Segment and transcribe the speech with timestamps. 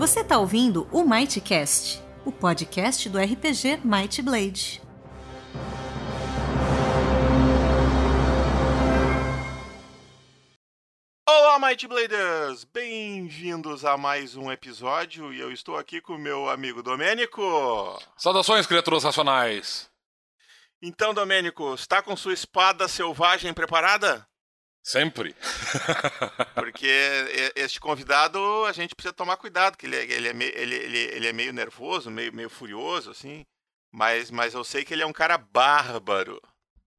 [0.00, 4.80] Você está ouvindo o Mightcast, o podcast do RPG Might Blade.
[11.28, 12.64] Olá, Might Bladers!
[12.64, 17.42] Bem-vindos a mais um episódio e eu estou aqui com o meu amigo Domênico.
[18.16, 19.90] Saudações, criaturas racionais!
[20.80, 24.26] Então, Domênico, está com sua espada selvagem preparada?
[24.82, 25.34] Sempre.
[26.54, 26.88] Porque
[27.54, 30.98] este convidado a gente precisa tomar cuidado, que ele, é, ele, é, meio, ele, ele,
[30.98, 33.44] ele é meio nervoso, meio, meio furioso, assim.
[33.92, 36.40] Mas, mas eu sei que ele é um cara bárbaro.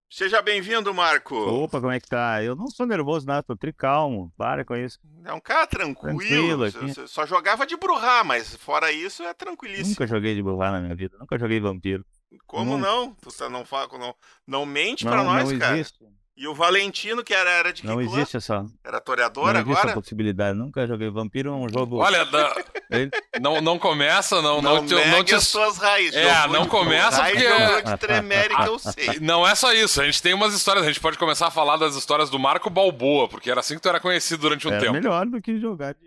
[0.09, 1.35] Seja bem-vindo, Marco.
[1.35, 2.43] Opa, como é que tá?
[2.43, 4.29] Eu não sou nervoso, nada, tô tricalmo.
[4.37, 4.99] Para com isso.
[5.23, 6.69] É um cara tranquilo.
[6.69, 9.91] tranquilo só jogava de brujar, mas fora isso é tranquilíssimo.
[9.91, 12.05] Nunca joguei de brujar na minha vida, nunca joguei vampiro.
[12.45, 13.13] Como não?
[13.15, 15.77] Tu tá, não, fala, não, não mente não, pra nós, não cara.
[15.77, 16.05] Existe.
[16.35, 18.05] E o Valentino, que era, era de que Não clã?
[18.05, 18.65] existe essa.
[18.83, 19.67] Era toreador não agora?
[19.67, 20.57] existe essa possibilidade.
[20.57, 21.97] Nunca joguei vampiro, é um jogo.
[21.97, 22.55] Olha, da...
[23.41, 24.61] não, não começa, não.
[24.61, 25.35] Não, não, te, não te...
[25.35, 26.15] as suas raízes.
[26.15, 27.97] É, não começa porque.
[27.99, 29.19] Tremere que eu sei.
[29.19, 30.01] Não é só isso.
[30.01, 30.85] A gente tem umas histórias.
[30.85, 33.81] A gente pode começar a falar das histórias do Marco Balboa, porque era assim que
[33.81, 34.93] tu era conhecido durante um era tempo.
[34.93, 35.99] melhor do que jogar de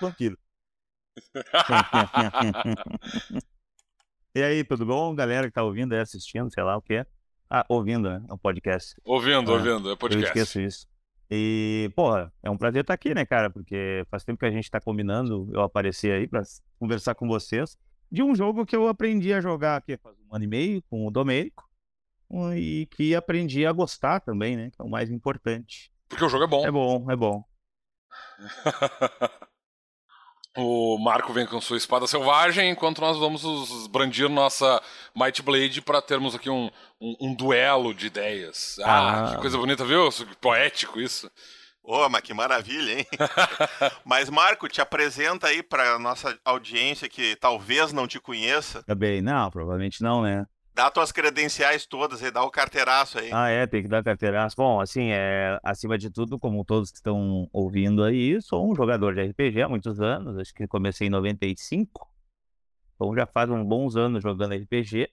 [0.00, 0.38] vampiro.
[4.34, 5.14] e aí, tudo bom?
[5.14, 7.06] Galera que tá ouvindo aí, assistindo, sei lá o que é.
[7.50, 8.24] Ah, ouvindo, né?
[8.28, 8.94] É um podcast.
[9.04, 10.26] Ouvindo, É, ouvindo, é podcast.
[10.26, 10.86] Eu esqueço isso.
[11.30, 13.50] E, porra, é um prazer estar aqui, né, cara?
[13.50, 16.42] Porque faz tempo que a gente tá combinando eu aparecer aí pra
[16.78, 17.76] conversar com vocês
[18.10, 21.06] de um jogo que eu aprendi a jogar aqui faz um ano e meio com
[21.06, 21.68] o Domênico
[22.56, 24.70] e que aprendi a gostar também, né?
[24.70, 25.90] Que é o mais importante.
[26.08, 26.66] Porque o jogo é bom.
[26.66, 27.44] É bom, é bom.
[30.56, 34.80] o Marco vem com sua espada selvagem, enquanto nós vamos brandir nossa
[35.14, 38.76] Might Blade para termos aqui um, um, um, duelo de ideias.
[38.82, 39.34] Ah, Ah.
[39.34, 40.08] que coisa bonita, viu?
[40.10, 41.30] Que poético isso.
[41.82, 43.06] Ô, mas que maravilha, hein?
[44.06, 48.82] mas, Marco, te apresenta aí pra nossa audiência que talvez não te conheça.
[48.84, 50.46] Também, não, provavelmente não, né?
[50.74, 53.30] Dá tuas credenciais todas aí, dá o carteiraço aí.
[53.32, 54.56] Ah, é, tem que dar carteiraço.
[54.56, 59.14] Bom, assim, é, acima de tudo, como todos que estão ouvindo aí, sou um jogador
[59.14, 62.10] de RPG há muitos anos, acho que comecei em 95,
[62.96, 65.08] então já faz uns bons anos jogando RPG.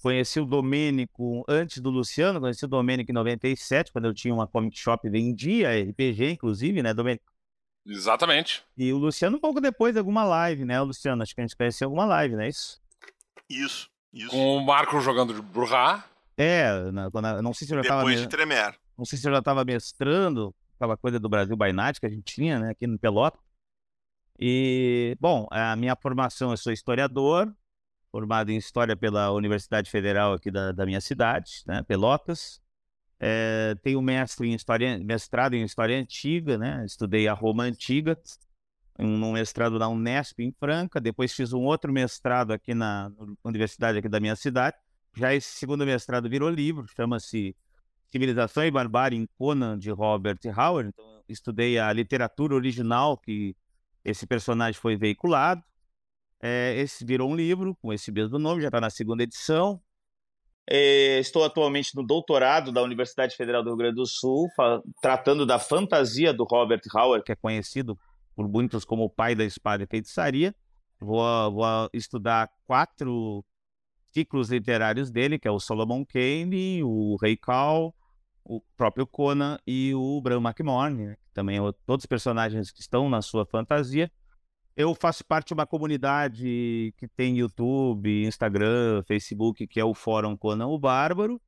[0.00, 4.46] Conheci o Domênico antes do Luciano, conheci o Domênico em 97, quando eu tinha uma
[4.46, 7.24] comic shop e vendia RPG, inclusive, né, Domênico?
[7.84, 8.64] Exatamente.
[8.76, 11.22] E o Luciano um pouco depois de alguma live, né, Luciano?
[11.22, 12.80] Acho que a gente conheceu alguma live, não é isso?
[13.48, 14.30] Isso, isso.
[14.30, 16.04] Com o Marco jogando de Bruhá.
[16.36, 18.00] É, na, quando, não sei se eu já tava...
[18.02, 18.76] Depois me- de Tremere.
[18.96, 22.08] não sei se eu já estava mestrando, aquela coisa do Brasil by Night que a
[22.10, 23.38] gente tinha, né, aqui no Pelota.
[24.38, 27.52] E, bom, a minha formação, eu sou historiador,
[28.10, 32.60] formado em História pela Universidade Federal aqui da, da minha cidade, né, Pelotas.
[33.20, 38.18] Eh, tenho mestre em história, mestrado em História Antiga, né, estudei a Roma Antiga,
[38.98, 43.10] um, mestrado na Unesp em Franca, depois fiz um outro mestrado aqui na
[43.44, 44.76] universidade aqui da minha cidade.
[45.14, 47.54] Já esse segundo mestrado virou livro, chama-se
[48.10, 50.90] Civilização e Barbárie em Conan, de Robert Howard.
[50.90, 53.56] Então, estudei a literatura original que
[54.04, 55.62] esse personagem foi veiculado.
[56.40, 59.80] É, esse virou um livro com esse mesmo nome, já está na segunda edição.
[60.68, 64.48] É, estou atualmente no doutorado da Universidade Federal do Rio Grande do Sul,
[65.00, 67.98] tratando da fantasia do Robert Howard, que é conhecido
[68.34, 70.54] por muitos como o pai da espada e feitiçaria.
[71.00, 73.44] Vou, vou estudar quatro
[74.12, 77.94] ciclos literários dele, que é o Solomon Kane, o Rei Cal,
[78.44, 82.80] o próprio Conan e o Bram McMorne, né, que também é todos os personagens que
[82.80, 84.10] estão na sua fantasia.
[84.76, 90.36] Eu faço parte de uma comunidade que tem YouTube, Instagram, Facebook, que é o Fórum
[90.36, 91.40] Conan o Bárbaro.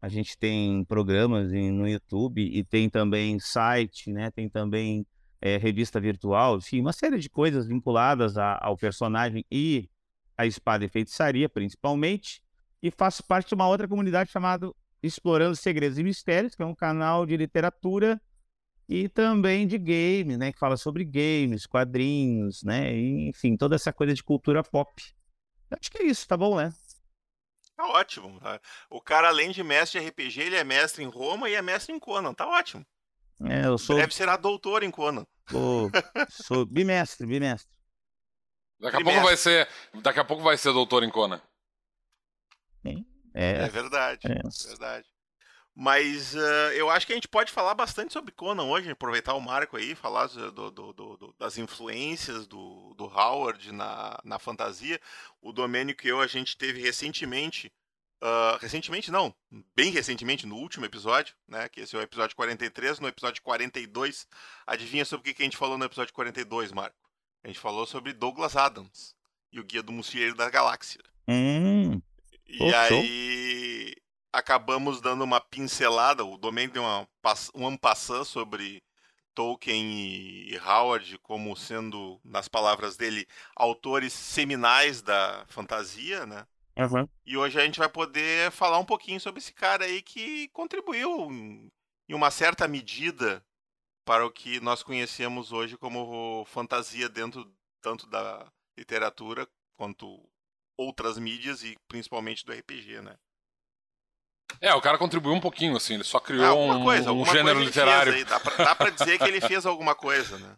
[0.00, 4.32] A gente tem programas no YouTube e tem também site, né?
[4.32, 5.06] Tem também
[5.42, 9.90] eh, revista virtual, enfim, uma série de coisas vinculadas a- ao personagem e
[10.38, 12.42] à espada e feitiçaria, principalmente.
[12.82, 14.70] E faço parte de uma outra comunidade chamada
[15.02, 18.20] Explorando Segredos e Mistérios, que é um canal de literatura
[18.88, 20.52] e também de games, né?
[20.52, 22.94] Que fala sobre games, quadrinhos, né?
[22.94, 24.90] e, enfim, toda essa coisa de cultura pop.
[25.70, 26.72] Acho que é isso, tá bom, né?
[27.76, 28.38] Tá ótimo.
[28.40, 28.60] tá?
[28.90, 31.92] O cara, além de mestre de RPG, ele é mestre em Roma e é mestre
[31.94, 32.34] em Conan.
[32.34, 32.84] Tá ótimo.
[33.50, 35.26] É, eu sou, Deve será doutor em Conan.
[35.50, 35.90] sou,
[36.30, 37.76] sou bimestre, bimestre.
[38.80, 39.68] Daqui a pouco vai ser.
[40.02, 41.40] Daqui a pouco vai ser doutor em Conan.
[43.34, 44.20] É É, verdade.
[44.26, 44.32] é.
[44.32, 45.08] É verdade.
[45.74, 49.40] Mas eh, eu acho que a gente pode falar bastante sobre Conan hoje, aproveitar o
[49.40, 55.00] Marco aí, falar do- do- do- do- das influências do, do Howard na, na fantasia.
[55.40, 57.72] O Domênico e eu, a gente teve recentemente,
[58.22, 59.34] ah, recentemente não,
[59.74, 64.28] bem recentemente, no último episódio, né, que esse é o episódio 43, no episódio 42,
[64.64, 66.96] adivinha sobre o que a gente falou no episódio 42, Marco?
[67.42, 69.16] A gente falou sobre Douglas Adams
[69.50, 71.00] e o Guia do Mochileiro da Galáxia.
[71.26, 72.00] Hum,
[72.46, 73.00] E Oh, show.
[73.00, 73.94] aí
[74.32, 77.08] acabamos dando uma pincelada, o Domen deu uma,
[77.54, 78.82] um ampassã sobre
[79.34, 83.26] Tolkien e Howard como sendo, nas palavras dele,
[83.56, 86.46] autores seminais da fantasia, né?
[86.76, 87.08] Aham.
[87.24, 91.30] E hoje a gente vai poder falar um pouquinho sobre esse cara aí que contribuiu
[91.30, 91.70] em,
[92.10, 93.42] uma certa medida
[94.04, 98.46] para o que nós conhecemos hoje como fantasia dentro tanto da
[98.76, 100.20] literatura quanto
[100.76, 103.16] outras mídias e principalmente do RPG, né?
[104.60, 107.32] É, o cara contribuiu um pouquinho, assim, ele só criou Ah, um, coisa, um alguma
[107.32, 108.12] gênero literário.
[108.12, 108.24] aí.
[108.24, 110.56] Dá pra, dá pra dizer que ele fez alguma coisa, né?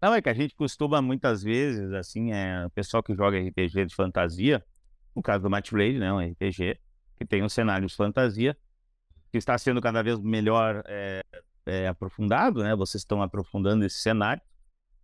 [0.00, 3.86] Não, é que a gente costuma muitas vezes, assim, é, o pessoal que joga RPG
[3.86, 4.64] de fantasia,
[5.14, 6.78] no caso do Match Blade, né, um RPG,
[7.16, 8.56] que tem um cenário de fantasia,
[9.30, 11.24] que está sendo cada vez melhor é,
[11.66, 14.42] é, aprofundado, né, vocês estão aprofundando esse cenário.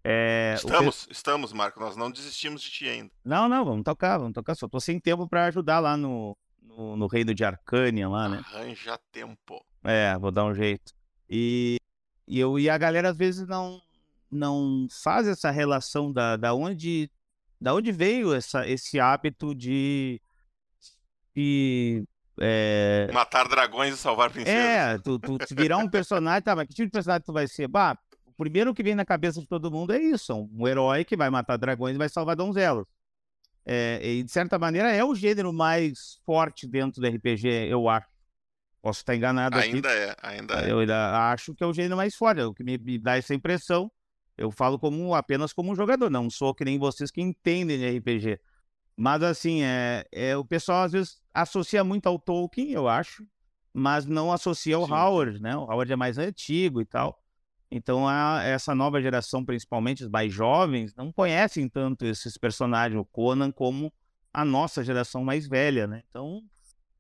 [0.03, 3.11] É, Estamos, estamos, Marco, nós não desistimos de ti ainda.
[3.25, 6.97] Não, não, vamos tocar, vamos tocar, só tô sem tempo para ajudar lá no, no,
[6.97, 8.43] no Reino de Arcânia lá, né.
[8.47, 9.63] Arranja tempo.
[9.85, 10.93] É, vou dar um jeito.
[11.29, 11.77] E,
[12.27, 13.81] e, eu, e a galera às vezes não,
[14.31, 17.11] não faz essa relação da, da, onde,
[17.61, 20.21] da onde veio essa, esse hábito de,
[21.35, 22.05] de
[22.41, 24.59] é, Matar dragões e salvar princesas.
[24.59, 27.69] é, tu, tu virar um personagem, tá, mas que tipo de personagem tu vai ser?
[27.69, 31.17] Bah, o primeiro que vem na cabeça de todo mundo é isso, um herói que
[31.17, 32.87] vai matar dragões e vai salvar donzelas.
[33.67, 38.09] É, e de certa maneira é o gênero mais forte dentro do RPG, eu acho.
[38.81, 39.75] Posso estar enganado aqui.
[39.75, 40.73] Ainda é, ainda é.
[40.73, 43.19] Eu ainda acho que é o gênero mais forte, é o que me, me dá
[43.19, 43.93] essa impressão.
[44.41, 47.99] Eu falo como apenas como um jogador, não sou que nem vocês que entendem de
[47.99, 48.41] RPG.
[48.97, 53.27] Mas assim, é, é o pessoal às vezes associa muito ao Tolkien, eu acho,
[53.71, 54.93] mas não associa ao Sim.
[54.95, 55.55] Howard, né?
[55.55, 57.23] O Howard é mais antigo e tal.
[57.71, 63.05] Então a, essa nova geração, principalmente os mais jovens, não conhecem tanto esses personagens, o
[63.05, 63.93] Conan, como
[64.33, 66.03] a nossa geração mais velha, né?
[66.09, 66.43] Então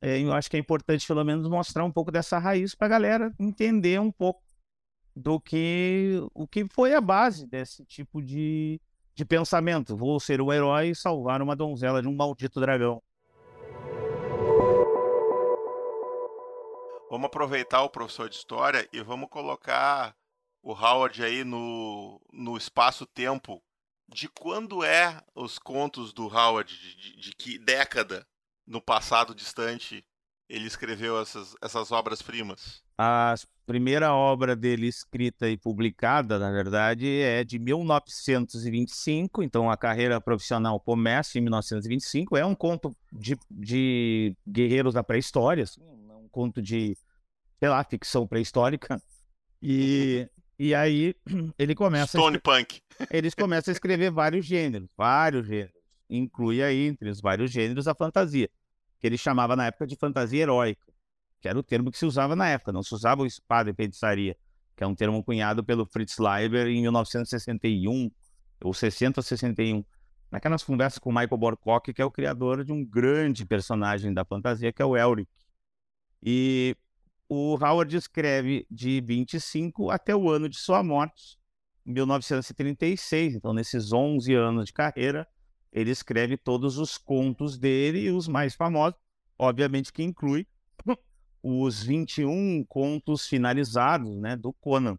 [0.02, 2.90] é, eu acho que é importante pelo menos mostrar um pouco dessa raiz para a
[2.90, 4.42] galera entender um pouco
[5.20, 8.80] do que o que foi a base desse tipo de,
[9.14, 9.96] de pensamento.
[9.96, 13.02] Vou ser o herói e salvar uma donzela de um maldito dragão.
[17.10, 20.14] Vamos aproveitar o professor de história e vamos colocar
[20.62, 23.60] o Howard aí no, no espaço-tempo
[24.08, 28.26] de quando é os contos do Howard, de, de- de que década
[28.66, 30.04] no passado distante
[30.48, 32.82] ele escreveu essas, essas obras-primas.
[32.98, 33.34] A
[33.70, 40.80] primeira obra dele escrita e publicada, na verdade, é de 1925, então a carreira profissional
[40.80, 42.36] começa em 1925.
[42.36, 46.98] É um conto de, de guerreiros da pré-história, assim, um conto de,
[47.60, 49.00] sei lá, ficção pré-histórica.
[49.62, 50.28] E,
[50.58, 51.14] e aí
[51.56, 52.82] ele começa a Stone Punk.
[53.08, 55.80] eles começam a escrever vários gêneros, vários gêneros.
[56.10, 58.50] Inclui aí, entre os vários gêneros, a fantasia,
[58.98, 60.89] que ele chamava na época de fantasia heróica,
[61.40, 63.74] que era o termo que se usava na época, não se usava o espada e
[63.74, 64.36] feitiçaria,
[64.76, 68.10] que é um termo cunhado pelo Fritz Leiber em 1961,
[68.62, 69.84] ou 60 ou 61,
[70.30, 74.24] naquelas conversas com o Michael Borkock, que é o criador de um grande personagem da
[74.24, 75.30] fantasia, que é o Elric.
[76.22, 76.76] E
[77.28, 81.38] o Howard escreve de 25 até o ano de sua morte,
[81.86, 85.26] 1936, então nesses 11 anos de carreira,
[85.72, 88.98] ele escreve todos os contos dele e os mais famosos,
[89.38, 90.46] obviamente que inclui
[91.42, 94.98] os 21 contos finalizados, né, do Conan.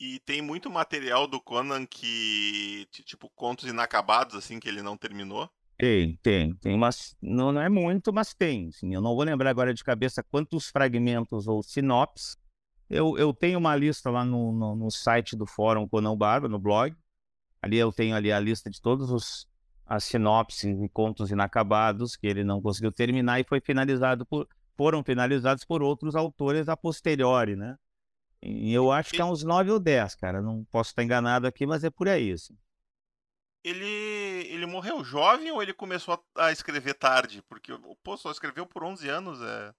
[0.00, 4.96] E tem muito material do Conan que, ti- tipo, contos inacabados, assim, que ele não
[4.96, 5.50] terminou.
[5.76, 9.50] Tem, tem, tem umas, não, não é muito, mas tem, assim, eu não vou lembrar
[9.50, 12.36] agora de cabeça quantos fragmentos ou sinopses.
[12.90, 16.58] Eu, eu tenho uma lista lá no, no, no site do Fórum Conan Barba, no
[16.58, 16.96] blog,
[17.62, 19.48] Ali eu tenho ali a lista de todos os
[19.86, 25.02] as sinopses e contos inacabados que ele não conseguiu terminar e foi finalizado por foram
[25.02, 27.76] finalizados por outros autores a posteriori, né?
[28.40, 30.40] E eu acho que é uns 9 ou 10, cara.
[30.40, 32.56] Não posso estar enganado aqui, mas é por aí, assim.
[33.64, 37.42] Ele, ele morreu jovem ou ele começou a, escrever tarde?
[37.48, 37.72] Porque,
[38.04, 39.72] pô, só escreveu por 11 anos, é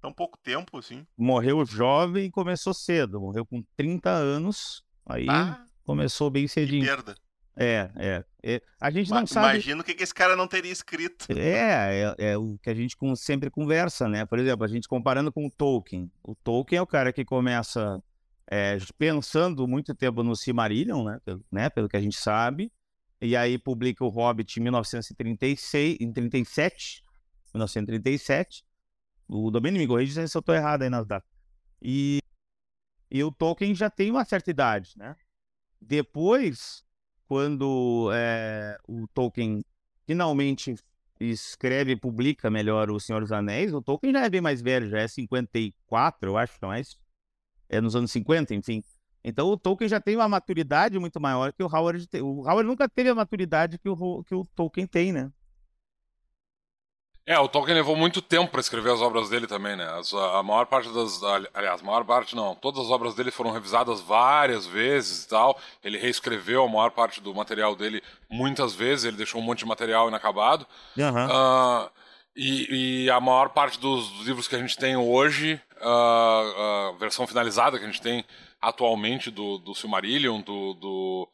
[0.00, 1.06] tão pouco tempo, assim.
[1.18, 3.20] Morreu jovem e começou cedo.
[3.20, 4.82] Morreu com 30 anos.
[5.04, 6.86] Aí Ah, começou bem que cedinho.
[6.86, 7.14] perda.
[7.56, 8.62] É, é, é.
[8.80, 9.54] A gente Ma- não sabe.
[9.54, 11.26] Imagino o que, que esse cara não teria escrito.
[11.30, 14.24] É, é, é o que a gente com- sempre conversa, né?
[14.24, 16.10] Por exemplo, a gente comparando com o Tolkien.
[16.22, 18.02] O Tolkien é o cara que começa
[18.50, 21.18] é, pensando muito tempo no Silmarillion, né?
[21.24, 21.68] Pelo, né?
[21.70, 22.72] Pelo que a gente sabe.
[23.20, 27.02] E aí publica o Hobbit em 1936, em 37,
[27.52, 28.64] 1937.
[29.28, 31.28] O Domínio me corrige se eu estou errado aí nas datas.
[31.82, 32.20] E,
[33.10, 35.14] e o Tolkien já tem uma certa idade, né?
[35.80, 36.82] Depois
[37.30, 39.64] quando é, o Tolkien
[40.04, 40.74] finalmente
[41.20, 44.90] escreve e publica melhor O Senhor dos Anéis, o Tolkien já é bem mais velho,
[44.90, 46.98] já é 54, eu acho, não é isso?
[47.68, 48.82] É nos anos 50, enfim.
[49.22, 52.08] Então o Tolkien já tem uma maturidade muito maior que o Howard.
[52.20, 55.30] O Howard nunca teve a maturidade que o, que o Tolkien tem, né?
[57.26, 59.84] É, o Tolkien levou muito tempo para escrever as obras dele também, né?
[59.98, 61.20] As, a maior parte das.
[61.54, 62.54] Aliás, a maior parte não.
[62.54, 65.58] Todas as obras dele foram revisadas várias vezes e tal.
[65.84, 69.04] Ele reescreveu a maior parte do material dele muitas vezes.
[69.04, 70.66] Ele deixou um monte de material inacabado.
[70.96, 71.26] Uhum.
[71.26, 71.90] Uh,
[72.34, 77.26] e, e, a maior parte dos livros que a gente tem hoje, uh, a versão
[77.26, 78.24] finalizada que a gente tem
[78.60, 81.28] atualmente do, do Silmarillion, do, do,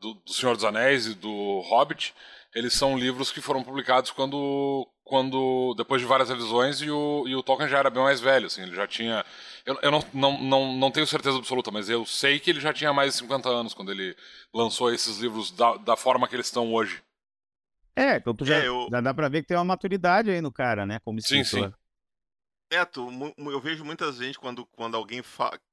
[0.00, 2.14] do, do Senhor dos Anéis e do Hobbit
[2.56, 7.36] eles são livros que foram publicados quando, quando depois de várias revisões e o, e
[7.36, 9.22] o Tolkien já era bem mais velho, assim, ele já tinha...
[9.66, 12.72] Eu, eu não, não, não, não tenho certeza absoluta, mas eu sei que ele já
[12.72, 14.16] tinha mais de 50 anos quando ele
[14.54, 17.02] lançou esses livros da, da forma que eles estão hoje.
[17.94, 18.88] É, então tu já, é, eu...
[18.90, 21.44] já dá pra ver que tem uma maturidade aí no cara, né, como escritor.
[21.44, 21.74] Sim, sim.
[22.90, 25.22] Tu, eu vejo muita gente quando, quando alguém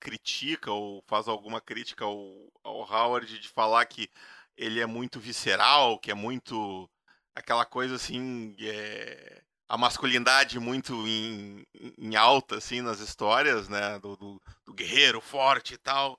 [0.01, 2.29] critica ou faz alguma crítica ao,
[2.61, 4.09] ao Howard de falar que
[4.57, 6.89] ele é muito visceral, que é muito
[7.35, 11.65] aquela coisa assim, é, a masculinidade muito em,
[11.97, 16.17] em, alta, assim, nas histórias, né, do, do, do, guerreiro forte e tal.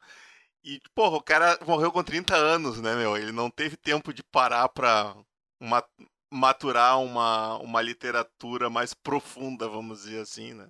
[0.64, 3.16] E, porra, o cara morreu com 30 anos, né, meu?
[3.16, 5.14] Ele não teve tempo de parar pra
[6.32, 10.68] maturar uma, uma literatura mais profunda, vamos dizer assim, né?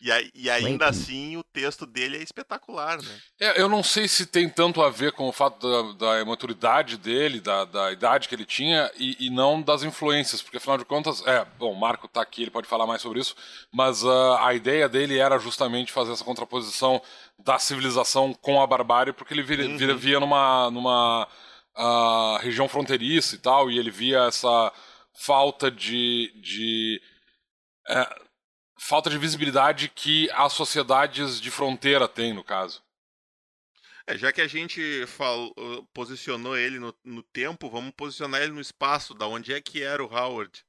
[0.00, 3.18] E, e ainda assim o texto dele é espetacular, né?
[3.40, 6.98] É, eu não sei se tem tanto a ver com o fato da, da maturidade
[6.98, 10.84] dele, da, da idade que ele tinha, e, e, não das influências, porque afinal de
[10.84, 13.34] contas, é, bom, o Marco está aqui, ele pode falar mais sobre isso,
[13.72, 17.00] mas uh, a ideia dele era justamente fazer essa contraposição
[17.38, 19.76] da civilização com a barbárie, porque ele via, uhum.
[19.76, 21.28] via, via numa, numa
[21.76, 24.72] uh, região fronteiriça e tal, e ele via essa
[25.14, 26.32] falta de.
[26.42, 27.00] de
[27.88, 28.24] uh,
[28.76, 32.82] falta de visibilidade que as sociedades de fronteira têm, no caso.
[34.06, 35.54] É, já que a gente falou,
[35.94, 40.04] posicionou ele no, no, tempo, vamos posicionar ele no espaço, da onde é que era
[40.04, 40.62] o Howard.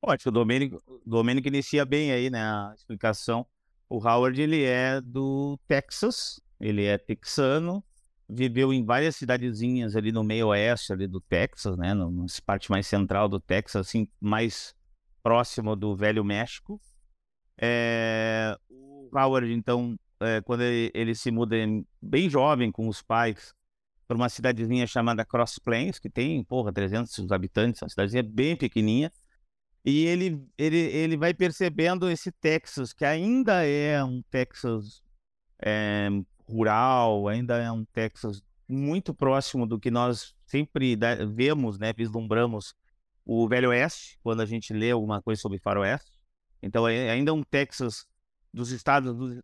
[0.00, 3.44] Ótimo, o Domênico, Domênico inicia bem aí, né, a explicação.
[3.88, 7.82] O Howard, ele é do Texas, ele é texano,
[8.28, 12.08] viveu em várias cidadezinhas ali no meio oeste ali do Texas, né, na
[12.46, 14.76] parte mais central do Texas, assim, mais
[15.24, 16.80] próximo do Velho México.
[17.60, 21.56] É, o Howard, então, é, quando ele, ele, se muda
[22.00, 23.54] bem jovem com os pais
[24.08, 29.12] para uma cidadezinha chamada Cross Plains, que tem, porra, 300 habitantes, uma cidadezinha bem pequenininha,
[29.84, 35.02] e ele, ele, ele vai percebendo esse Texas, que ainda é um Texas
[35.62, 36.08] é,
[36.48, 40.96] rural, ainda é um Texas muito próximo do que nós sempre
[41.34, 42.74] vemos, né, vislumbramos
[43.24, 46.19] o Velho Oeste, quando a gente lê alguma coisa sobre Faroeste.
[46.62, 48.06] Então, é ainda um Texas
[48.52, 49.40] dos estados, dos,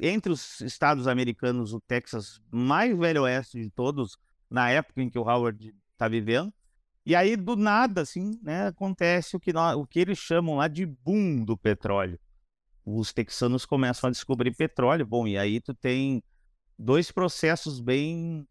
[0.00, 4.16] entre os estados americanos, o Texas mais velho oeste de todos,
[4.48, 6.52] na época em que o Howard está vivendo.
[7.04, 10.68] E aí, do nada, assim, né, acontece o que, nós, o que eles chamam lá
[10.68, 12.18] de boom do petróleo.
[12.84, 15.06] Os texanos começam a descobrir petróleo.
[15.06, 16.22] Bom, e aí tu tem
[16.78, 18.46] dois processos bem,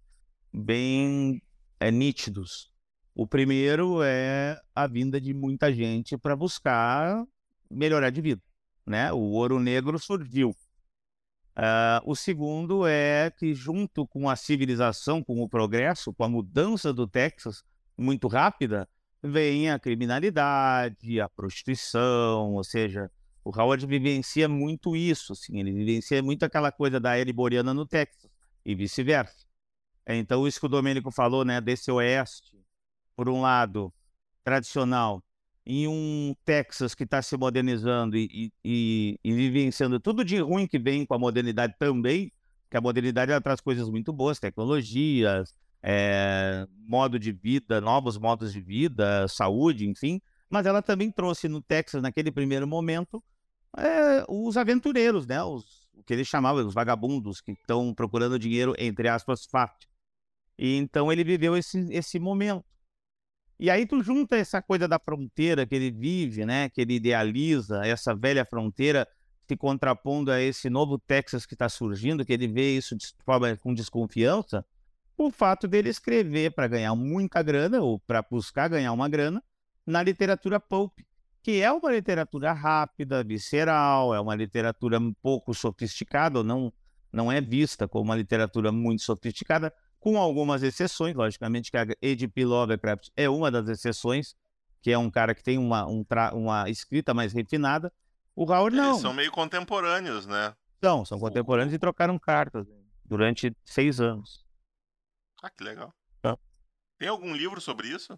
[0.54, 1.42] bem
[1.80, 2.72] é, nítidos.
[3.14, 7.26] O primeiro é a vinda de muita gente para buscar
[7.70, 8.42] melhorar de vida.
[8.86, 9.12] Né?
[9.12, 10.56] O ouro negro surgiu.
[11.60, 16.94] Uh, o segundo é que, junto com a civilização, com o progresso, com a mudança
[16.94, 17.64] do Texas
[17.98, 18.88] muito rápida,
[19.22, 23.12] vem a criminalidade, a prostituição, ou seja,
[23.44, 27.86] o Howard vivencia muito isso, assim, ele vivencia muito aquela coisa da era iboriana no
[27.86, 28.32] Texas
[28.66, 29.46] e vice-versa.
[30.08, 32.58] Então, isso que o Domênico falou, né, desse oeste,
[33.16, 33.94] por um lado,
[34.44, 35.22] tradicional,
[35.66, 40.80] em um Texas que está se modernizando e, e, e, vivenciando tudo de ruim que
[40.80, 42.32] vem com a modernidade também,
[42.70, 48.52] que a modernidade ela traz coisas muito boas, tecnologias, é, modo de vida, novos modos
[48.52, 53.24] de vida, saúde, enfim, mas ela também trouxe no Texas, naquele primeiro momento,
[53.78, 55.44] é, os aventureiros, né?
[55.44, 59.88] Os, o que ele chamava os vagabundos que estão procurando dinheiro, entre aspas, fácil.
[60.58, 62.66] E então ele viveu esse, esse momento.
[63.60, 67.86] E aí tu junta essa coisa da fronteira que ele vive, né, que ele idealiza,
[67.86, 69.08] essa velha fronteira
[69.46, 73.58] se contrapondo a esse novo Texas que está surgindo, que ele vê isso de forma
[73.58, 74.64] com desconfiança,
[75.18, 79.44] o fato dele escrever para ganhar muita grana ou para buscar ganhar uma grana
[79.86, 81.00] na literatura pulp,
[81.44, 86.72] que é uma literatura rápida, visceral, é uma literatura um pouco sofisticada, ou não
[87.12, 92.46] não é vista como uma literatura muito sofisticada, com algumas exceções, logicamente que a H.P.
[92.46, 94.36] Lovecraft é uma das exceções,
[94.82, 97.92] que é um cara que tem uma, um uma escrita mais refinada.
[98.36, 98.92] O Howard não.
[98.92, 100.56] Eles são meio contemporâneos, né?
[100.82, 102.66] São, são contemporâneos e trocaram cartas
[103.04, 104.46] durante seis anos.
[105.44, 105.94] Ah, que legal.
[106.24, 106.36] É.
[106.98, 108.18] Tem algum livro sobre isso?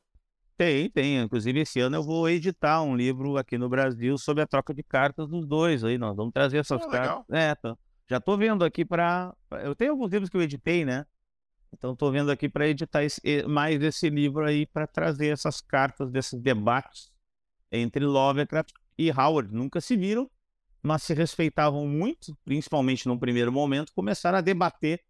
[0.58, 1.18] Tem, tem.
[1.18, 4.84] Inclusive, esse ano eu vou editar um livro aqui no Brasil sobre a troca de
[4.84, 5.84] cartas dos dois.
[5.84, 7.26] Aí nós vamos trazer essas ah, cartas.
[7.32, 7.76] É, tô...
[8.08, 9.36] já estou vendo aqui para.
[9.64, 11.06] Eu tenho alguns livros que eu editei, né?
[11.74, 13.22] Então estou vendo aqui para editar esse...
[13.48, 17.12] mais esse livro aí para trazer essas cartas desses debates
[17.72, 19.54] entre Lovecraft e Howard.
[19.54, 20.30] Nunca se viram,
[20.82, 25.02] mas se respeitavam muito, principalmente num primeiro momento, começaram a debater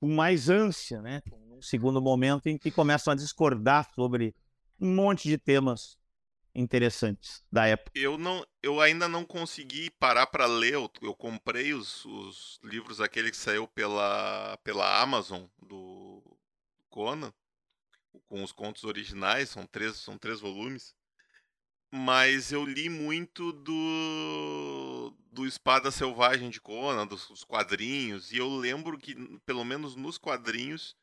[0.00, 1.22] com mais ânsia, né?
[1.50, 4.34] Um segundo momento em que começam a discordar sobre
[4.80, 5.98] um monte de temas
[6.54, 7.90] interessantes da época.
[7.94, 10.74] Eu não, eu ainda não consegui parar para ler.
[10.74, 16.22] Eu, eu comprei os, os, livros aquele que saiu pela pela Amazon do
[16.88, 17.32] Conan
[18.28, 19.50] com os contos originais.
[19.50, 20.94] São três, são três volumes.
[21.92, 28.48] Mas eu li muito do do Espada Selvagem de Conan, dos, dos quadrinhos, e eu
[28.48, 30.96] lembro que pelo menos nos quadrinhos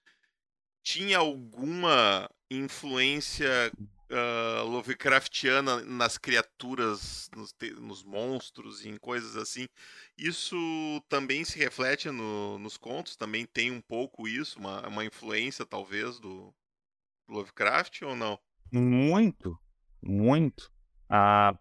[0.83, 3.71] tinha alguma influência
[4.11, 9.67] uh, Lovecraftiana nas criaturas, nos, nos, monstros e em coisas assim.
[10.17, 10.55] Isso
[11.07, 13.15] também se reflete no, nos contos?
[13.15, 16.53] Também tem um pouco isso, uma, uma influência talvez do
[17.27, 18.37] Lovecraft ou não?
[18.71, 19.57] Muito,
[20.01, 20.71] muito.
[21.09, 21.57] Ah,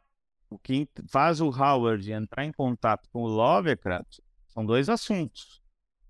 [0.48, 5.62] o que faz o Howard entrar em contato com o Lovecraft são dois assuntos.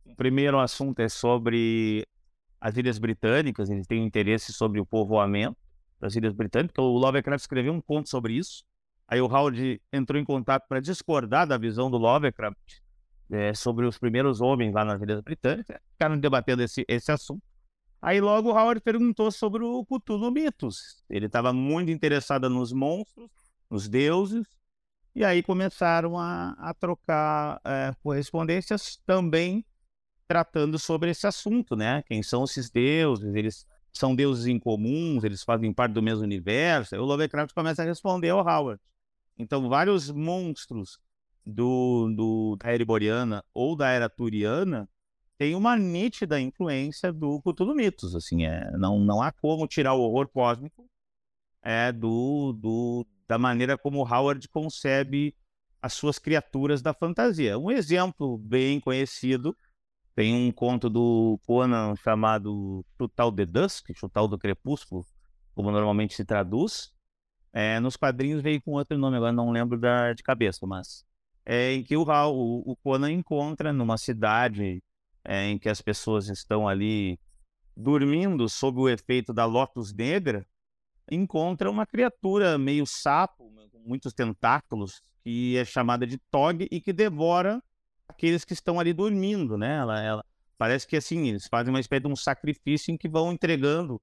[0.05, 2.07] O primeiro assunto é sobre
[2.61, 5.57] as Ilhas Britânicas, ele tem interesse sobre o povoamento
[6.01, 6.83] das Ilhas Britânicas.
[6.83, 8.65] O Lovecraft escreveu um conto sobre isso.
[9.07, 12.81] Aí o Howard entrou em contato para discordar da visão do Lovecraft
[13.31, 15.77] é, sobre os primeiros homens lá nas Ilhas Britânicas.
[15.93, 17.43] Ficaram debatendo esse, esse assunto.
[18.01, 21.05] Aí logo o Howard perguntou sobre o Cthulhu Mitos.
[21.11, 23.31] Ele estava muito interessado nos monstros,
[23.69, 24.47] nos deuses,
[25.15, 29.65] e aí começaram a, a trocar é, correspondências também
[30.27, 32.03] tratando sobre esse assunto, né?
[32.07, 33.35] Quem são esses deuses?
[33.35, 35.25] Eles são deuses incomuns?
[35.25, 36.97] Eles fazem parte do mesmo universo?
[36.97, 38.81] O Lovecraft começa a responder ao Howard.
[39.39, 40.99] Então, vários monstros
[41.45, 44.89] do, do, da era iboriana ou da era turiana
[45.39, 48.15] têm uma nítida influência do Cthulhu Mitos.
[48.15, 50.87] Assim, é, não, não há como tirar o horror cósmico
[51.63, 55.35] é, do, do, da maneira como Howard concebe
[55.81, 57.59] as suas criaturas da fantasia.
[57.59, 59.57] Um exemplo bem conhecido
[60.21, 65.03] tem um conto do Conan chamado Chutal de Dusk, Chutal do Crepúsculo,
[65.55, 66.93] como normalmente se traduz.
[67.55, 71.07] É, nos quadrinhos veio com outro nome, agora não lembro da, de cabeça, mas
[71.43, 74.83] é em que o, o, o Conan encontra numa cidade
[75.25, 77.19] é, em que as pessoas estão ali
[77.75, 80.47] dormindo sob o efeito da Lotus Negra,
[81.11, 86.93] encontra uma criatura meio sapo, com muitos tentáculos, que é chamada de Tog e que
[86.93, 87.63] devora
[88.21, 89.79] aqueles que estão ali dormindo, né?
[89.79, 90.25] Ela, ela
[90.59, 94.01] parece que assim, eles fazem uma espécie de um sacrifício em que vão entregando,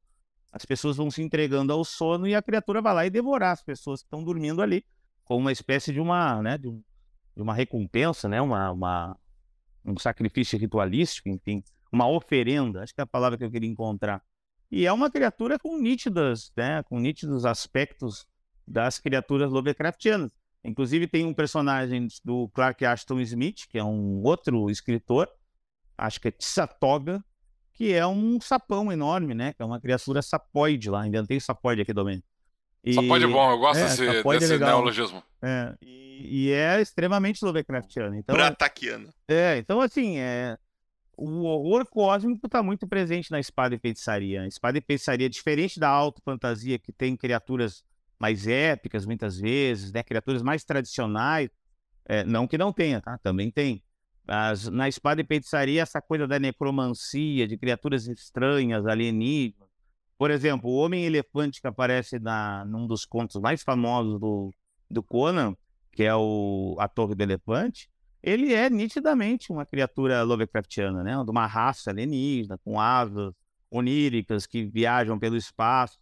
[0.52, 3.62] as pessoas vão se entregando ao sono e a criatura vai lá e devorar as
[3.62, 4.84] pessoas que estão dormindo ali,
[5.24, 6.82] como uma espécie de uma, né, de, um,
[7.36, 8.42] de uma recompensa, né?
[8.42, 9.18] Uma, uma,
[9.86, 14.24] um sacrifício ritualístico, enfim, uma oferenda, acho que é a palavra que eu queria encontrar.
[14.72, 18.26] E é uma criatura com nítidas, né, com nítidos aspectos
[18.68, 20.32] das criaturas Lovecraftianas.
[20.68, 25.30] Inclusive tem um personagem do Clark Ashton Smith, que é um outro escritor,
[25.98, 27.24] acho que é Tsatoga,
[27.74, 29.54] que é um sapão enorme, né?
[29.54, 31.08] Que é uma criatura sapoide lá.
[31.08, 32.22] Inventei sapoide aqui também.
[32.84, 32.94] E...
[32.94, 35.24] Sapoide é bom, eu gosto é, desse, é desse é neologismo.
[35.42, 38.16] É, e, e, é extremamente Lovecraftiano.
[38.16, 39.10] Então, Brataquiano.
[39.26, 40.58] É, então assim, é,
[41.16, 44.42] o horror cósmico está muito presente na espada e feitiçaria.
[44.42, 47.84] A espada e feitiçaria, diferente da alta fantasia, que tem criaturas
[48.20, 50.04] mais épicas, muitas vezes, né?
[50.04, 51.50] criaturas mais tradicionais.
[52.06, 53.18] É, não que não tenha, tá?
[53.18, 53.84] Também tem.
[54.26, 59.68] Mas na espada e feitiçaria, essa coisa da necromancia, de criaturas estranhas, alienígenas.
[60.18, 64.54] Por exemplo, o Homem-Elefante que aparece na, num dos contos mais famosos do,
[64.90, 65.56] do Conan,
[65.92, 67.90] que é o A Torre do Elefante,
[68.22, 71.24] ele é nitidamente uma criatura Lovecraftiana, né?
[71.24, 73.34] De uma raça alienígena, com asas
[73.70, 76.00] oníricas que viajam pelo espaço,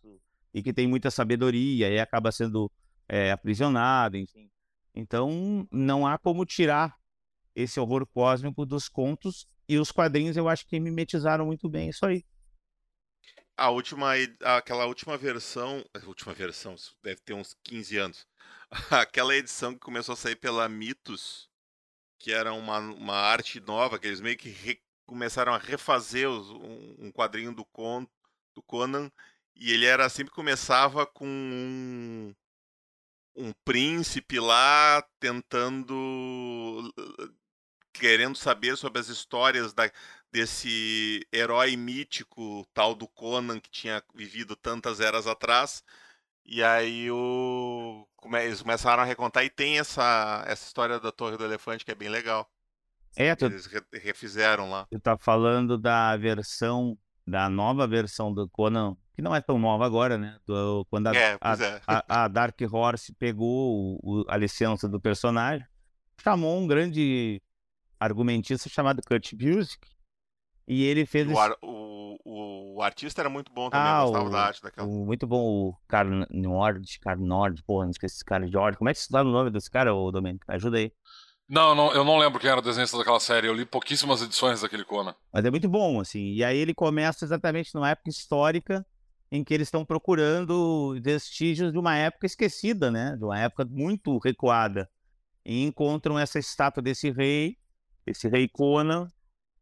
[0.55, 2.71] e que tem muita sabedoria e acaba sendo
[3.09, 4.49] é, aprisionado, enfim.
[4.93, 6.95] Então, não há como tirar
[7.53, 12.05] esse horror cósmico dos contos e os quadrinhos eu acho que mimetizaram muito bem isso
[12.05, 12.23] aí.
[13.57, 18.27] A última, aquela última versão, última versão, deve ter uns 15 anos.
[18.91, 21.49] Aquela edição que começou a sair pela Mitos,
[22.17, 26.49] que era uma, uma arte nova, que eles meio que re, começaram a refazer os,
[26.49, 28.05] um, um, quadrinho do, Con,
[28.53, 29.11] do Conan
[29.55, 32.35] e ele era sempre começava com um,
[33.35, 36.93] um príncipe lá tentando
[37.93, 39.89] querendo saber sobre as histórias da,
[40.31, 45.83] desse herói mítico tal do Conan que tinha vivido tantas eras atrás
[46.45, 51.45] e aí o eles começaram a recontar e tem essa essa história da Torre do
[51.45, 52.49] Elefante que é bem legal
[53.15, 54.85] é, tu, eles refizeram lá.
[54.91, 59.86] Tu tá falando da versão, da nova versão do Conan, que não é tão nova
[59.86, 60.38] agora, né?
[60.45, 61.82] Do, quando a, é, a, é.
[61.88, 65.65] a, a, Dark Horse pegou o, o, a licença do personagem,
[66.21, 67.41] chamou um grande
[67.97, 69.88] argumentista chamado Kurt Busiek,
[70.67, 71.30] e ele fez...
[71.30, 74.86] O, ar, o, o, artista era muito bom também, ah, gostava da arte daquela.
[74.86, 78.78] muito bom, o Carl Nord, Carl Nord, porra, não esqueci esse cara, George.
[78.78, 80.43] Como é que se dá o nome desse cara, ô Domênico?
[80.49, 80.91] Ajuda aí.
[81.47, 83.47] Não, não, eu não lembro quem era o desenhista daquela série.
[83.47, 85.15] Eu li pouquíssimas edições daquele Conan.
[85.32, 86.34] Mas é muito bom, assim.
[86.34, 88.84] E aí ele começa exatamente numa época histórica
[89.36, 93.15] em que eles estão procurando vestígios de uma época esquecida, né?
[93.17, 94.89] De uma época muito recuada.
[95.45, 97.58] E encontram essa estátua desse rei,
[98.06, 99.08] esse rei Conan.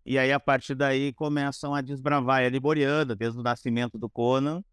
[0.05, 4.63] E aí, a partir daí, começam a desbravar a Liboriana, desde o nascimento do Conan.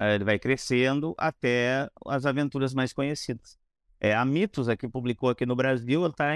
[0.00, 3.58] Ele vai crescendo até as aventuras mais conhecidas.
[4.00, 6.32] É, a Mitos, aqui publicou aqui no Brasil, está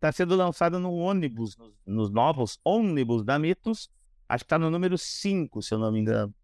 [0.00, 3.90] tá sendo lançada no ônibus, nos, nos novos ônibus da Mitos.
[4.26, 6.34] Acho que está no número 5, se eu não me engano.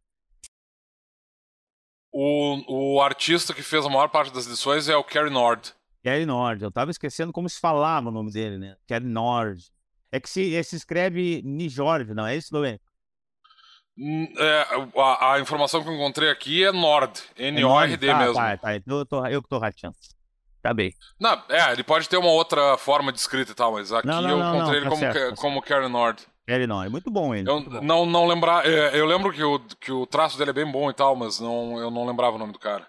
[2.12, 5.72] O, o artista que fez a maior parte das edições é o Kerry Nord.
[6.02, 8.76] Kerry Nord, eu estava esquecendo como se falava o nome dele, né?
[8.86, 9.70] Kerry Nord.
[10.10, 12.84] É que se, se escreve Nijord, não é isso, Domênico?
[13.96, 18.34] Hum, é, a, a, informação que eu encontrei aqui é Nord, N-O-R-D é tá, mesmo.
[18.34, 19.96] Tá, tá, eu, tô, eu que tô rateando.
[20.62, 20.94] Tá bem.
[21.18, 24.20] Não, é, ele pode ter uma outra forma de escrita e tal, mas aqui não,
[24.20, 26.26] não, eu não, encontrei ele tá como, certo, tá como Karen Nord.
[26.46, 27.48] Karen Nord, é muito bom ele.
[27.48, 27.80] Eu bom.
[27.80, 30.90] não, não lembrar, é, eu lembro que o, que o traço dele é bem bom
[30.90, 32.86] e tal, mas não, eu não lembrava o nome do cara.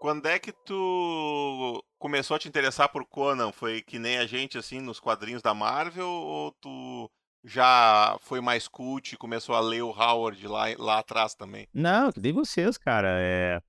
[0.00, 3.52] Quando é que tu começou a te interessar por Conan?
[3.52, 6.08] Foi que nem a gente, assim, nos quadrinhos da Marvel?
[6.08, 7.10] Ou tu
[7.44, 11.68] já foi mais cult e começou a ler o Howard lá, lá atrás também?
[11.74, 13.08] Não, que nem vocês, cara.
[13.20, 13.60] É...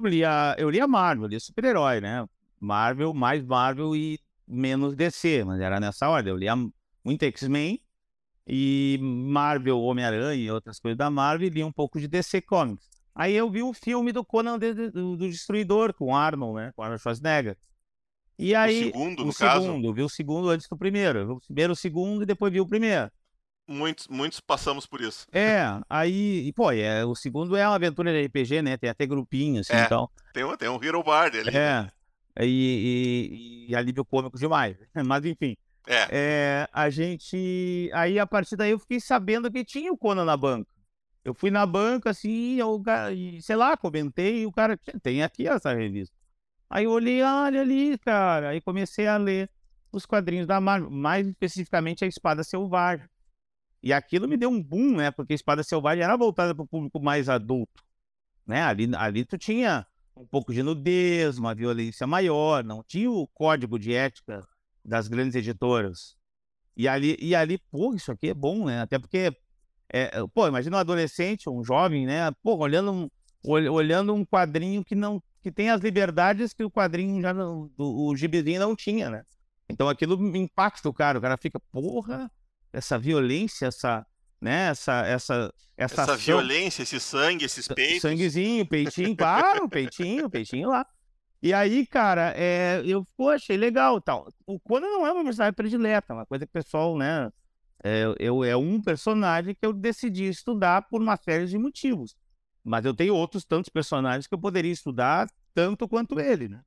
[0.00, 2.26] Eu, lia, eu lia Marvel, lia super-herói, né?
[2.60, 6.32] Marvel, mais Marvel e menos DC, mas era nessa ordem.
[6.32, 6.54] Eu lia
[7.04, 7.80] muito X-Men
[8.46, 12.88] e Marvel, Homem-Aranha e outras coisas da Marvel e lia um pouco de DC Comics.
[13.14, 16.72] Aí eu vi o filme do Conan do, do Destruidor com Arnold, né?
[16.76, 17.56] Com Arnold Schwarzenegger.
[18.38, 19.94] E aí, o segundo, o no segundo, caso?
[19.94, 21.26] vi o segundo antes do primeiro.
[21.26, 23.10] Vi o primeiro, o segundo e depois vi o primeiro.
[23.66, 25.26] Muitos, muitos passamos por isso.
[25.32, 28.76] É, aí, e, pô, é, o segundo é uma aventura de RPG, né?
[28.76, 30.08] Tem até grupinho, assim, é, então.
[30.32, 31.56] Tem um, tem um Hero Bard ali.
[31.56, 31.90] É,
[32.44, 34.76] e, e, e alívio cômico demais.
[35.06, 35.56] Mas, enfim.
[35.86, 36.08] É.
[36.10, 36.68] é.
[36.72, 37.90] A gente.
[37.92, 40.68] Aí, a partir daí, eu fiquei sabendo que tinha o Conan na banca.
[41.24, 42.80] Eu fui na banca, assim, eu,
[43.40, 46.14] sei lá, comentei, e o cara tem aqui essa revista.
[46.70, 48.50] Aí eu olhei, olha ali, cara.
[48.50, 49.50] Aí comecei a ler
[49.90, 53.08] os quadrinhos da Marvel, mais especificamente a Espada Selvagem.
[53.82, 55.10] E aquilo me deu um boom, né?
[55.10, 57.82] Porque a Espada Selvagem era voltada para o público mais adulto.
[58.46, 58.62] Né?
[58.62, 59.86] Ali, ali tu tinha
[60.16, 64.46] um pouco de nudez, uma violência maior, não tinha o código de ética
[64.84, 66.16] das grandes editoras.
[66.76, 68.80] E ali, e ali pô, isso aqui é bom, né?
[68.80, 69.36] Até porque,
[69.92, 72.30] é, pô, imagina um adolescente, um jovem, né?
[72.42, 73.08] Pô, olhando um,
[73.44, 78.08] olhando um quadrinho que não que tem as liberdades que o quadrinho já não, do,
[78.08, 79.22] o gibizinho não tinha, né?
[79.68, 82.28] Então aquilo impacta o cara, o cara fica, porra,
[82.72, 84.04] essa violência, essa,
[84.40, 88.02] né, essa essa essa, essa violência, esse sangue, esses peitos.
[88.02, 90.86] Sanguezinho, peitinho, claro, peitinho, peitinho lá.
[91.42, 94.32] E aí, cara, é, eu achei legal, tal.
[94.46, 97.30] O Conan não é uma personagem predileta, é uma coisa que o pessoal, né,
[97.84, 102.16] é, eu, é um personagem que eu decidi estudar por uma série de motivos.
[102.64, 106.62] Mas eu tenho outros tantos personagens que eu poderia estudar tanto quanto ele, né?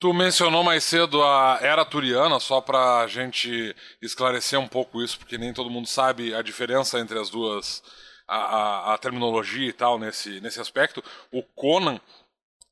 [0.00, 5.18] Tu mencionou mais cedo a Era Turiana, só para a gente esclarecer um pouco isso,
[5.18, 7.82] porque nem todo mundo sabe a diferença entre as duas,
[8.26, 11.02] a, a, a terminologia e tal nesse, nesse aspecto.
[11.32, 12.00] O Conan,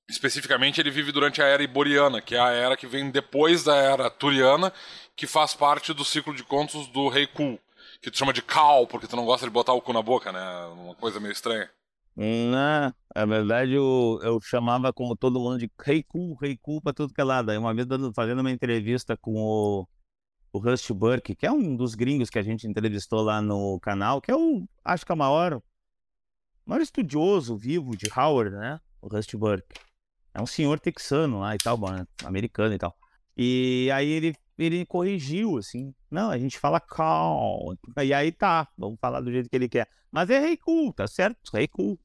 [0.09, 3.75] especificamente, ele vive durante a Era Iboriana, que é a era que vem depois da
[3.75, 4.73] Era Turiana,
[5.17, 7.59] que faz parte do ciclo de contos do Rei Kul
[8.01, 10.31] que tu chama de cal, porque tu não gosta de botar o cu na boca,
[10.31, 10.67] né?
[10.75, 11.69] Uma coisa meio estranha.
[12.17, 16.95] Não, na verdade eu, eu chamava como todo mundo de Rei Cool, Rei Cool pra
[16.95, 17.51] tudo que é lado.
[17.51, 19.89] Aí uma vez fazendo uma entrevista com o,
[20.51, 24.21] o Rust Burke, que é um dos gringos que a gente entrevistou lá no canal,
[24.23, 25.61] que é o, acho que é o maior,
[26.65, 28.81] maior estudioso vivo de Howard, né?
[29.03, 29.75] O Rust Burke.
[30.33, 32.97] É um senhor texano lá e tal, mano, americano e tal.
[33.37, 35.95] E aí ele, ele corrigiu, assim.
[36.11, 37.75] Não, a gente fala call.
[38.03, 39.89] E aí tá, vamos falar do jeito que ele quer.
[40.11, 41.39] Mas é rei cool, tá certo?
[41.53, 41.99] Rei cool.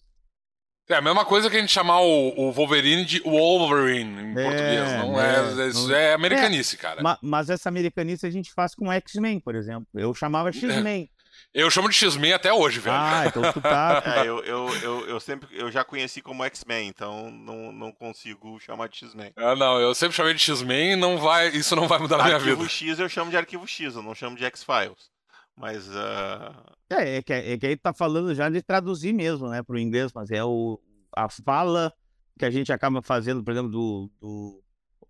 [0.93, 4.43] É a mesma coisa que a gente chamar o, o Wolverine de Wolverine em É,
[4.43, 4.91] português.
[4.99, 7.01] Não é, é, isso não- é americanice, cara.
[7.01, 9.87] Ma- mas essa americanice a gente faz com X-Men, por exemplo.
[9.93, 11.09] Eu chamava X-Men.
[11.53, 12.95] Eu chamo de X-Men até hoje, velho.
[12.95, 14.01] ah, então tu tá.
[14.05, 18.57] É, eu, eu, eu, eu sempre eu já conheci como X-Men, então não, não consigo
[18.59, 19.31] chamar de X-Men.
[19.35, 22.23] Ah, não, eu sempre chamei de X-Men e não vai, isso não vai mudar na
[22.25, 22.69] minha Arquivo vida.
[22.69, 25.09] X eu chamo de arquivo X, eu não chamo de X-Files.
[25.55, 29.63] Mas ah, É, é que, é que aí tá falando já de traduzir mesmo, né,
[29.63, 30.79] pro inglês, mas é o,
[31.15, 31.93] a fala
[32.37, 34.63] que a gente acaba fazendo, por exemplo, do, do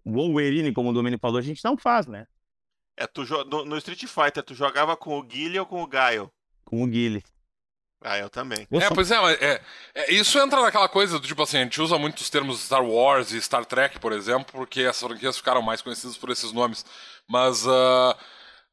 [0.05, 2.25] Wolverine, como o Domênio falou, a gente não faz, né?
[2.97, 5.87] é, tu jo- no, no Street Fighter, tu jogava com o Guile ou com o
[5.87, 6.31] Gaio?
[6.65, 7.23] Com o Guile.
[8.03, 8.67] Ah, eu também.
[8.71, 9.61] Eu É, sou- pois é, mas é,
[9.93, 12.83] é, isso entra naquela coisa do tipo assim, a gente usa muito os termos Star
[12.83, 16.83] Wars e Star Trek, por exemplo, porque essas franquias ficaram mais conhecidas por esses nomes.
[17.27, 18.17] Mas ah,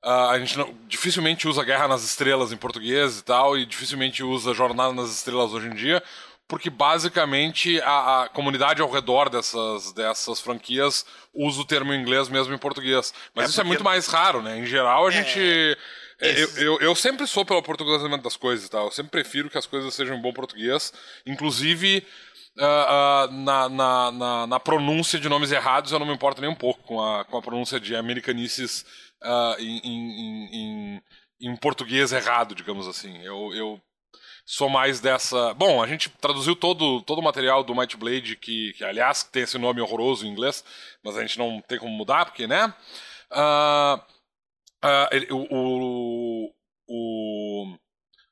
[0.02, 4.22] ah, a gente não- dificilmente usa Guerra nas Estrelas em português e tal, e dificilmente
[4.22, 6.02] usa Jornada nas Estrelas hoje em dia,
[6.46, 12.28] porque basicamente a, a comunidade ao redor dessas, dessas franquias usa o termo em inglês
[12.28, 13.12] mesmo em português.
[13.34, 14.58] Mas É isso é muito mais raro, né?
[14.58, 15.38] Em geral, a gente.
[16.20, 18.86] é, Eu, eu, eu sempre sou pelo portuguesamento das coisas e tal.
[18.86, 20.90] Eu sempre prefiro que as coisas sejam em bom português.
[21.26, 22.02] Inclusive,
[22.58, 26.48] ah, ah, na, na, na, na pronúncia de nomes errados, eu não me importo nem
[26.50, 28.84] um pouco com a, com a pronúncia de americanices
[29.22, 31.02] ah, em, em, em,
[31.40, 33.18] em- português errado, digamos assim.
[33.22, 33.80] Eu, eu
[34.46, 35.54] sou mais dessa.
[35.54, 39.42] Bom, a gente traduziu todo, todo o material do Might Blade, que, que aliás tem
[39.44, 40.64] esse nome horroroso em inglês,
[41.04, 42.74] mas a gente não tem como mudar, porque, né?
[43.32, 44.04] Ah,
[44.82, 46.52] ah, ele- o, o,
[46.88, 47.78] o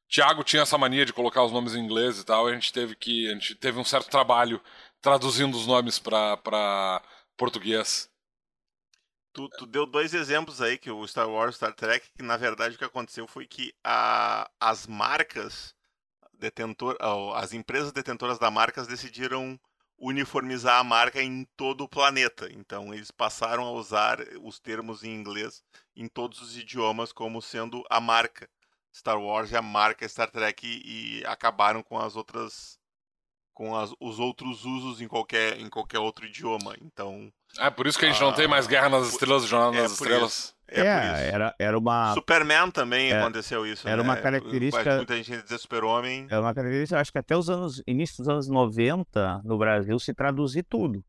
[0.09, 2.73] Tiago tinha essa mania de colocar os nomes em inglês e tal, e a gente
[2.73, 3.29] teve que.
[3.31, 4.61] A gente teve um certo trabalho
[5.01, 7.03] traduzindo os nomes para
[7.37, 8.11] português.
[9.37, 12.75] Tu, tu deu dois exemplos aí, que o Star Wars Star Trek, que na verdade
[12.75, 15.75] o que aconteceu foi que a, as marcas
[16.35, 16.97] detentor,
[17.37, 19.61] as empresas detentoras da marcas decidiram
[19.99, 22.49] uniformizar a marca em todo o planeta.
[22.53, 25.63] Então eles passaram a usar os termos em inglês
[25.97, 28.51] em todos os idiomas como sendo a marca
[28.95, 32.79] Star Wars e a marca Star Trek e, e acabaram com as outras
[33.55, 36.77] com as- os outros usos em qualquer em qualquer outro idioma.
[36.81, 39.77] Então É por isso que a gente não tem mais Guerra nas Estrelas e Jornada
[39.77, 40.55] é nas por Estrelas.
[40.69, 41.35] é, É, por isso.
[41.35, 42.15] era, era uma.
[42.15, 43.87] Superman também É, aconteceu isso.
[43.89, 44.03] era né?
[44.03, 46.27] uma característica- Muita gente dizer Super-Homem.
[46.31, 50.13] Era uma característica, acho que até os anos, início dos anos 90, no Brasil, se
[50.15, 51.05] traduzir tudo.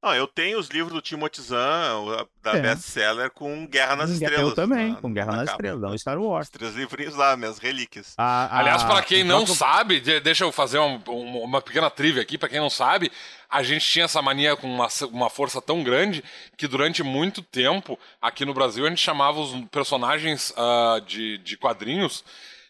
[0.00, 2.60] Não, eu tenho os livros do Timothy Zahn, o- da É.
[2.60, 4.54] best-seller, com Guerra nas Eu Estrelas.
[4.54, 5.56] também, na- com Guerra na nas capa.
[5.56, 6.46] Estrelas, não Star Wars.
[6.46, 8.14] Os três livrinhos lá, minhas relíquias.
[8.16, 11.60] A- a- Aliás, para quem não próprio- sabe, de- deixa eu fazer um- um- uma
[11.60, 12.38] pequena trivia aqui.
[12.38, 13.10] Para quem não sabe,
[13.50, 16.22] a gente tinha essa mania com uma, uma força tão grande
[16.56, 21.56] que durante muito tempo, aqui no Brasil, a gente chamava os personagens ah, de, de
[21.56, 22.24] quadrinhos.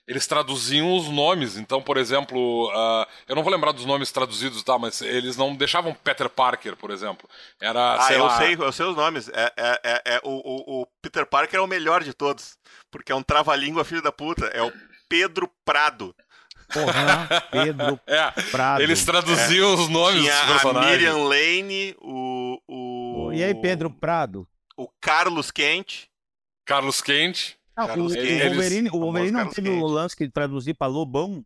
[0.09, 1.59] Eles traduziam os nomes.
[1.59, 4.79] Então, por exemplo, ah, eu não vou lembrar dos nomes traduzidos, tá?
[4.79, 7.29] Mas eles não deixavam Peter Parker, por exemplo.
[7.61, 9.29] Era, Ah, sei eu lá, sei, eu sei os nomes.
[9.29, 12.57] É, é, é, é o, o, o Peter Parker é o melhor de todos.
[12.91, 14.47] Porque é um trava-língua filho da puta.
[14.47, 14.73] É o
[15.11, 16.15] Pedro Prado.
[16.73, 18.83] Porra, Pedro É, Prado.
[18.83, 20.93] eles traduziam os nomes Tinha dos a personagens.
[20.93, 23.33] Miriam Lane, o, o.
[23.35, 24.47] E aí, Pedro Prado?
[24.77, 26.07] O Carlos Kent.
[26.65, 27.58] Carlos Quente.
[27.81, 27.97] Ah, o.
[27.99, 31.45] Wolverine, o Wolverine não teve o lance que traduzir pra Lobão?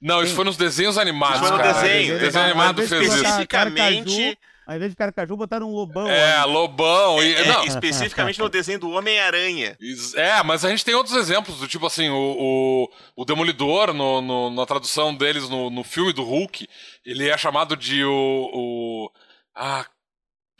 [0.00, 0.36] Não, isso Sim.
[0.36, 1.80] foi nos desenhos animados, Isso foi no cara.
[1.82, 2.16] desenho.
[2.16, 3.16] O desenho Uma animado fez isso.
[3.16, 4.38] botaram Especificamente.
[4.66, 6.08] Ao invés de Carcaju, botaram um Lobão.
[6.08, 6.44] É, né?
[6.44, 7.22] Lobão.
[7.22, 9.76] E, É, não, especificamente no desenho do Homem-Aranha.
[9.80, 13.94] Is- É, mas a gente tem outros exemplos, do tipo assim, o, o, o Demolidor,
[13.94, 16.66] no, no- na tradução deles no, no filme do Hulk,
[17.04, 18.50] ele é chamado de o.
[18.52, 19.10] o
[19.54, 19.86] ah,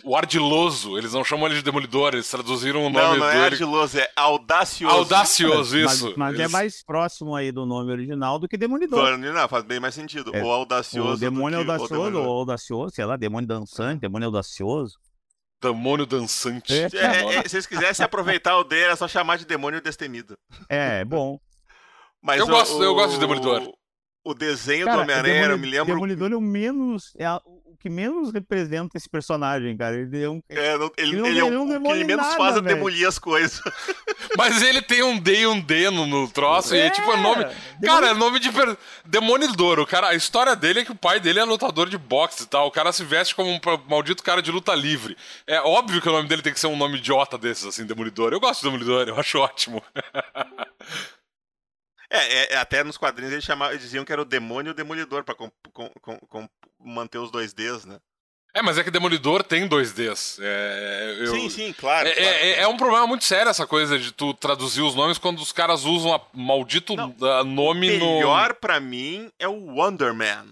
[0.05, 0.97] o Ardiloso.
[0.99, 3.45] Eles não chamam ele de Demolidor, eles traduziram o Não, nome não é dele.
[3.47, 4.95] ardiloso, é audacioso.
[4.97, 6.15] Audacioso, Mas- isso.
[6.17, 9.17] Mas, é Eles- mais próximo aí do nome original do que Demolidor.
[9.19, 10.31] Não, faz bem mais sentido.
[10.35, 11.13] É, o audacioso.
[11.15, 14.95] O demônio o audacioso, ou audacioso, sei lá, demônio dançante, demônio audacioso.
[15.63, 16.73] Demônio dançante.
[16.75, 16.89] É.
[16.93, 20.35] É, é, se vocês quisessem aproveitar o dele, era só chamar de demônio destemido.
[20.69, 21.39] É, bom.
[22.23, 23.73] Mas Eu o- gosto- eu o- gosto de Demolidor.
[24.27, 25.95] O desenho Cara, do Homem-Aranha, eu me lembro.
[25.95, 27.13] Demolidor é o menos.
[27.17, 29.95] É a- o que menos representa esse personagem, cara.
[29.97, 30.43] Ele é um.
[30.49, 32.37] É, não- ele, Ele não- ele é o ele não o que ele menos nada,
[32.37, 32.75] faz é velho.
[32.75, 33.61] demolir as coisas.
[34.37, 37.17] Mas ele tem um D e um D no, no troço, e é tipo é
[37.17, 37.45] nome.
[37.85, 38.51] Cara, é nome de.
[38.51, 38.77] Per...
[39.05, 39.79] Demolidor.
[39.79, 42.47] O cara, a história dele é que o pai dele é lutador de boxe e
[42.47, 42.67] tal.
[42.67, 45.17] O cara se veste como um maldito cara de luta livre.
[45.47, 48.33] É óbvio que o nome dele tem que ser um nome idiota desses, assim, Demolidor.
[48.33, 49.81] Eu gosto de Demolidor, eu acho ótimo.
[52.11, 55.25] É, é, até nos quadrinhos eles, chamavam, diziam que era o demônio e o demolidor
[55.25, 55.91] pra com, com,
[56.29, 57.99] com, manter os dois Ds, né?
[58.57, 60.39] É, mas é que Demolidor tem 2Ds.
[60.41, 61.27] É, eu...
[61.27, 62.09] Sim, sim, claro.
[62.09, 62.29] É, claro.
[62.31, 65.53] É, é, um problema muito sério essa coisa de tu traduzir os nomes quando os
[65.53, 67.15] caras usam a maldito Não,
[67.45, 68.15] nome o no.
[68.15, 70.47] melhor pra mim é o Wonder Man.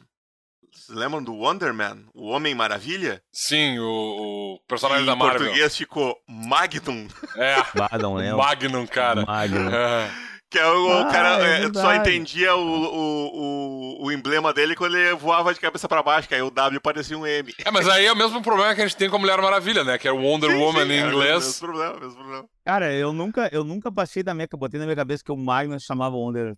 [0.71, 2.05] Vocês lembram do Wonder Man?
[2.13, 3.23] O Homem Maravilha?
[3.33, 5.41] Sim, o, o personagem e da Marvel.
[5.41, 7.09] Em português ficou Magnum.
[7.37, 7.57] É.
[7.75, 8.35] Magnum, né?
[8.35, 9.25] Magnum, cara.
[9.25, 9.71] Magnum.
[9.75, 10.11] É.
[10.55, 14.53] Que é o, Ah, o cara é é, só entendia o, o, o, o emblema
[14.55, 17.53] dele quando ele voava de cabeça pra baixo, que aí o W parecia um M.
[17.65, 19.83] É, mas aí é o mesmo problema que a gente tem com a Mulher Maravilha,
[19.83, 19.99] né?
[19.99, 21.45] Que é o Wonder Sim, Woman sim, em é o inglês.
[21.45, 22.49] Mesmo problema, mesmo problema.
[22.65, 25.83] Cara, eu nunca, eu nunca passei da minha, botei na minha cabeça que o Magnus
[25.83, 26.57] chamava Wonder.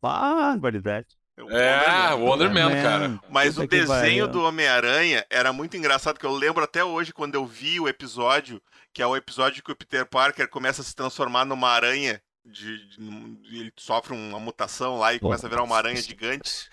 [0.00, 1.08] Barbaridade.
[1.38, 2.70] É, o É, Wonder Man.
[2.70, 3.20] Man, cara.
[3.28, 7.44] Mas o desenho do Homem-Aranha era muito engraçado, que eu lembro até hoje quando eu
[7.46, 8.62] vi o episódio,
[8.94, 12.86] que é o episódio que o Peter Parker começa a se transformar numa aranha, de,
[12.88, 16.70] de- ele sofre uma mutação lá e começa a virar uma aranha gigante.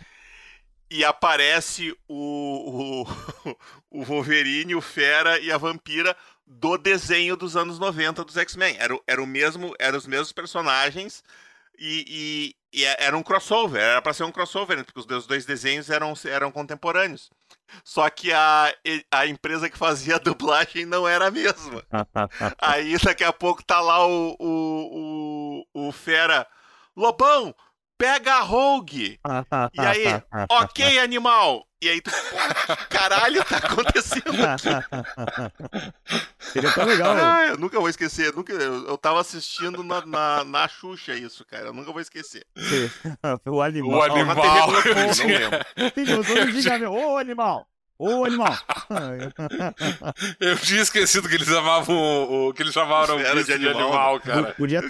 [0.89, 3.03] E aparece o,
[3.49, 3.55] o,
[3.89, 8.75] o Wolverine, o Fera e a Vampira do desenho dos anos 90 dos X-Men.
[8.79, 11.23] Era, o- era o mesmo, eram os mesmos personagens
[11.79, 13.81] e, e- e era um crossover.
[13.81, 14.83] Era pra ser um crossover, né?
[14.83, 17.29] porque os dois- dois desenhos eram, eram contemporâneos.
[17.83, 18.71] Só que a,
[19.09, 21.83] a empresa que fazia a dublagem não era a mesma.
[22.59, 25.12] Aí daqui a pouco tá lá o, o, o,
[25.73, 26.47] o Fera.
[26.95, 27.53] Lobão,
[27.97, 29.19] pega a Rogue!
[29.73, 30.05] E aí,
[30.49, 31.67] ok, animal!
[31.83, 32.11] E aí tu,
[32.89, 34.31] caralho tá acontecendo?
[36.39, 37.13] Seria tão legal.
[37.19, 38.33] Ah, eu nunca vou esquecer.
[38.33, 41.65] Nunca, eu, eu tava assistindo na, na, na Xuxa isso, cara.
[41.65, 42.47] Eu nunca vou esquecer.
[42.57, 42.89] Sim.
[43.51, 43.99] o animal.
[43.99, 44.69] O animal.
[44.85, 45.59] eu não tinha- lembro.
[45.93, 47.67] Sim, eu Ô, animal!
[47.97, 48.57] Ô, animal!
[50.39, 53.53] Eu tinha esquecido que eles chamavam o, o- que eles chamavam o Era de de
[53.67, 53.83] animal.
[53.83, 54.53] animal, cara.
[54.57, 54.81] Podia,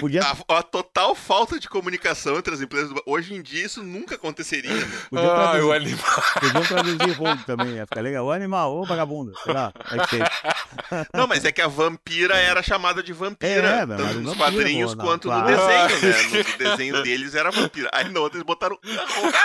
[0.00, 2.90] podia, A, a total falta de comunicação entre as empresas.
[2.90, 4.72] do- Hoje em dia isso nunca aconteceria.
[4.72, 4.88] Né?
[5.10, 6.22] podia Ah, traduzir, o animal.
[6.40, 8.24] podiam traduzir Rogue também, ia ficar legal.
[8.26, 9.32] Ô, animal, ô, vagabundo.
[9.42, 9.72] Sei lá,
[10.08, 11.08] ser.
[11.12, 13.68] Não, mas é que a vampira era chamada de vampira.
[13.68, 15.42] É, mas tanto nos vampira, quadrinhos não, quanto claro.
[15.50, 16.44] no desenho, né?
[16.52, 17.90] No desenho deles era vampira.
[17.92, 18.78] Aí no outro eles botaram.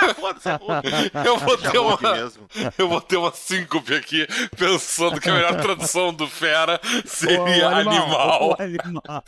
[0.00, 1.28] Ah, foda-se, é.
[1.28, 2.48] Eu vou ter É Hulk uma, mesmo.
[2.78, 8.50] eu vou ter uma síncope aqui, pensando que a melhor tradução do fera seria animal.
[8.50, 9.24] ô, animal.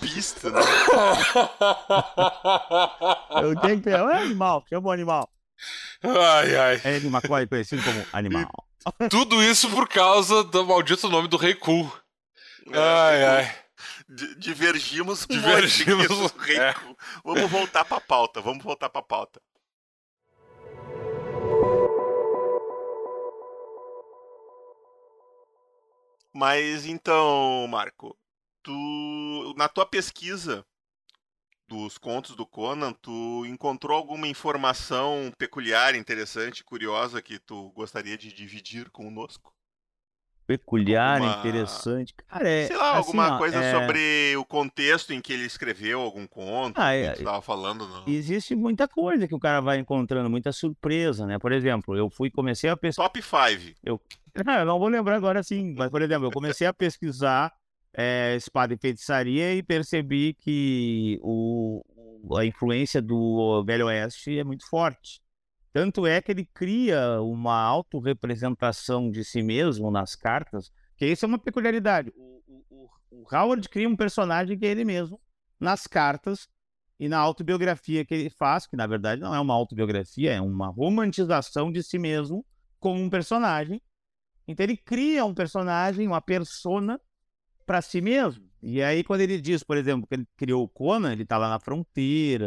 [0.00, 0.60] Beast, né?
[3.42, 3.90] Eu tenho que.
[3.90, 5.28] Ô, animal, chama o animal.
[6.02, 6.80] Ai, ai.
[6.84, 8.50] É Eddie McCoy, conhecido como animal.
[9.10, 11.90] Tudo isso por causa do maldito nome do Rei Cool.
[12.72, 13.54] Ai, ai.
[14.08, 16.74] Di- Divergimos um Divergimos, monte aqui, é.
[17.24, 19.40] Vamos voltar pra pauta, vamos voltar pra pauta.
[26.38, 28.16] Mas então, Marco,
[28.62, 30.64] tu na tua pesquisa
[31.66, 38.32] dos contos do Conan, tu encontrou alguma informação peculiar, interessante, curiosa que tu gostaria de
[38.32, 39.52] dividir conosco?
[40.48, 42.14] Peculiar, Alguma- interessante.
[42.26, 42.66] Cara, é.
[42.66, 46.26] Sei lá, assim, alguma ó, coisa é, sobre o contexto em que ele escreveu algum
[46.26, 47.86] conto Ah, que é- tu estava falando.
[47.86, 48.04] Não?
[48.08, 51.38] Existe muita coisa que o cara vai encontrando, muita surpresa, né?
[51.38, 53.04] Por exemplo, eu fui, comecei a pesquisar.
[53.10, 54.00] Top 5.
[54.46, 57.52] Ah, eu não vou lembrar agora sim, mas por exemplo, eu comecei a pesquisar
[58.00, 61.82] eh, espada e feitiçaria e percebi que o-
[62.38, 65.20] a influência do Velho Oeste é muito forte.
[65.72, 71.28] Tanto é que ele cria uma autorrepresentação de si mesmo nas cartas, que isso é
[71.28, 72.12] uma peculiaridade.
[72.16, 75.20] O, o- o- Howard cria um personagem que é ele mesmo
[75.60, 76.48] nas cartas
[76.98, 80.68] e na autobiografia que ele faz, que na verdade não é uma autobiografia, é uma
[80.68, 82.44] romantização de si mesmo
[82.80, 83.80] como um personagem.
[84.46, 87.00] Então ele cria um personagem, uma persona
[87.66, 88.48] para si mesmo.
[88.62, 91.48] E aí quando ele diz, por exemplo, que ele criou o Conan, ele tá lá
[91.48, 92.46] na fronteira,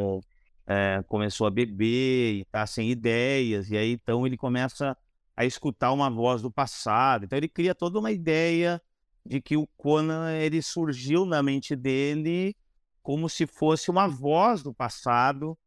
[0.68, 4.98] é, começou a beber e tá sem ideias, e aí então ele começa
[5.36, 7.26] a escutar uma voz do passado.
[7.26, 8.82] Então ele cria toda uma ideia
[9.26, 12.56] de que o Conan ele surgiu na mente dele
[13.02, 15.58] como se fosse uma voz do passado,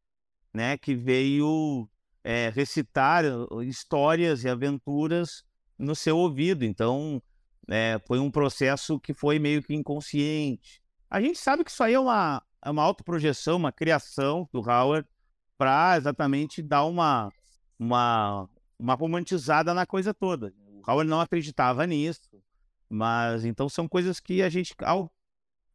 [0.52, 1.88] né, que veio
[2.22, 5.44] é, recitar uh, histórias e aventuras
[5.76, 6.64] no seu ouvido.
[6.64, 7.20] Então,
[7.68, 10.80] é, foi um processo que foi meio que inconsciente.
[11.10, 15.08] A gente sabe que isso aí é uma, uma autoprojeção, uma criação do Howard
[15.56, 17.30] para exatamente dar uma,
[17.78, 18.48] uma,
[18.78, 20.52] uma romantizada na coisa toda.
[20.66, 22.28] O Howard não acreditava nisso,
[22.88, 25.12] mas então são coisas que a gente, ao,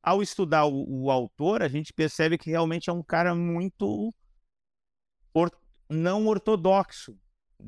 [0.01, 4.13] ao estudar o, o autor, a gente percebe que realmente é um cara muito
[5.33, 5.51] or-
[5.89, 7.17] não ortodoxo.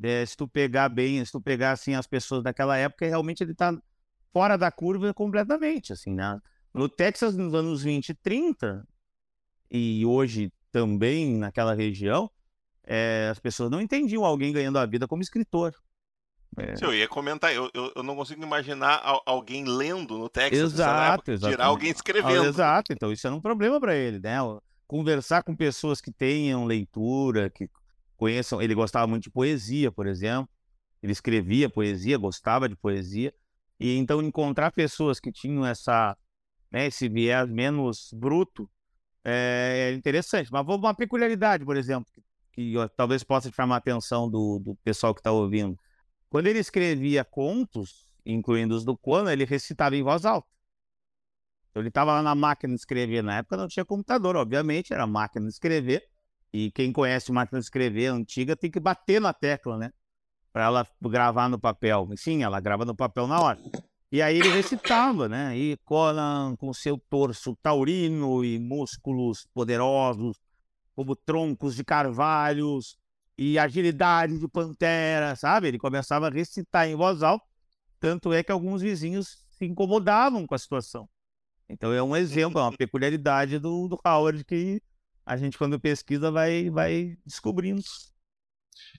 [0.02, 3.54] É, se tu pegar bem, se tu pegar assim as pessoas daquela época, realmente ele
[3.54, 3.76] tá
[4.32, 6.40] fora da curva completamente, assim, né?
[6.72, 8.86] No Texas, nos anos 20 e 30,
[9.72, 12.30] e hoje também naquela região,
[12.84, 15.74] é, as pessoas não entendiam alguém ganhando a vida como escritor.
[16.58, 16.76] É.
[16.76, 20.52] Sim, eu ia comentar, eu, eu, eu, não consigo imaginar alguém lendo no texto.
[20.52, 22.44] Exato, Tirar alguém escrevendo.
[22.44, 24.36] Exato, então isso era um problema para ele, né?
[24.86, 27.70] Conversar com pessoas que tenham leitura, que
[28.18, 28.60] conheçam.
[28.60, 30.50] Ele gostava muito de poesia, por exemplo.
[31.02, 33.32] Ele escrevia poesia, gostava de poesia.
[33.80, 36.14] E então encontrar pessoas que tinham essa,
[36.70, 38.68] né, esse viés menos bruto
[39.24, 40.50] é, é interessante.
[40.52, 42.10] Mas vou uma peculiaridade, por exemplo,
[42.52, 45.78] que, talvez possa chamar a atenção do, do pessoal que está ouvindo
[46.32, 50.48] quando ele escrevia contos, incluindo os do Conan, ele recitava em voz alta.
[51.68, 53.22] Então ele estava lá na máquina de escrever.
[53.22, 56.02] Na época não tinha computador, obviamente, era máquina de escrever.
[56.50, 59.92] E quem conhece máquina de escrever antiga tem que bater na tecla, né?
[60.50, 62.08] Para ela gravar no papel.
[62.16, 63.58] Sim, ela grava no papel na hora.
[64.12, 65.56] E aí ele recitava, né?
[65.56, 70.36] E Conan com seu torso taurino e músculos poderosos,
[70.94, 72.98] como troncos de carvalhos,
[73.38, 75.68] e agilidade de pantera, sabe?
[75.68, 77.44] Ele começava a recitar em voz alta,
[77.98, 81.08] tanto é que alguns vizinhos se incomodavam com a situação.
[81.66, 84.82] Então é um exemplo, é uma peculiaridade do, do Howard que
[85.24, 87.80] a gente, quando pesquisa, vai, vai descobrindo.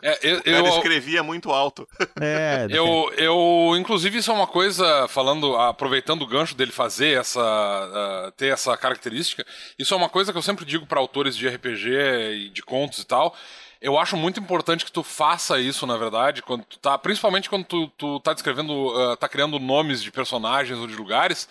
[0.01, 1.88] É, eu, eu escrevia muito alto.
[2.19, 7.39] É, eu, eu, inclusive, isso é uma coisa, falando, aproveitando o gancho dele fazer essa.
[7.41, 9.45] Uh, ter essa característica,
[9.79, 11.89] isso é uma coisa que eu sempre digo para autores de RPG
[12.34, 13.36] e de contos e tal
[13.84, 17.65] eu acho muito importante que tu faça isso, na verdade, quando tu tá, principalmente quando
[17.65, 21.49] tu, tu tá descrevendo, uh, tá criando nomes de personagens ou de lugares,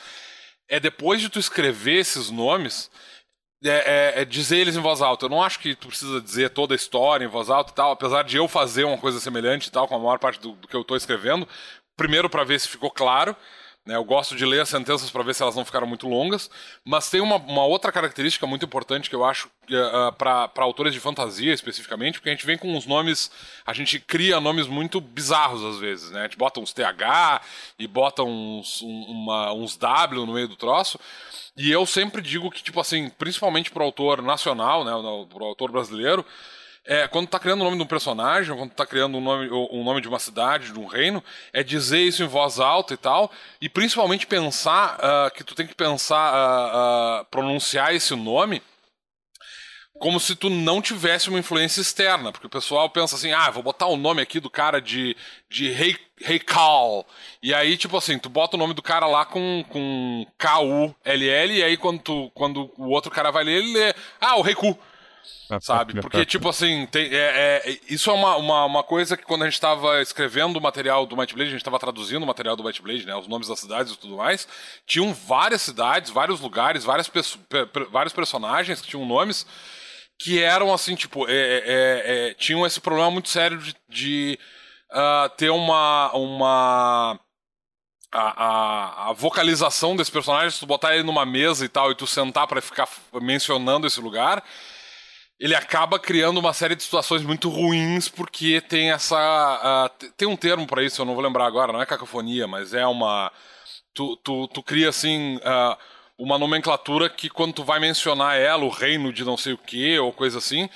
[0.67, 2.91] é depois de tu escrever esses nomes,
[3.65, 3.71] é,
[4.17, 5.27] é, é, dizer eles em voz alta.
[5.27, 7.93] Eu não acho que tu precisa dizer toda a história em voz alta e tal,
[7.93, 10.69] apesar de eu fazer uma coisa semelhante e tal, com a maior parte do, do
[10.69, 11.47] que eu tô escrevendo,
[11.97, 13.37] primeiro para ver se ficou claro?
[13.85, 16.49] Eu gosto de ler as sentenças para ver se elas não ficaram muito longas,
[16.85, 20.51] mas tem uma, uma outra característica muito importante que eu acho uh, eh, eh, para
[20.59, 23.29] autores de fantasia especificamente, porque a gente vem com uns nomes,
[23.67, 26.21] a gente cria nomes muito bizarros às vezes, né?
[26.21, 27.43] A gente bota uns TH
[27.77, 30.97] e bota uns, um, uma, uns W no meio do troço.
[31.57, 34.93] E eu sempre digo que, tipo assim, principalmente para o autor nacional, né,
[35.29, 36.25] para o autor brasileiro,
[36.85, 39.85] é, quando tá criando o nome de um personagem, quando tá criando um nome, um
[39.85, 41.23] nome de uma cidade, de um reino,
[41.53, 43.31] é dizer isso em voz alta e tal,
[43.61, 48.63] e principalmente pensar uh, que tu tem que pensar, uh, uh, pronunciar esse nome
[50.03, 53.63] como se tu não tivesse uma influência externa, porque o pessoal pensa assim, ah, vou
[53.63, 55.17] botar o nome aqui do cara de,
[55.49, 57.07] de Rei, Rei Cal,
[57.41, 61.63] e aí, tipo assim, tu bota o nome do cara lá com, com K-U-L-L, e
[61.63, 64.77] aí quando, tu, quando o outro cara vai ler, ele lê, ah, o Rei Ku
[65.61, 66.01] sabe?
[66.01, 69.47] Porque, tipo assim, tem, é, é, isso é uma, uma, uma, coisa que quando a
[69.47, 72.65] gente estava escrevendo o material do Might Blade, a gente estava traduzindo o material do
[72.65, 73.15] Might Blade, né?
[73.15, 74.47] Os nomes das cidades e tudo mais.
[74.87, 77.11] Tinham várias cidades, vários lugares, várias
[77.91, 79.47] vários personagens que tinham nomes
[80.19, 84.39] que eram, assim, tipo, é, é, é, é tinham esse problema muito sério de, de
[84.93, 86.13] uh, ter uma...
[86.15, 87.21] uma
[88.15, 91.95] a, a, a, vocalização desse personagem, se tu botar ele numa mesa e tal, e
[91.95, 92.87] tu sentar para ficar
[93.23, 94.45] mencionando esse lugar,
[95.43, 100.37] ele acaba criando uma série de situações muito ruins porque tem essa uh, tem um
[100.37, 103.31] termo para isso eu não vou lembrar agora não é cacofonia mas é uma
[103.93, 105.77] tu, tu, tu cria assim uh,
[106.17, 109.99] uma nomenclatura que quando tu vai mencionar ela o reino de não sei o que
[109.99, 110.71] ou coisa assim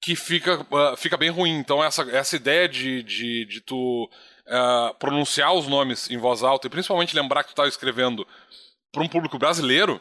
[0.00, 1.58] que fica uh, fica bem ruim.
[1.58, 4.08] Então essa, essa ideia de, de, de tu
[5.00, 8.24] pronunciar os nomes em voz alta e principalmente lembrar que tu está escrevendo
[8.92, 10.00] para um público brasileiro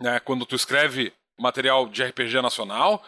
[0.00, 1.12] né quando tu escreve
[1.42, 3.04] material de RPG nacional,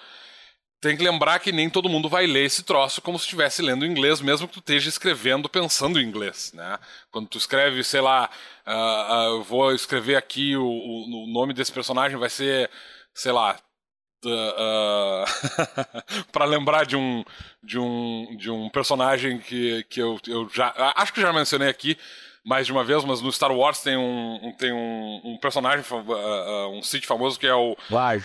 [0.85, 3.87] tem que lembrar que nem todo mundo vai ler esse troço como se estivesse lendo
[3.87, 6.79] inglês, mesmo que tu esteja escrevendo pensando em inglês, né?
[7.11, 8.29] Quando tu escreve, sei lá,
[8.67, 12.71] uh, uh, eu vou escrever aqui o, o, o, nome desse personagem vai ser,
[13.15, 13.57] sei lá,
[14.27, 15.25] uh,
[16.31, 17.25] para lembrar de um
[17.63, 21.97] de um de um personagem que, que eu, eu já acho que já mencionei aqui
[22.45, 26.69] mais de uma vez, mas no Star Wars tem um, tem um, um personagem, uh,
[26.69, 27.75] um Sith famoso que é o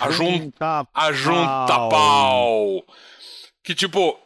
[0.01, 2.84] Ajunta, Ajunta Pau.
[3.63, 4.20] Que tipo,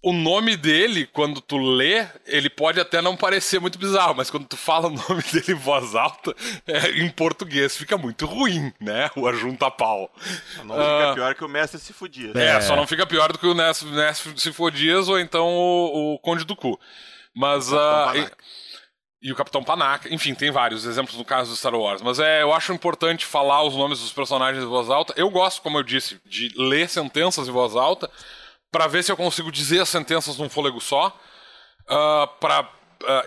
[0.00, 4.46] o nome dele, quando tu lê, ele pode até não parecer muito bizarro, mas quando
[4.46, 6.32] tu fala o nome dele em voz alta,
[6.64, 9.10] é, em português fica muito ruim, né?
[9.16, 10.08] O Ajunta Pau.
[10.58, 12.30] Não fica uh, pior que o Mestre se fudia.
[12.36, 15.48] É, é, só não fica pior do que o Mestre, Mestre se fodias ou então
[15.48, 16.78] o, o Conde do Cu.
[17.34, 17.72] Mas.
[17.72, 18.30] Uh,
[19.20, 20.12] e o Capitão Panaca.
[20.12, 22.02] Enfim, tem vários exemplos no caso do Star Wars.
[22.02, 25.14] Mas é, eu acho importante falar os nomes dos personagens em voz alta.
[25.16, 28.10] Eu gosto, como eu disse, de ler sentenças em voz alta
[28.70, 31.08] para ver se eu consigo dizer as sentenças num fôlego só.
[31.88, 32.68] Uh, para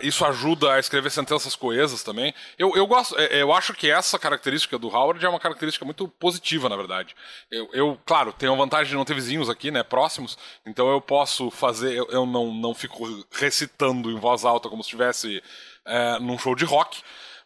[0.02, 2.34] isso ajuda a escrever sentenças coesas também.
[2.58, 6.08] Eu, eu gosto, é, eu acho que essa característica do Howard é uma característica muito
[6.08, 7.14] positiva, na verdade.
[7.50, 10.36] Eu, eu claro, tenho a vantagem de não ter vizinhos aqui, né, próximos,
[10.66, 14.88] então eu posso fazer, eu, eu não, não fico recitando em voz alta como se
[14.88, 15.42] estivesse
[15.86, 17.02] é, num show de rock.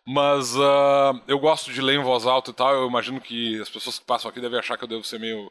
[0.07, 2.75] Mas uh, eu gosto de ler em voz alta e tal.
[2.75, 5.51] Eu imagino que as pessoas que passam aqui devem achar que eu devo ser meio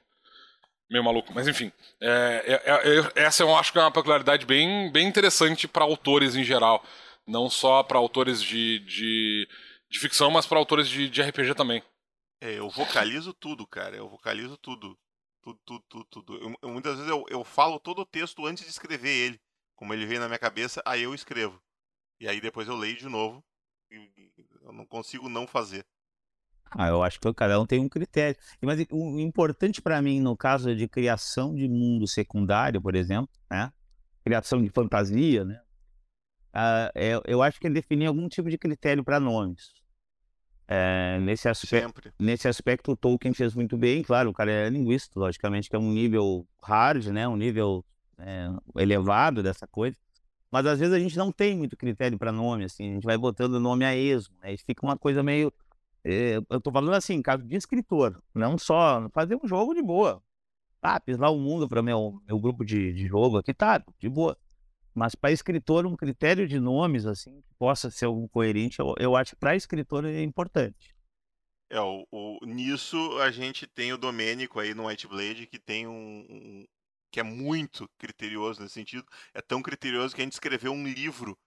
[0.90, 1.34] meio maluco.
[1.34, 5.68] Mas enfim, é, é, é, essa eu acho que é uma peculiaridade bem, bem interessante
[5.68, 6.86] para autores em geral.
[7.26, 9.48] Não só para autores de, de,
[9.90, 11.82] de, ficção, mas para autores de, de RPG também.
[12.42, 13.96] É, eu vocalizo tudo, cara.
[13.96, 14.98] Eu vocalizo tudo.
[15.42, 16.36] Tudo, tudo, tudo, tudo.
[16.36, 19.42] Eu, eu, muitas vezes eu, eu falo todo o texto antes de escrever ele.
[19.76, 21.62] Como ele vem na minha cabeça, aí eu escrevo.
[22.20, 23.44] E aí depois eu leio de novo.
[24.62, 25.86] Eu não consigo não fazer.
[26.72, 28.40] Ah, eu acho que cada um tem um critério.
[28.62, 33.72] Mas o importante para mim, no caso de criação de mundo secundário, por exemplo, né?
[34.24, 35.62] criação de fantasia, né?
[36.56, 39.74] Uh, é, eu acho que ele definir algum tipo de critério para nomes.
[40.68, 44.02] É, nesse, aspecto, nesse aspecto, o Tolkien fez muito bem.
[44.02, 47.28] Claro, o cara é linguista, logicamente, que é um nível hard, né?
[47.28, 47.86] um nível
[48.18, 48.48] é,
[48.78, 49.98] elevado dessa coisa.
[50.54, 53.18] Mas às vezes a gente não tem muito critério para nome, assim, a gente vai
[53.18, 54.54] botando nome a esmo, né?
[54.54, 55.52] E fica uma coisa meio
[56.04, 60.22] é, eu tô falando assim, caso de escritor, não só fazer um jogo de boa.
[60.82, 64.38] Ah, pisar o mundo para meu, meu grupo de, de jogo aqui, tá, de boa.
[64.94, 69.16] Mas para escritor, um critério de nomes, assim, que possa ser algum coerente, eu, eu
[69.16, 70.94] acho que para escritor é importante.
[71.70, 75.88] É, o, o, nisso a gente tem o Domênico aí no White Blade, que tem
[75.88, 76.66] um, um,
[77.14, 79.06] que é muito criterioso nesse sentido.
[79.36, 81.38] É tão criterioso que a gente escreveu um livro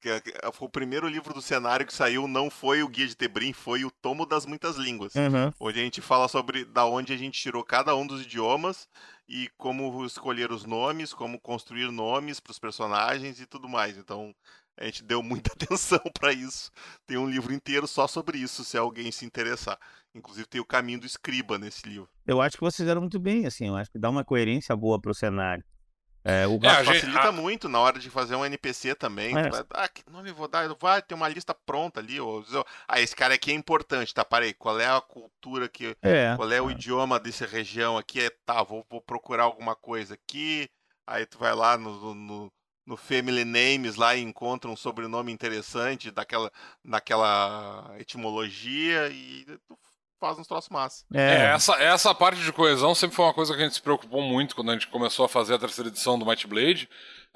[0.00, 3.16] que é, foi o primeiro livro do cenário que saiu, não foi o Guia de
[3.16, 5.16] Tebrim, foi o Tomo das Muitas Línguas.
[5.16, 5.52] Uhum.
[5.58, 8.88] Onde a gente fala sobre da onde a gente tirou cada um dos idiomas
[9.28, 13.98] e como escolher os nomes, como construir nomes para os personagens e tudo mais.
[13.98, 14.32] Então,
[14.78, 16.70] a gente deu muita atenção para isso.
[17.06, 19.78] Tem um livro inteiro só sobre isso, se alguém se interessar.
[20.14, 22.08] Inclusive tem o caminho do escriba nesse livro.
[22.26, 25.00] Eu acho que vocês fizeram muito bem, assim, eu acho que dá uma coerência boa
[25.00, 25.64] para o cenário.
[26.24, 29.36] É, o é, facilita gente, muito na hora de fazer um NPC também.
[29.36, 29.48] É.
[29.48, 30.68] Vai, ah, que nome vou dar?
[30.78, 32.20] Vai ter uma lista pronta ali.
[32.20, 32.44] Ou,
[32.86, 34.24] ah, esse cara aqui é importante, tá?
[34.24, 35.96] Parei, qual é a cultura que.
[36.02, 36.72] É, qual é o é.
[36.72, 38.20] idioma dessa região aqui?
[38.20, 40.68] É, tá, vou, vou, procurar alguma coisa aqui.
[41.06, 42.52] Aí tu vai lá no, no,
[42.88, 46.50] no Family Names lá e encontra um sobrenome interessante daquela,
[46.82, 49.78] daquela etimologia e tu
[50.18, 51.04] faz uns troços massa.
[51.12, 51.20] É.
[51.20, 54.22] é, essa, essa parte de coesão sempre foi uma coisa que a gente se preocupou
[54.22, 56.88] muito quando a gente começou a fazer a terceira edição do Might Blade.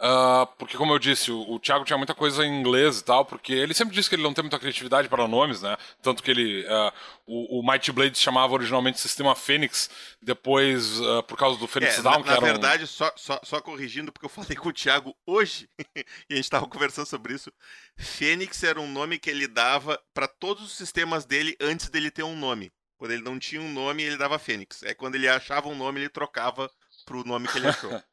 [0.02, 3.24] Uh, porque, como eu disse, o, o Thiago tinha muita coisa em inglês e tal,
[3.24, 5.76] porque ele sempre disse que ele não tem muita criatividade para nomes, né?
[6.02, 6.66] Tanto que ele.
[6.66, 6.92] Uh,
[7.24, 9.88] o, o Might Blade se chamava originalmente Sistema Fênix,
[10.20, 12.40] depois, uh, por causa do Phoenix é, Down, na, que era.
[12.40, 12.86] Na verdade, um...
[12.88, 16.66] só, só, só corrigindo, porque eu falei com o Thiago hoje, e a gente estava
[16.66, 17.52] conversando sobre isso.
[17.96, 22.24] Fênix era um nome que ele dava para todos os sistemas dele antes dele ter
[22.24, 22.72] um nome.
[22.98, 24.82] Quando ele não tinha um nome, ele dava Fênix.
[24.82, 26.68] É quando ele achava um nome, ele trocava
[27.04, 27.90] pro nome que ele achou.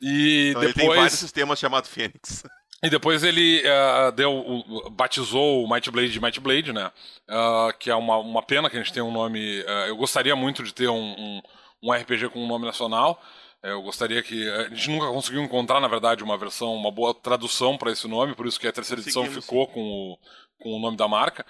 [0.00, 0.76] e então, depois...
[0.76, 2.44] ele tem vários sistemas chamados Fênix.
[2.82, 6.92] E depois ele uh, deu, uh, batizou o Might Blade de Might Blade, né?
[7.28, 9.64] Uh, que é uma, uma pena que a gente tenha um nome.
[9.88, 11.42] eu gostaria muito de ter um, um,
[11.82, 13.20] um RPG com um nome nacional.
[13.62, 14.48] Eu gostaria que.
[14.48, 18.34] A gente nunca conseguiu encontrar, na verdade, uma versão, uma boa tradução para esse nome,
[18.34, 20.18] por isso que a terceira edição ficou com o,
[20.58, 21.44] com o nome da marca.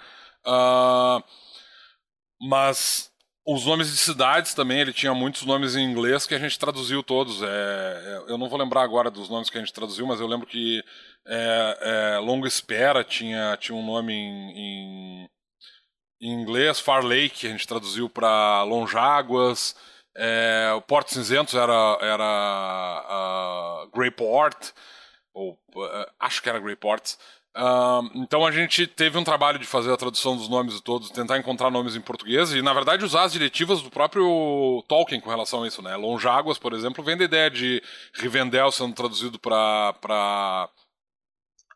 [2.41, 3.11] Mas
[3.49, 7.01] os nomes de cidades também, ele tinha muitos nomes em inglês que a gente traduziu
[7.01, 7.41] todos.
[7.41, 10.27] É, é, eu não vou lembrar agora dos nomes que a gente traduziu, mas eu
[10.27, 10.83] lembro que
[11.25, 15.29] é, é, Espera tinha, tinha um nome em, em,
[16.21, 19.77] em, inglês, Far Lake a gente traduziu para Longáguas,
[20.13, 24.71] é, o Porto Cinzentos era, era uh, Greyport,
[25.33, 27.15] ou uh, acho que era Greyport.
[27.55, 31.09] Uh, então a gente teve um trabalho de fazer a tradução dos nomes de todos,
[31.09, 35.29] tentar encontrar nomes em português e, na verdade, usar as diretivas do próprio Tolkien com
[35.29, 35.95] relação a isso, né?
[35.95, 37.81] Longáguas, por exemplo, vem da ideia de
[38.13, 39.93] Rivendell sendo traduzido para.
[39.93, 40.69] Pra...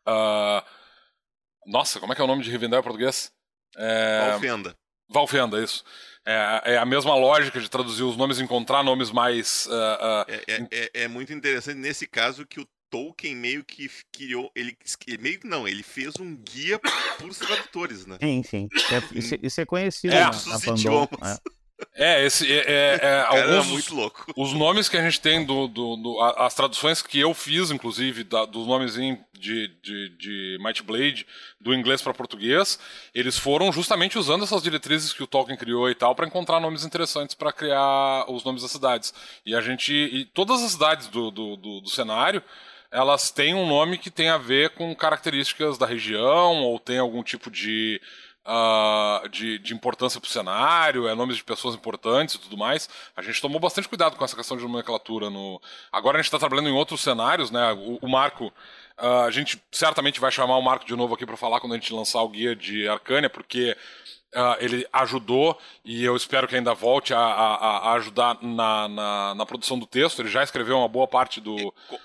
[0.06, 0.62] Uh...
[1.66, 3.32] Nossa, como é que é o nome de Rivendell em português?
[3.76, 4.30] É...
[4.30, 4.76] Valfenda.
[5.08, 5.84] Valfenda, isso.
[6.24, 9.66] É, é, a mesma lógica de traduzir os nomes, encontrar nomes mais.
[9.66, 10.24] Uh, uh...
[10.28, 14.52] É, é, é, muito interessante nesse caso que o Tolkien meio que criou.
[14.54, 14.76] Ele,
[15.18, 18.18] meio que não, ele fez um guia para os tradutores, né?
[18.20, 18.68] Sim, sim.
[18.90, 20.14] É, isso, isso, é conhecido.
[20.14, 21.40] É, na, na idiomas.
[21.96, 22.20] É.
[22.20, 22.26] é.
[22.26, 24.30] esse é, é, é alguns muito louco.
[24.36, 28.24] Os nomes que a gente tem do, do, do as traduções que eu fiz, inclusive,
[28.24, 31.26] da, dos nomes de, de, de Might Blade
[31.58, 32.78] do inglês para português,
[33.14, 36.84] eles foram justamente usando essas diretrizes que o Tolkien criou e tal para encontrar nomes
[36.84, 39.14] interessantes para criar os nomes das cidades.
[39.46, 42.42] E a gente e todas as cidades do, do, do, do cenário
[42.92, 47.22] elas têm um nome que tem a ver com características da região ou tem algum
[47.22, 48.00] tipo de
[48.46, 52.88] uh, de, de, importância para o cenário, é nomes de pessoas importantes e tudo mais.
[53.16, 55.30] A gente tomou bastante cuidado com essa questão de nomenclatura.
[55.30, 55.60] No...
[55.90, 57.72] Agora a gente está trabalhando em outros cenários, né?
[57.72, 58.52] O, o Marco.
[59.02, 61.76] Uh, a gente certamente vai chamar o Marco de novo aqui para falar quando a
[61.76, 63.76] gente lançar o guia de Arcânia, porque
[64.34, 69.34] Uh, ele ajudou e eu espero que ainda volte a, a, a ajudar na, na,
[69.34, 70.22] na, produção do texto.
[70.22, 71.54] Ele já escreveu uma boa parte do.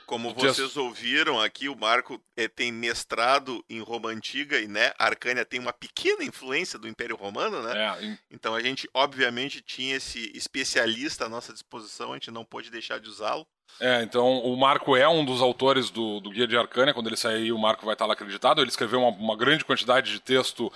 [0.05, 0.75] Como do vocês texto.
[0.75, 5.57] ouviram aqui, o Marco é, tem mestrado em Roma Antiga e né, a Arcânia tem
[5.57, 7.95] uma pequena influência do Império Romano, né?
[7.97, 12.69] É, então a gente, obviamente, tinha esse especialista à nossa disposição, a gente não pôde
[12.69, 13.47] deixar de usá-lo.
[13.79, 16.93] É, então o Marco é um dos autores do, do Guia de Arcânia.
[16.93, 18.61] Quando ele sair, o Marco vai estar lá acreditado.
[18.61, 20.71] Ele escreveu uma, uma grande quantidade de texto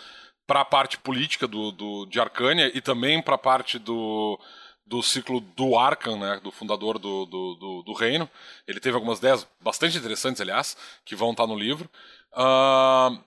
[0.46, 4.40] para a parte política do, do, de Arcânia e também para a parte do,
[4.86, 8.30] do ciclo do Arkham, né, do fundador do, do, do, do, reino.
[8.68, 10.76] Ele teve algumas ideias bastante interessantes, aliás,
[11.06, 11.90] que vão estar no livro.
[12.34, 13.18] Uh,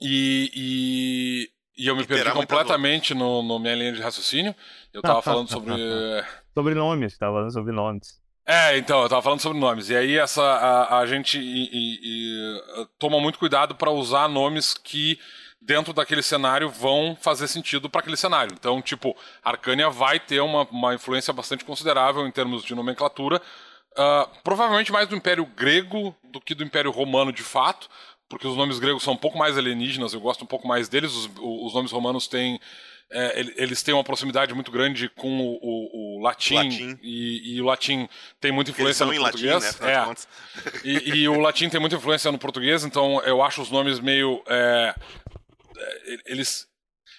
[0.00, 4.54] e, e, e, eu me e perdi completamente no, no, minha linha de raciocínio.
[4.92, 5.72] Eu estava falando sobre.
[6.52, 8.23] sobre nomes, estava falando sobre nomes.
[8.46, 9.88] É, então, eu estava falando sobre nomes.
[9.88, 15.18] E aí essa, a, a gente e, e, toma muito cuidado para usar nomes que
[15.64, 18.52] dentro daquele cenário vão fazer sentido para aquele cenário.
[18.52, 23.40] Então, tipo, Arcânia vai ter uma, uma influência bastante considerável em termos de nomenclatura,
[23.92, 27.88] uh, provavelmente mais do Império Grego do que do Império Romano de fato,
[28.28, 31.12] porque os nomes gregos são um pouco mais alienígenas, eu gosto um pouco mais deles,
[31.12, 32.60] os, os nomes romanos têm.
[33.16, 36.98] É, eles têm uma proximidade muito grande com o, o, o latim, latim.
[37.00, 38.08] E, e, o latim
[38.40, 39.80] tem muita influência no português.
[39.80, 40.14] Latim, né,
[40.64, 40.80] é.
[40.84, 44.42] e, e, o latim tem muita influência no português, então eu acho os nomes meio
[44.48, 44.94] é,
[45.76, 46.66] é, eles.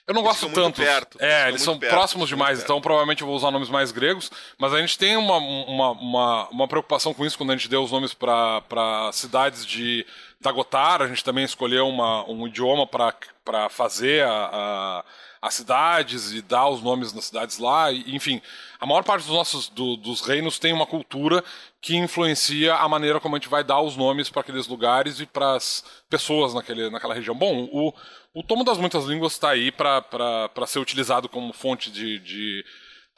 [0.05, 0.81] Eu não eles gosto tanto.
[0.81, 4.29] Perto, é, eles são perto, próximos demais, então provavelmente eu vou usar nomes mais gregos,
[4.59, 7.81] mas a gente tem uma, uma, uma, uma preocupação com isso quando a gente deu
[7.81, 10.05] os nomes para cidades de
[10.41, 15.05] Dagotar, a gente também escolheu uma, um idioma para fazer a, a
[15.45, 17.91] as cidades e dar os nomes das cidades lá.
[17.91, 18.41] E, enfim,
[18.79, 21.43] a maior parte dos nossos do, dos reinos tem uma cultura
[21.79, 25.25] que influencia a maneira como a gente vai dar os nomes para aqueles lugares e
[25.27, 27.37] para as pessoas naquele, naquela região.
[27.37, 27.93] Bom, o,
[28.33, 32.65] o Tomo das Muitas Línguas está aí para ser utilizado como fonte de, de,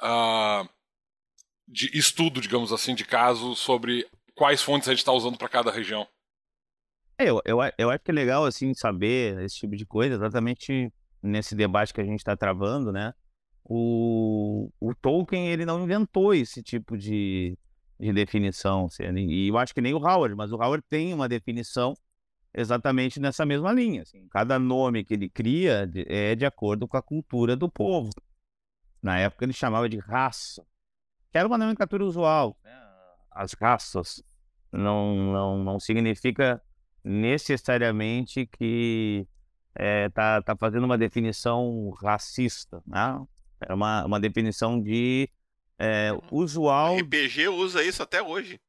[0.02, 0.68] uh,
[1.66, 4.06] de estudo, digamos assim, de casos sobre
[4.36, 6.06] quais fontes a gente está usando para cada região.
[7.18, 10.92] É, eu, eu, eu acho que é legal assim saber esse tipo de coisa, exatamente
[11.28, 13.14] nesse debate que a gente está travando, né?
[13.64, 17.58] O, o Tolkien ele não inventou esse tipo de,
[18.00, 21.28] de definição, assim, e eu acho que nem o Howard, mas o Howard tem uma
[21.28, 21.94] definição
[22.54, 24.02] exatamente nessa mesma linha.
[24.02, 24.28] Assim.
[24.30, 28.10] Cada nome que ele cria é de acordo com a cultura do povo.
[29.02, 30.66] Na época ele chamava de raça,
[31.32, 32.58] que era uma nomenclatura usual.
[32.64, 32.72] Né?
[33.32, 34.24] As raças
[34.72, 36.62] não, não, não significa
[37.04, 39.28] necessariamente que
[39.80, 43.24] é, tá, tá fazendo uma definição racista, né?
[43.62, 45.30] É uma, uma definição de
[45.78, 46.96] é, usual.
[46.96, 48.60] O RPG usa isso até hoje.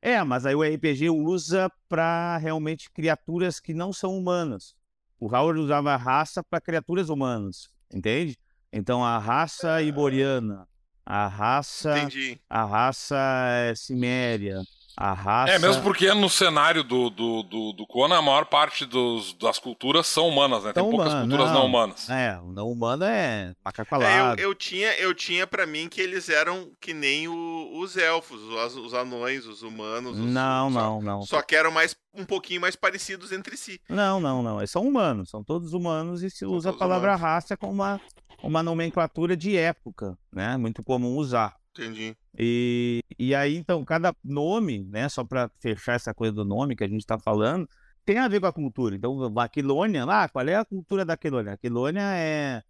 [0.00, 4.74] É, mas aí o RPG usa para realmente criaturas que não são humanas.
[5.18, 8.38] O Howard usava raça para criaturas humanas, entende?
[8.72, 10.68] Então a raça iboriana,
[11.04, 12.40] a raça, Entendi.
[12.48, 13.16] a raça
[13.50, 14.62] é, ciméria,
[14.98, 15.52] a raça.
[15.52, 19.56] É, mesmo porque no cenário do, do, do, do Conan, a maior parte dos, das
[19.56, 20.72] culturas são humanas, né?
[20.72, 21.54] Tem poucas humana, culturas não.
[21.54, 21.66] não.
[21.66, 22.10] humanas.
[22.10, 26.00] É, o não humano é macaco é, eu, eu, tinha, eu tinha para mim que
[26.00, 30.18] eles eram que nem o, os elfos, os, os, anões, os humanos.
[30.18, 31.22] Os, não, os, não, não.
[31.22, 33.80] Só que eram mais um pouquinho mais parecidos entre si.
[33.88, 34.58] Não, não, não.
[34.58, 37.22] Eles são humanos, são todos humanos e se são usa a palavra humanos.
[37.22, 38.00] raça como uma,
[38.42, 40.56] uma nomenclatura de época, né?
[40.56, 41.54] Muito comum usar.
[41.78, 42.16] Entendi.
[42.36, 46.82] E, e aí, então, cada nome, né, só para fechar essa coisa do nome que
[46.82, 47.68] a gente está falando,
[48.04, 48.96] tem a ver com a cultura.
[48.96, 51.52] Então, Aquilônia, lá, qual é a cultura da Aquilônia?
[51.52, 52.62] Aquilônia é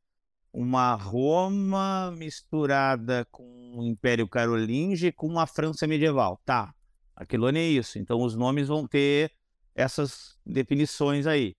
[0.53, 6.39] uma Roma misturada com o Império Carolíngia com uma França medieval.
[6.45, 6.75] Tá,
[7.17, 7.99] Aquilônia é isso.
[7.99, 9.33] Então, os nomes vão ter
[9.75, 11.55] essas definições aí.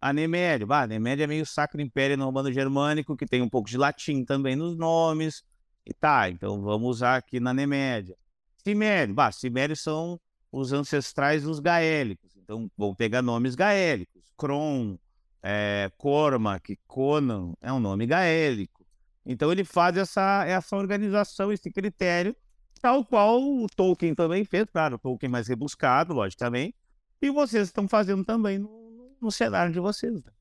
[0.00, 4.54] A a Nemédia é meio Sacro Império Romano-Germânico, que tem um pouco de latim também
[4.54, 5.42] nos nomes.
[5.86, 8.16] E tá, então vamos usar aqui na Nemédia.
[8.56, 10.18] Cimério, bah, Cimério são
[10.50, 12.34] os ancestrais dos gaélicos.
[12.36, 14.32] Então vão pegar nomes gaélicos.
[14.36, 14.98] Kron,
[15.42, 18.84] é, Cormac, Conan, é um nome gaélico.
[19.26, 22.34] Então ele faz essa, essa organização, esse critério,
[22.80, 26.74] tal qual o Tolkien também fez, claro, o Tolkien mais rebuscado, logicamente,
[27.20, 30.22] e vocês estão fazendo também no, no cenário de vocês.
[30.22, 30.32] Né?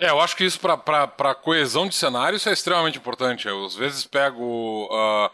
[0.00, 3.46] É, eu acho que isso para coesão de cenário isso é extremamente importante.
[3.46, 5.30] Eu às vezes pego uh,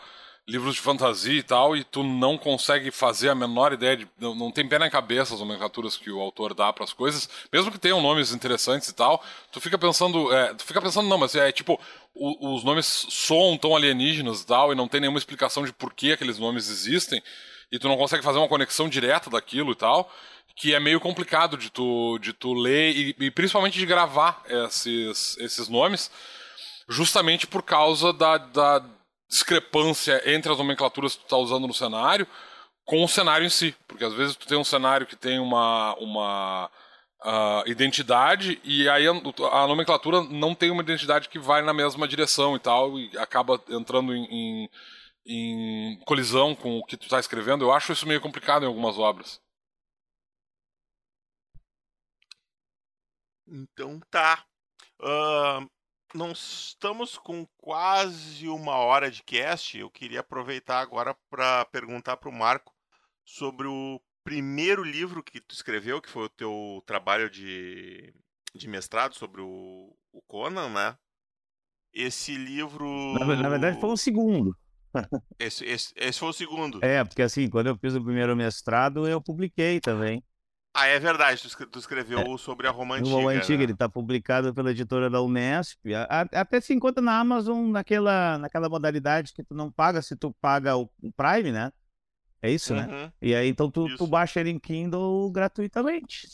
[0.46, 4.08] livros de fantasia e tal, e tu não consegue fazer a menor ideia de.
[4.18, 7.28] Não, não tem pé na cabeça as nomenclaturas que o autor dá para as coisas,
[7.52, 10.32] mesmo que tenham nomes interessantes e tal, tu fica pensando.
[10.34, 11.80] É, tu fica pensando, não, mas é tipo,
[12.12, 15.94] o, os nomes soam tão alienígenas e tal, e não tem nenhuma explicação de por
[15.94, 17.22] que aqueles nomes existem,
[17.70, 20.10] e tu não consegue fazer uma conexão direta daquilo e tal.
[20.56, 25.36] Que é meio complicado de tu, de tu ler e, e principalmente de gravar esses,
[25.38, 26.10] esses nomes,
[26.88, 28.82] justamente por causa da, da
[29.28, 32.26] discrepância entre as nomenclaturas que tu está usando no cenário
[32.86, 33.74] com o cenário em si.
[33.86, 36.70] Porque às vezes tu tem um cenário que tem uma, uma
[37.24, 42.08] uh, identidade e aí a, a, nomenclatura não tem uma identidade que vai na mesma
[42.08, 44.70] direção e tal, e acaba entrando em, em,
[45.26, 47.64] em colisão com o que tu está escrevendo.
[47.64, 49.40] Eu acho isso meio complicado em algumas obras.
[53.46, 54.44] Então tá.
[55.00, 55.68] Uh,
[56.14, 59.78] não estamos com quase uma hora de cast.
[59.78, 62.74] Eu queria aproveitar agora para perguntar para o Marco
[63.24, 68.12] sobre o primeiro livro que tu escreveu, que foi o teu trabalho de,
[68.54, 70.96] de mestrado sobre o, o Conan, né?
[71.92, 73.14] Esse livro.
[73.14, 74.56] Na, na verdade, foi o segundo.
[75.38, 76.84] esse, esse, esse foi o segundo.
[76.84, 80.22] É, porque assim, quando eu fiz o primeiro mestrado, eu publiquei também.
[80.78, 81.40] Ah, é verdade,
[81.72, 83.16] tu escreveu é, sobre a Roma Antiga.
[83.16, 83.64] Roma Antiga, né?
[83.64, 85.80] ele está publicado pela editora da Unesp.
[86.30, 90.76] Até se encontra na Amazon naquela, naquela modalidade que tu não paga se tu paga
[90.76, 91.72] o Prime, né?
[92.42, 92.82] É isso, né?
[92.82, 92.92] uhum.
[92.92, 93.12] né?
[93.22, 96.28] E aí, então tu, tu baixa ele em Kindle gratuitamente.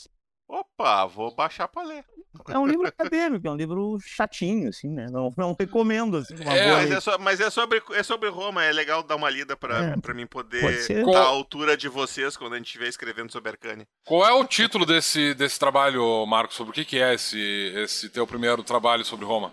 [0.52, 2.04] Opa, vou baixar para ler.
[2.48, 5.06] É um livro acadêmico, é um livro chatinho, assim, né?
[5.10, 6.34] Não, não recomendo, assim.
[6.44, 9.56] é, mas, é, so, mas é, sobre, é sobre Roma, é legal dar uma lida
[9.56, 13.50] para é, mim poder estar à altura de vocês quando a gente estiver escrevendo sobre
[13.52, 13.86] Arcane.
[14.04, 16.54] Qual é o título desse, desse trabalho, Marcos?
[16.54, 17.40] Sobre o que, que é esse,
[17.74, 19.52] esse teu primeiro trabalho sobre Roma?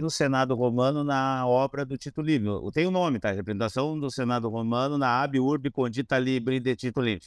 [0.00, 2.48] no Senado Romano na obra do Tito Livre.
[2.72, 3.32] Tem o um nome, tá?
[3.32, 7.26] Representação do Senado Romano na Ab Urbi Condita Libre de Tito Livre.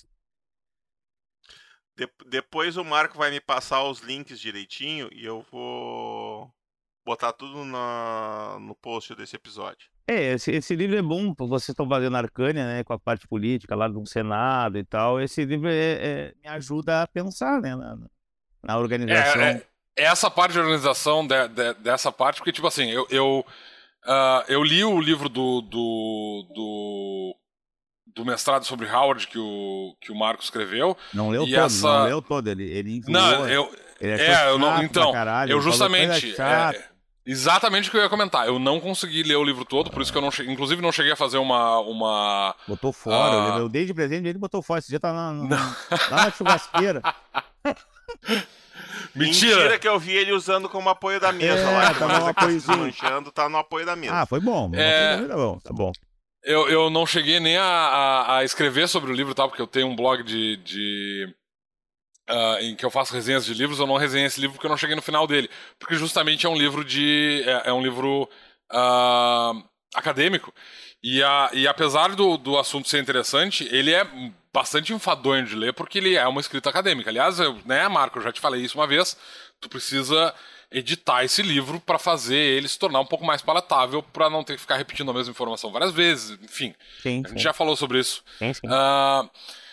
[1.96, 6.52] De depois o Marco vai me passar os links direitinho e eu vou
[7.06, 9.90] botar tudo na, no post desse episódio.
[10.08, 13.76] É, esse, esse livro é bom, vocês estão fazendo Arcânia, né, com a parte política
[13.76, 15.22] lá do Senado e tal.
[15.22, 17.98] Esse livro é, é, me ajuda a pensar, né, na,
[18.64, 19.42] na organização.
[19.42, 19.66] É,
[19.96, 23.46] é, essa parte de organização de, de, dessa parte, porque, tipo assim, eu, eu,
[24.06, 27.36] uh, eu li o livro do, do, do
[28.16, 30.98] do mestrado sobre Howard que o, que o Marco escreveu.
[31.14, 32.00] Não leu todo, essa...
[32.00, 35.62] não leu todo, ele, ele incluiu, Não, eu, ele é, eu não, então, caralho, eu
[35.62, 36.84] justamente, é,
[37.26, 40.12] exatamente o que eu ia comentar, eu não consegui ler o livro todo, por isso
[40.12, 41.80] que eu não cheguei, inclusive não cheguei a fazer uma...
[41.80, 43.60] uma botou fora, uh...
[43.60, 45.78] eu dei de presente, ele botou fora, esse dia tá na, na,
[46.10, 47.02] lá na churrasqueira.
[49.14, 49.56] Mentira.
[49.56, 51.94] Mentira que eu vi ele usando como apoio da mesa é, lá.
[51.94, 52.78] Tá no apoiozinho.
[52.78, 54.14] manchando, tá no apoio da mesa.
[54.14, 54.72] Ah, foi bom.
[54.74, 55.18] É...
[55.18, 55.92] Tá bom, tá bom.
[56.44, 59.48] Eu, eu não cheguei nem a, a, a escrever sobre o livro, tá?
[59.48, 60.58] Porque eu tenho um blog de.
[60.58, 61.36] de
[62.30, 64.72] uh, em que eu faço resenhas de livros, eu não resenhei esse livro porque eu
[64.72, 65.50] não cheguei no final dele.
[65.78, 67.44] Porque justamente é um livro de.
[67.46, 68.28] É, é um livro
[68.74, 69.64] uh,
[69.94, 70.54] acadêmico.
[71.04, 74.06] E, a, e apesar do, do assunto ser interessante, ele é
[74.54, 77.10] bastante enfadonho de ler porque ele é uma escrita acadêmica.
[77.10, 79.18] Aliás, eu, né, Marco, eu já te falei isso uma vez.
[79.60, 80.34] Tu precisa
[80.72, 84.56] editar esse livro para fazer ele se tornar um pouco mais palatável para não ter
[84.56, 86.74] que ficar repetindo a mesma informação várias vezes, enfim.
[87.02, 88.24] Sim, a gente já falou sobre isso.
[88.40, 88.68] Sim, sim.
[88.68, 89.30] Uh,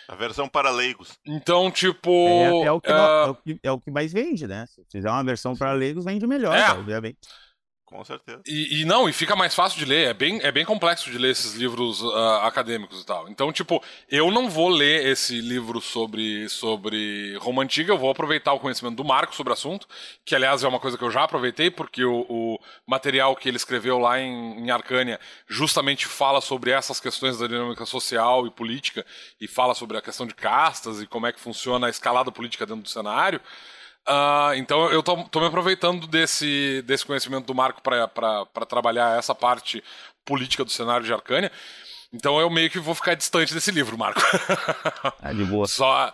[0.07, 1.17] a versão para leigos.
[1.25, 2.09] Então, tipo.
[2.09, 2.93] É, é, o, que, uh...
[2.93, 4.65] é, o, que, é o que mais vende, né?
[4.67, 6.71] Se fizer uma versão para leigos, vende melhor, é.
[6.71, 7.19] obviamente.
[7.89, 8.39] Com certeza.
[8.45, 10.09] E, e, não, e fica mais fácil de ler.
[10.09, 13.27] É bem, é bem complexo de ler esses livros uh, acadêmicos e tal.
[13.27, 18.53] Então, tipo, eu não vou ler esse livro sobre, sobre Roma Antiga, eu vou aproveitar
[18.53, 19.87] o conhecimento do Marco sobre o assunto,
[20.23, 23.57] que aliás é uma coisa que eu já aproveitei, porque o, o material que ele
[23.57, 29.03] escreveu lá em, em Arcânia justamente fala sobre essas questões da dinâmica social e política,
[29.41, 32.67] e fala sobre a questão de castas e como é que funciona a escalada política
[32.67, 33.41] dentro do cenário.
[34.07, 39.83] Uh, então eu tô, me aproveitando desse, desse conhecimento do Marco para trabalhar essa parte
[40.25, 41.51] política do cenário de Arcânia.
[42.11, 44.19] Então eu meio que vou ficar distante desse livro, Marco.
[45.21, 45.67] É de boa.
[45.67, 46.11] Só,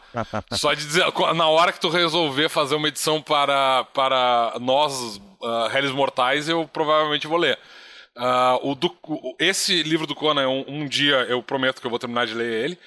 [0.52, 1.06] só de dizer,
[1.36, 6.68] na hora que tu resolver fazer uma edição para, para nós, uh, réis mortais, eu
[6.68, 7.58] provavelmente vou ler.
[8.18, 8.94] Uh, o do,
[9.40, 12.66] esse livro do Conan, um, um dia eu prometo que eu vou terminar de ler
[12.66, 12.80] ele.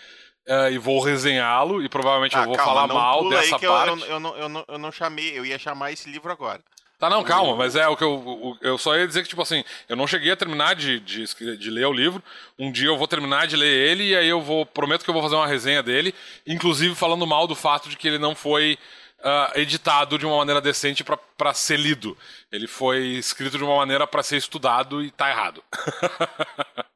[0.48, 3.88] Uh, e vou resenhá-lo e provavelmente ah, eu vou calma, falar mal dessa parte.
[3.90, 6.62] Eu, eu, eu, não, eu, não, eu não chamei, eu ia chamar esse livro agora.
[6.98, 9.62] Tá, não, calma, mas é o que eu, eu só ia dizer que, tipo assim,
[9.88, 11.26] eu não cheguei a terminar de, de,
[11.56, 12.20] de, ler o livro.
[12.58, 15.14] Um dia eu vou terminar de ler ele e aí eu vou, prometo que eu
[15.14, 16.12] vou fazer uma resenha dele,
[16.44, 18.76] inclusive falando mal do fato de que ele não foi
[19.20, 22.18] uh, editado de uma maneira decente para ser lido.
[22.50, 25.62] Ele foi escrito de uma maneira para ser estudado e tá errado.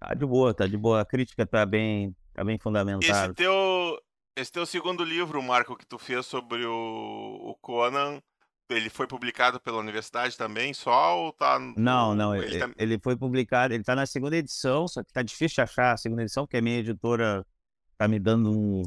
[0.00, 1.00] Tá de boa, tá de boa.
[1.00, 3.24] A crítica tá bem, tá bem fundamentada.
[3.26, 4.00] Esse teu,
[4.36, 8.20] esse teu segundo livro, Marco, que tu fez sobre o, o Conan,
[8.70, 11.58] ele foi publicado pela universidade também, só ou tá...
[11.76, 15.12] Não, não, ele, ele, tá- ele foi publicado, ele tá na segunda edição, só que
[15.12, 17.46] tá difícil de achar a segunda edição, porque a minha editora
[17.96, 18.82] tá me dando um,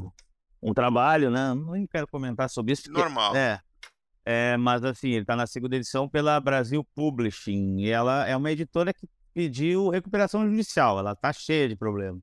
[0.62, 1.52] um trabalho, né?
[1.52, 2.84] Não quero comentar sobre isso.
[2.84, 3.34] porque- Normal.
[3.36, 3.60] É,
[4.24, 8.52] é, mas assim, ele tá na segunda edição pela Brasil Publishing, e ela é uma
[8.52, 12.20] editora que pediu recuperação judicial, ela tá cheia de problemas.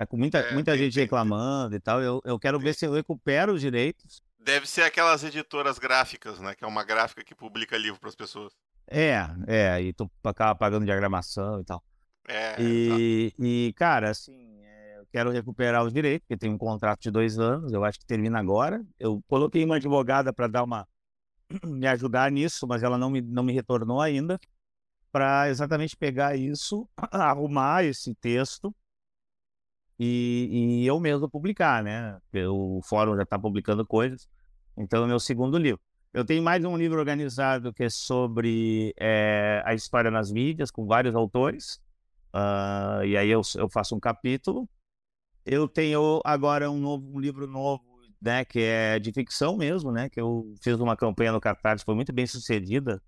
[0.00, 2.74] Tá com muita, É, muita tem- gente tem- reclamando e tal, eu, eu quero ver
[2.74, 4.22] se eu recupero os direitos.
[4.42, 6.54] Deve ser aquelas editoras gráficas, né?
[6.54, 8.50] Que é uma gráfica que publica livro para as pessoas.
[8.86, 11.84] É, é, e tu acaba pagando diagramação e tal.
[12.26, 12.56] É.
[12.58, 17.10] E, e, cara, assim, é, eu quero recuperar os direitos, porque tem um contrato de
[17.10, 18.82] dois anos, eu acho que termina agora.
[18.98, 20.88] Eu coloquei uma advogada para dar uma
[21.62, 24.40] me ajudar nisso, mas ela não me, não me retornou ainda,
[25.12, 28.74] para exatamente pegar isso, arrumar esse texto
[30.02, 32.18] e, e eu mesmo publicar, né?
[32.48, 34.26] O fórum já está publicando coisas,
[34.74, 35.78] então é o meu segundo livro.
[36.12, 40.86] Eu tenho mais um livro organizado que é sobre eh, a história nas mídias, com
[40.86, 41.80] vários autores.
[42.32, 44.66] Ah, e aí eu, eu faço um capítulo.
[45.44, 47.84] Eu tenho agora um, novo, um livro novo,
[48.20, 51.94] né, que é de ficção mesmo, né, que eu fiz uma campanha no Catarse, foi
[51.94, 53.02] muito bem sucedida.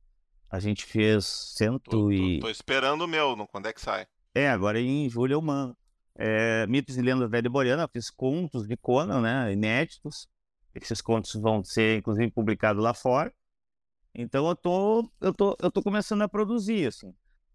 [0.51, 1.25] A gente fez
[1.57, 2.39] cento Tô, e...
[2.39, 4.07] tô esperando o meu, quando é que sai?
[4.35, 5.77] É, agora em julho eu mando.
[6.15, 10.29] É, Mitos e Lendas da Edeboriana, eu fiz contos de Conan, né, inéditos.
[10.75, 13.33] Esses contos vão ser, inclusive, publicados lá fora.
[14.15, 17.15] Então eu tô, eu tô, eu tô começando a produzir, assim.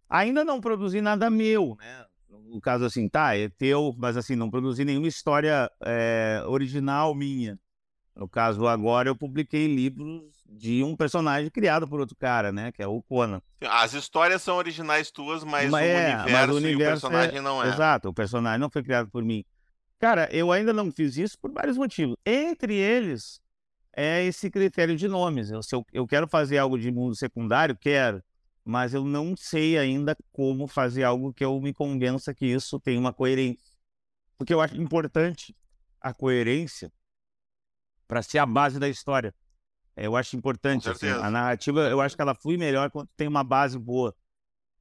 [0.09, 2.05] Ainda não produzi nada meu, né?
[2.29, 7.59] No caso, assim, tá, é teu, mas assim, não produzi nenhuma história é, original minha.
[8.17, 12.71] No caso, agora eu publiquei livros de um personagem criado por outro cara, né?
[12.71, 13.39] Que é o Conan.
[13.61, 17.05] As histórias são originais tuas, mas, Mas o, é, universo mas o e o universo
[17.05, 17.69] é- personagem não é.
[17.69, 19.45] Exato, o personagem não foi criado por mim.
[19.99, 22.15] Cara, eu ainda não fiz isso por vários motivos.
[22.25, 23.39] Entre eles,
[23.95, 25.51] é esse critério de nomes.
[25.51, 28.23] Eu, se eu, eu quero fazer algo de mundo secundário, quero,
[28.65, 32.97] mas eu não sei ainda como fazer algo que eu me convença que isso tem
[32.97, 33.75] uma coerência.
[34.39, 35.55] Porque eu acho importante
[36.01, 36.91] a coerência
[38.07, 39.33] para ser a base da história.
[39.95, 40.89] É, Eu acho importante.
[40.89, 44.15] Assim, a narrativa, eu acho que ela flui melhor quando tem uma base boa.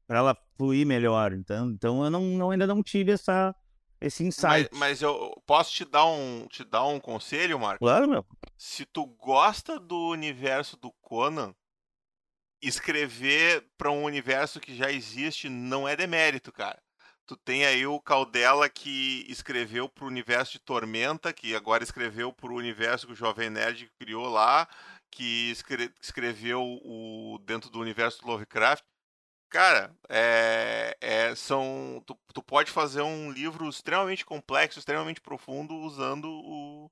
[0.07, 1.33] Para ela fluir melhor.
[1.33, 3.55] Então, então eu não, não- ainda não tive essa,
[4.01, 4.71] esse Mas, insight.
[4.75, 7.79] mas eu posso te dar um, te dar um conselho, Marco?
[7.85, 8.25] Claro, meu.
[8.57, 11.53] Se tu gosta do universo do Conan,
[12.63, 16.81] escrever para um universo que já existe não é demérito, cara.
[17.27, 22.55] Tu tem aí o Caldela que escreveu pro universo de Tormenta, que agora escreveu pro
[22.55, 24.69] universo que o Jovem Nerd criou lá,
[25.11, 28.85] que escre- escreveu o dentro do universo do Lovecraft.
[29.49, 36.29] Cara, é, é- são, tu, tu pode fazer um livro extremamente complexo, extremamente profundo, usando
[36.29, 36.91] o,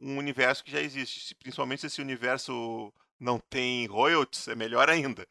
[0.00, 1.20] um universo que já existe.
[1.28, 5.26] Se- Principalmente se esse universo não tem royalties, é melhor ainda.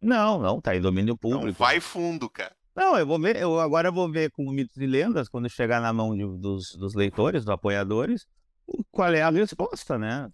[0.00, 1.58] Não, não, tá em domínio Então público.
[1.58, 2.56] vai fundo, cara.
[2.74, 5.92] Não, eu vou ver, eu agora vou ver com mitos e lendas, quando chegar na
[5.92, 8.26] mão de- dos, dos leitores, dos apoiadores,
[8.90, 10.30] qual é a resposta, né?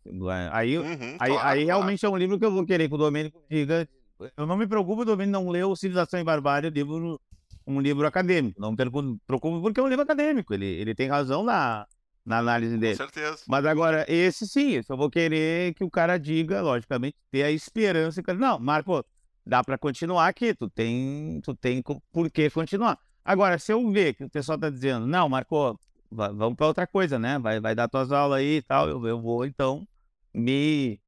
[0.53, 1.67] Aí, Uhum, aí, claro, aí claro.
[1.67, 3.89] realmente é um livro que eu vou querer que o Domênico diga.
[4.37, 7.21] Eu não me preocupo, o Domênico não leu Civilização e Barbárie, livro,
[7.67, 8.61] um livro acadêmico.
[8.61, 10.55] Não me preocupo, porque é um livro acadêmico.
[10.55, 11.87] Ele, ele tem razão na,
[12.25, 12.97] na análise Com dele.
[12.97, 13.39] certeza.
[13.49, 18.23] Mas agora, esse sim, eu vou querer que o cara diga, logicamente, ter a esperança.
[18.23, 18.33] Que...
[18.33, 19.05] Não, Marco,
[19.49, 21.83] dá para continuar aqui, tu tem, tu tem
[22.13, 22.99] por que continuar.
[23.25, 25.79] Agora, se eu ver que o pessoal tá dizendo, não, Marco,
[26.11, 27.39] va- vamos para outra coisa, né?
[27.39, 29.87] Vai, vai dar tuas aulas aí e tal, eu, eu vou então
[30.35, 31.01] me,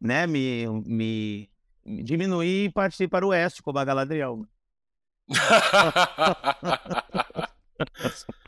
[0.00, 1.50] né, me, me,
[1.84, 4.46] me diminuir e partir para o oeste, como a Galadriel.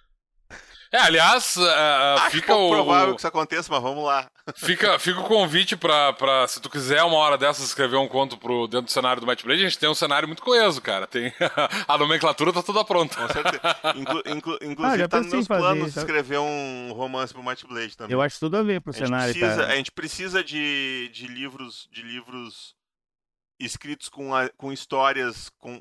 [0.93, 4.27] É, aliás, ah, ah, Acho fica pouco o, provável que isso aconteça, mas vamos lá.
[4.57, 8.37] fica, fica o convite pra, pra, se tu quiser uma hora dessas escrever um conto
[8.39, 11.07] pro, dentro do cenário do Might Blade, a gente tem um cenário muito coeso, cara.
[11.07, 11.33] Tem,
[11.89, 13.17] a nomenclatura tá toda pronta.
[13.17, 13.61] Com certeza.
[13.97, 15.99] Inclu- inclu- inclusive, já tá nos meus planos isso.
[15.99, 18.13] escrever um romance pro Might Blade também.
[18.13, 19.73] Eu acho tudo a ver pro a cenário, precisa, cara.
[19.73, 22.75] a gente precisa de, de livros de livros
[23.59, 25.81] escritos com, a- com histórias com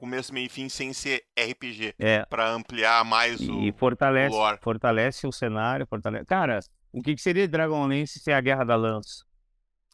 [0.00, 4.58] começo, meio e fim sem ser RPG, É, Pra ampliar mais o E fortalece, lore.
[4.62, 6.24] fortalece o cenário, fortalece.
[6.26, 6.58] Cara,
[6.92, 9.24] o que, que seria Dragonlance se é a Guerra da Lança?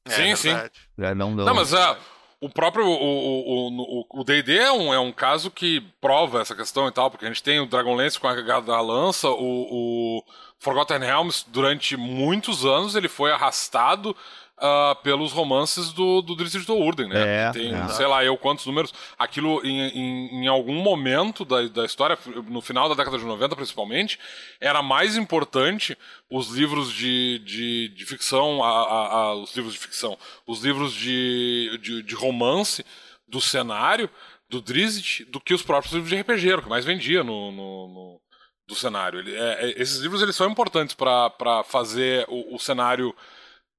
[0.07, 0.49] É Sim, sim.
[0.51, 0.81] verdade.
[0.99, 1.45] É, Não, não.
[1.45, 1.99] Não, mas ah,
[2.41, 6.55] o próprio o- o o- o D&D é um, é um caso que prova essa
[6.55, 10.19] questão e tal, porque a gente tem o Dragonlance com a Guerra da Lança, o,
[10.19, 10.23] o
[10.61, 14.17] Forgotten Realms durante muitos anos ele foi arrastado
[14.59, 17.49] uh, pelos romances do, do Drizzt Do'Urden, né?
[17.49, 17.89] É, Tem, é.
[17.89, 18.93] sei lá, eu quantos números.
[19.19, 23.57] Aquilo, em, em, em, algum momento da, da história, no final da década de 90
[23.57, 24.19] principalmente,
[24.61, 25.97] era mais importante
[26.31, 30.93] os livros de, de, de ficção, a, a, a, os livros de ficção, os livros
[30.93, 32.85] de, de, de romance
[33.29, 34.09] do cenário
[34.49, 37.89] do Drizzt do que os próprios livros de RPG, o que mais vendia no, no,
[37.89, 38.21] no
[38.67, 39.19] do cenário.
[39.21, 43.15] Ele, é, é, esses livros eles são importantes para fazer o, o cenário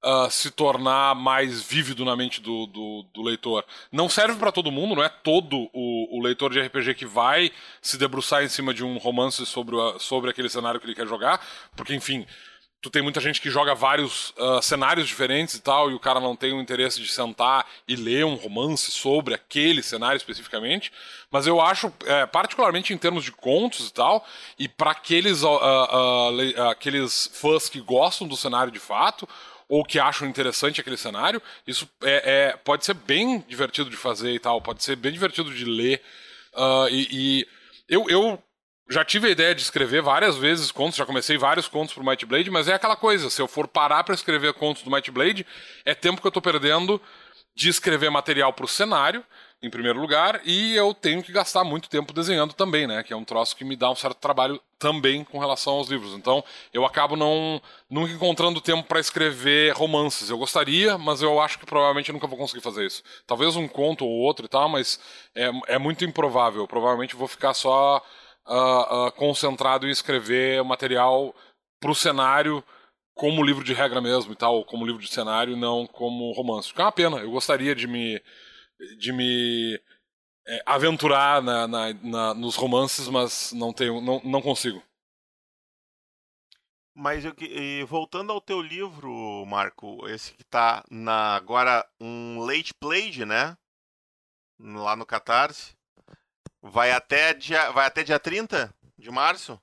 [0.04, 3.64] uh, se tornar mais vívido na mente do, do, do leitor.
[3.90, 7.50] Não serve para todo mundo, não é todo o, o, leitor de RPG que vai
[7.80, 11.06] se debruçar em cima de um romance sobre, o, sobre aquele cenário que ele quer
[11.06, 11.44] jogar,
[11.76, 12.26] porque, enfim,
[12.80, 16.20] tu tem muita gente que joga vários uh, cenários diferentes e tal, e o cara
[16.20, 20.92] não tem o interesse de sentar e ler um romance sobre aquele cenário especificamente.
[21.30, 24.24] Mas eu acho, é, particularmente em termos de contos e tal,
[24.58, 29.28] e para aqueles, uh, uh, aqueles fãs que gostam do cenário de fato,
[29.68, 34.32] ou que acham interessante aquele cenário, isso é, é, pode ser bem divertido de fazer
[34.32, 36.02] e tal, pode ser bem divertido de ler.
[36.90, 37.46] e, e
[37.88, 38.42] eu, eu
[38.88, 42.24] já tive a ideia de escrever várias vezes contos, já comecei vários contos pro Might
[42.24, 45.46] Blade, mas é aquela coisa, se eu for parar para escrever contos do Might Blade,
[45.84, 47.00] é tempo que eu tô perdendo
[47.54, 49.24] de escrever material pro cenário,
[49.60, 53.16] em primeiro lugar, e eu tenho que gastar muito tempo desenhando também, né, que é
[53.16, 56.14] um troço que me dá um certo trabalho também com relação aos livros.
[56.14, 60.30] Então, eu acabo não nunca encontrando tempo para escrever romances.
[60.30, 63.02] Eu gostaria, mas eu acho que provavelmente eu nunca vou conseguir fazer isso.
[63.26, 65.00] Talvez um conto ou outro e tal, mas
[65.34, 66.62] é, é muito improvável.
[66.62, 68.00] Eu provavelmente vou ficar só
[68.46, 71.34] uh, uh, concentrado em escrever material
[71.80, 72.62] para o cenário
[73.14, 76.72] como livro de regra mesmo e tal, como livro de cenário, não como romance.
[76.72, 77.16] Que é uma pena.
[77.16, 78.22] Eu gostaria de me
[78.98, 79.80] de me
[80.46, 84.82] é, aventurar na, na, na, nos romances, mas não tenho, não, não consigo.
[86.94, 92.74] Mas eu, e voltando ao teu livro, Marco, esse que está na agora um late
[92.74, 93.56] played, né?
[94.58, 95.76] Lá no Catarse.
[96.60, 99.60] Vai até dia, vai até dia 30 de março?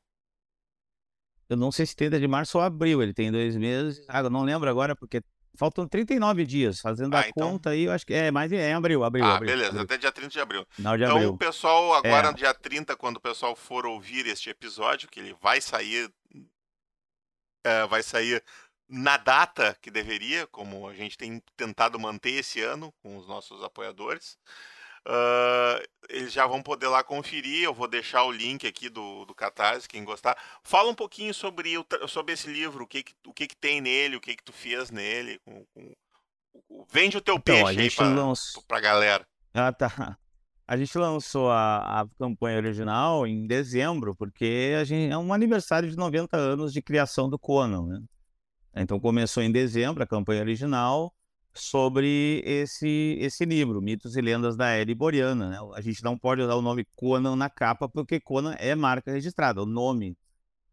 [1.50, 4.04] Eu não sei se 30 de março ou abril, ele tem dois meses.
[4.08, 5.22] Ah, eu não lembro agora, porque
[5.56, 6.80] faltam 39 dias.
[6.80, 7.52] Fazendo ah, a então...
[7.52, 9.26] conta aí, eu acho que é mais é abril, abril.
[9.26, 9.84] Ah, abril, beleza, abril.
[9.84, 10.68] até dia 30 de abril.
[10.78, 11.32] Não, de então, abril.
[11.32, 12.32] o pessoal, agora é.
[12.32, 16.12] no dia 30, quando o pessoal for ouvir este episódio, que ele vai sair.
[17.64, 18.44] É, vai sair
[18.88, 23.64] na data que deveria, como a gente tem tentado manter esse ano com os nossos
[23.64, 24.38] apoiadores.
[25.08, 27.64] Uh, eles já vão poder lá conferir.
[27.64, 30.38] Eu vou deixar o link aqui do, do Catarse, quem gostar.
[30.64, 33.82] Fala um pouquinho sobre, o, sobre esse livro, o que, que, o que, que tem
[33.82, 35.40] nele, o que, que tu fez nele.
[35.46, 35.94] Com, com...
[36.92, 38.64] Vende o teu então, peixe aí pra, lançou...
[38.64, 39.28] pra galera.
[39.54, 40.18] Ah, tá.
[40.68, 45.88] A gente lançou a, a campanha original em dezembro, porque a gente, é um aniversário
[45.88, 48.02] de 90 anos de criação do Conan, né?
[48.78, 51.14] Então começou em dezembro a campanha original
[51.56, 55.50] sobre esse, esse livro, Mitos e Lendas da Era Iboriana.
[55.50, 55.58] Né?
[55.74, 59.62] A gente não pode usar o nome Conan na capa, porque Conan é marca registrada.
[59.62, 60.18] O nome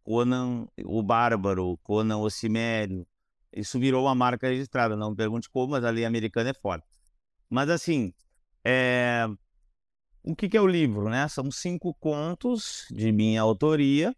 [0.03, 3.07] Conan o Bárbaro, Conan o Cimério,
[3.53, 4.97] isso virou uma marca registrada.
[4.97, 6.87] Não me pergunte como, mas a lei americana é forte.
[7.49, 8.13] Mas assim,
[8.65, 9.27] é...
[10.25, 11.09] o que, que é o livro?
[11.09, 11.29] Né?
[11.29, 14.15] São cinco contos de minha autoria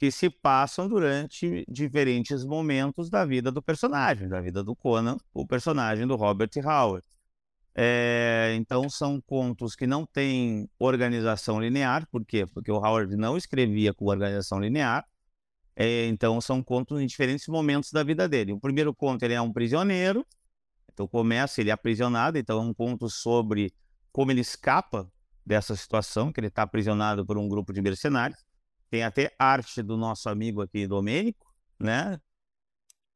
[0.00, 5.46] que se passam durante diferentes momentos da vida do personagem, da vida do Conan, o
[5.46, 7.04] personagem do Robert Howard.
[7.74, 12.46] É, então são contos que não têm organização linear, por quê?
[12.46, 15.06] Porque o Howard não escrevia com organização linear,
[15.76, 18.54] é, então são contos em diferentes momentos da vida dele.
[18.54, 20.26] O primeiro conto ele é um prisioneiro,
[20.90, 23.70] então começa ele é aprisionado, então é um conto sobre
[24.10, 25.12] como ele escapa
[25.44, 28.42] dessa situação, que ele está aprisionado por um grupo de mercenários.
[28.90, 31.46] Tem até arte do nosso amigo aqui, Domênico,
[31.78, 32.20] né?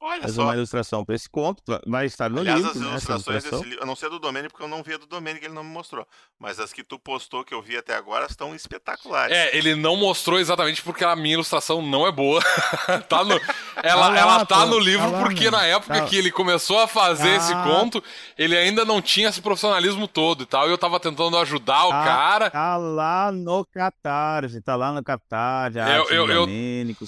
[0.06, 0.42] Olha Faz só.
[0.42, 2.72] uma ilustração para esse conto, vai estar no Aliás, livro.
[2.72, 4.98] as né, ilustrações desse livro, eu não sei do Domênico porque eu não vi a
[4.98, 6.06] do Domênico, ele não me mostrou.
[6.38, 9.34] Mas as que tu postou que eu vi até agora estão espetaculares.
[9.34, 12.42] É, ele não mostrou exatamente porque a minha ilustração não é boa.
[13.08, 13.32] tá no,
[13.82, 16.04] ela, ah, ela tá no livro tá porque na época tá.
[16.04, 17.36] que ele começou a fazer ah.
[17.36, 18.04] esse conto,
[18.36, 20.68] ele ainda não tinha esse profissionalismo todo e tal.
[20.68, 22.50] E eu tava tentando ajudar o tá, cara.
[22.50, 25.78] Tá lá no Catarse, tá lá no Catarse.
[25.78, 26.48] Eu, eu, eu,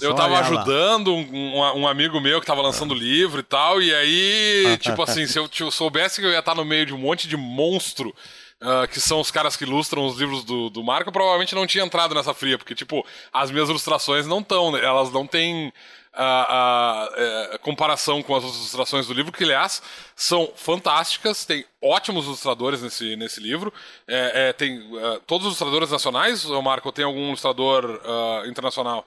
[0.01, 3.81] eu tava ajudando um, um, um amigo meu que tava lançando o livro e tal.
[3.81, 6.97] E aí, tipo assim, se eu soubesse que eu ia estar no meio de um
[6.97, 8.13] monte de monstro.
[8.59, 11.83] Uh, que são os caras que ilustram os livros do, do Marco, provavelmente não tinha
[11.83, 14.83] entrado nessa fria, porque, tipo, as minhas ilustrações não estão, né?
[14.83, 15.71] elas não têm
[16.17, 17.07] a,
[17.53, 19.81] a, comparação com as ilustrações do livro, que, aliás,
[20.15, 23.71] são fantásticas, tem ótimos ilustradores nesse, nesse livro.
[24.07, 29.05] É, é, tem uh, todos os ilustradores nacionais, ou Marco, tem algum ilustrador uh, internacional?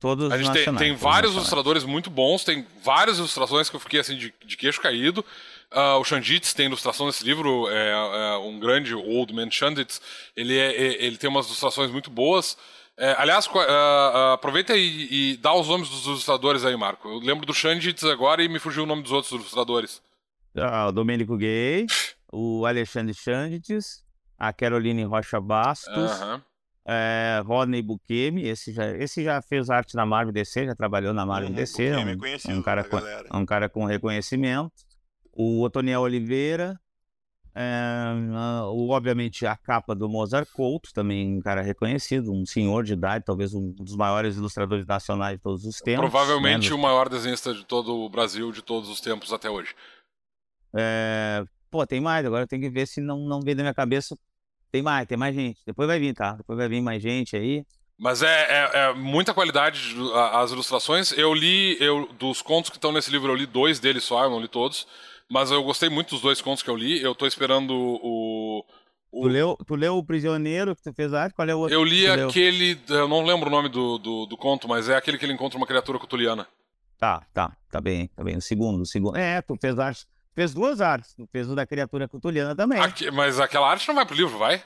[0.00, 4.00] Todos a gente tem, tem vários ilustradores muito bons, tem várias ilustrações que eu fiquei
[4.00, 5.24] assim de, de queixo caído.
[5.70, 10.00] Ah, o Chandits tem ilustração nesse livro, é, é um grande Old Man Chandits.
[10.36, 12.56] Ele, é, é- ele tem umas ilustrações muito boas.
[12.96, 17.08] É, aliás, ah, ah, aproveita e, e dá os nomes dos ilustradores aí, Marco.
[17.08, 20.02] Eu lembro do Chandits agora e me fugiu o nome dos outros ilustradores.
[20.56, 21.86] Ah, o Domênico Gay,
[22.32, 24.02] o Alexandre Chandites,
[24.38, 26.42] a Caroline Rocha Bastos, Aham.
[26.90, 31.26] É, Rodney Bukemi, esse já, esse já fez arte na Marvel DC, já trabalhou na
[31.26, 32.96] Marvel Uhum, DC, é um, um cara com,
[33.38, 34.72] um cara com reconhecimento.
[35.30, 36.80] O Otoniel Oliveira,
[37.54, 38.14] é,
[38.70, 43.22] o, obviamente a capa do Mozart Couto, também um cara reconhecido, um senhor de idade,
[43.22, 46.10] talvez um dos maiores ilustradores nacionais de todos os tempos.
[46.10, 49.74] Provavelmente né, o maior desenhista de todo o Brasil, de todos os tempos até hoje.
[50.74, 54.16] É, pô, tem mais, agora tem que ver se não, não veio da minha cabeça.
[54.70, 55.60] Tem mais, tem mais gente.
[55.66, 56.32] Depois vai vir, tá?
[56.32, 57.64] Depois vai vir mais gente aí.
[57.98, 59.96] Mas é, é- é muita qualidade
[60.32, 61.10] as ilustrações.
[61.12, 64.30] Eu li, eu, dos contos que estão nesse livro, eu li dois deles só, eu
[64.30, 64.86] não li todos.
[65.30, 67.02] Mas eu gostei muito dos dois contos que eu li.
[67.02, 68.64] Eu tô esperando o.
[69.12, 71.34] o- Tu leu, tu leu O Prisioneiro que tu fez arte?
[71.34, 71.74] Qual é o outro?
[71.74, 72.78] eu li aquele.
[72.88, 75.56] Eu não lembro o nome do, do, do conto, mas é aquele que ele encontra
[75.58, 76.46] uma criatura cutuliana.
[76.98, 78.36] Tá, tá, tá bem, tá bem.
[78.36, 79.16] O segundo, o segundo.
[79.16, 80.06] É, tu fez arte.
[80.38, 81.16] Fez duas artes.
[81.32, 82.80] Fez o da criatura cutuliana também.
[82.80, 84.62] Aqui- mas aquela arte não vai pro livro, vai?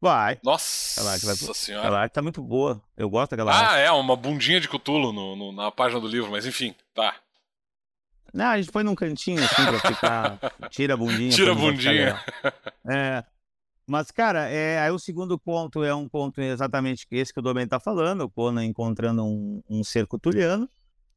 [0.00, 0.40] Vai.
[0.42, 1.82] Nossa Aquela arte vai pro- senhora.
[1.84, 2.82] Aquela arte tá muito boa.
[2.96, 3.74] Eu gosto daquela arte.
[3.74, 7.14] Ah, é, uma bundinha de cutulo no, no- na página do livro, mas enfim, tá.
[8.32, 10.38] Não, a gente põe num cantinho assim pra ficar.
[10.72, 11.30] Tira a bundinha.
[11.30, 12.24] Tira a bundinha.
[12.88, 13.22] É.
[13.86, 17.68] Mas, cara, é, aí o segundo conto é um conto exatamente esse que o Domênio
[17.68, 20.66] tá falando, o Conan encontrando um, um ser cutuliano.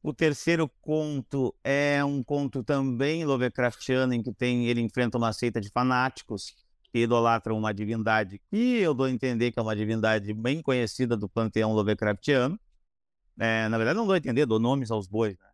[0.06, 5.60] O terceiro conto é um conto também Lovecraftiano, em que tem, ele enfrenta uma seita
[5.60, 6.54] de fanáticos
[6.92, 11.16] que idolatram uma divindade que eu dou a entender que é uma divindade bem conhecida
[11.16, 12.56] do panteão Lovecraftiano.
[13.36, 15.36] É, na verdade, não dou a entender, dou nomes aos bois.
[15.40, 15.46] né?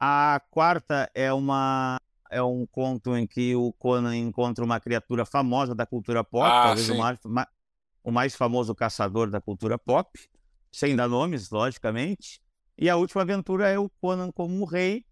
[0.00, 1.96] A quarta é uma
[2.28, 6.60] é um conto em que o Conan encontra uma criatura famosa da cultura pop, Ah,
[6.60, 7.48] talvez o mais, ma-
[8.02, 10.10] o mais famoso caçador da cultura pop,
[10.72, 12.41] sem dar nomes, logicamente.
[12.78, 15.04] E a última aventura é o Conan como um rei,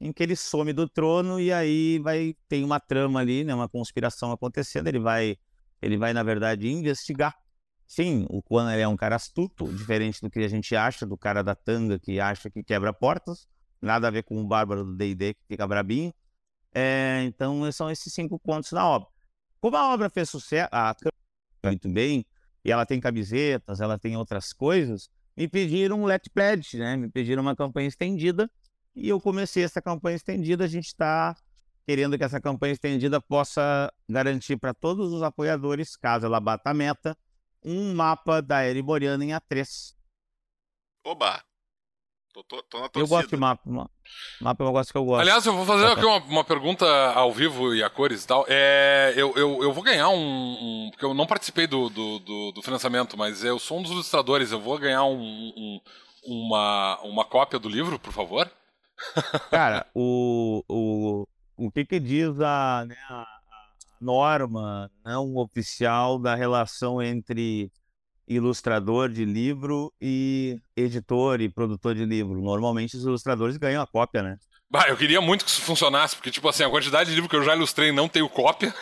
[0.00, 3.68] em que ele some do trono e aí vai tem uma trama ali, né, uma
[3.68, 4.86] conspiração acontecendo.
[4.88, 5.36] Ele vai
[5.80, 7.34] ele vai na verdade investigar.
[7.86, 11.42] Sim, o Conan é um cara astuto, diferente do que a gente acha do cara
[11.42, 13.46] da tanga que acha que quebra portas.
[13.80, 16.12] Nada a ver com o bárbaro do D&D que fica brabinho.
[16.74, 19.08] É, então são esses cinco contos na obra.
[19.60, 20.94] Como a obra fez sucesso, a
[21.64, 22.24] muito bem,
[22.64, 26.96] e ela tem camisetas, ela tem outras coisas, me pediram um let pledge, né?
[26.96, 28.50] Me pediram uma campanha estendida
[28.94, 30.64] e eu comecei essa campanha estendida.
[30.64, 31.36] A gente está
[31.86, 36.74] querendo que essa campanha estendida possa garantir para todos os apoiadores, caso ela bata a
[36.74, 37.16] meta,
[37.64, 39.94] um mapa da Ereboriana em A3.
[41.04, 41.42] Oba!
[42.36, 43.16] Tô, tô, tô na Eu torcida.
[43.16, 43.62] gosto de mapa.
[43.64, 43.88] ma-
[44.42, 45.22] Mapa é um negócio que eu gosto.
[45.22, 46.84] Aliás, eu vou fazer Tá, aqui uma, uma pergunta
[47.14, 48.44] ao vivo e a cores e tal.
[48.46, 52.52] É, eu, eu, eu vou ganhar um, um- Porque eu não participei do, do, do,
[52.52, 54.52] do financiamento, mas eu sou um dos ilustradores.
[54.52, 55.80] Eu vou ganhar um, um-
[56.26, 58.50] uma, uma cópia do livro, por favor?
[59.50, 61.26] Cara, o, o,
[61.56, 63.26] o que que diz a, né, a
[63.98, 67.70] norma não oficial da relação entre
[68.26, 72.40] ilustrador de livro e editor e produtor de livro?
[72.40, 74.36] Normalmente os ilustradores ganham a cópia, né?
[74.68, 77.36] Bah, eu queria muito que isso funcionasse, porque, tipo assim, a quantidade de livro que
[77.36, 78.74] eu já ilustrei não tenho cópia.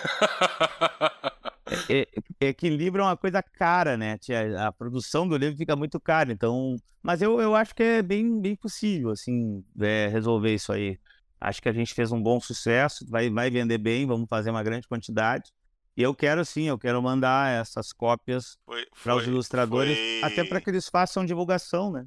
[1.89, 2.07] É,
[2.41, 4.19] é que livro é uma coisa cara, né?
[4.19, 4.67] tia?
[4.67, 6.77] A produção do livro fica muito cara, então...
[7.03, 10.99] Mas eu, eu acho que é bem, bem possível, assim, é, resolver isso aí.
[11.41, 14.63] Acho que a gente fez um bom sucesso, vai, vai vender bem, vamos fazer uma
[14.63, 15.51] grande quantidade.
[15.97, 18.59] E eu quero sim, eu quero mandar essas cópias
[19.03, 22.05] para os ilustradores, foi- até para que eles façam divulgação, né?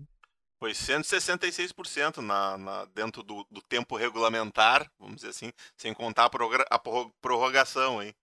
[0.60, 6.76] Foi 166% na, na, dentro do, do tempo regulamentar, vamos dizer assim, sem contar a,
[6.76, 8.14] a prorro- prorrogação, hein?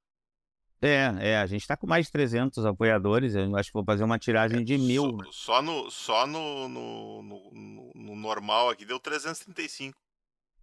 [0.83, 4.05] É, é, a gente está com mais de 300 apoiadores, eu acho que vou fazer
[4.05, 5.17] uma tiragem de mil.
[5.17, 5.25] né?
[5.27, 9.97] Só, só no, só no, no, no, no- no normal aqui deu 335.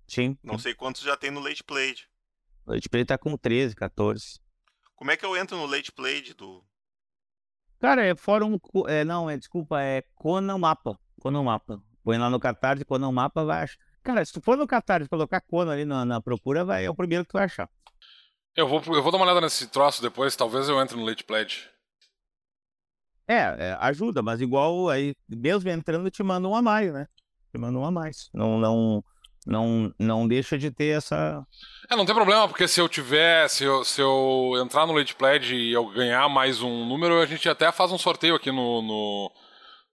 [0.08, 2.06] Sim, Não sei quantos já tem no Late Played.
[2.68, 4.41] o Ele tá com 13, 14.
[5.02, 6.64] Como é que eu entro no Late Played do.
[7.80, 8.60] Cara, é fórum.
[8.88, 10.96] É, não, é, desculpa, é Conan Mapa.
[11.20, 11.82] Conan Mapa.
[12.04, 13.80] Põe lá no Catarse, Conan Mapa, vai achar.
[14.04, 16.90] Cara, se tu for no Catarse e colocar Conan ali na, na procura, vai, é
[16.92, 17.68] o primeiro que tu vai achar.
[18.56, 21.24] Eu vou, eu vou dar uma olhada nesse troço depois, talvez eu entre no Late
[21.24, 21.68] Pledge.
[23.28, 27.08] É, é, ajuda, mas igual aí, mesmo entrando, te manda um a mais, né?
[27.50, 28.30] Te manda um a mais.
[28.32, 29.04] Não, não,
[29.46, 31.46] não, não deixa de ter essa.
[31.90, 35.16] É, não tem problema, porque se eu tiver, se eu, se eu entrar no Late
[35.16, 38.82] Pledge e eu ganhar mais um número, a gente até faz um sorteio aqui no.
[38.82, 39.32] no.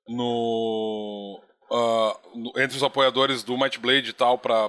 [0.08, 4.68] no, uh, entre os apoiadores do Might Blade e tal para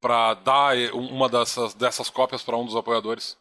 [0.00, 3.36] para dar uma dessas, dessas cópias para um dos apoiadores.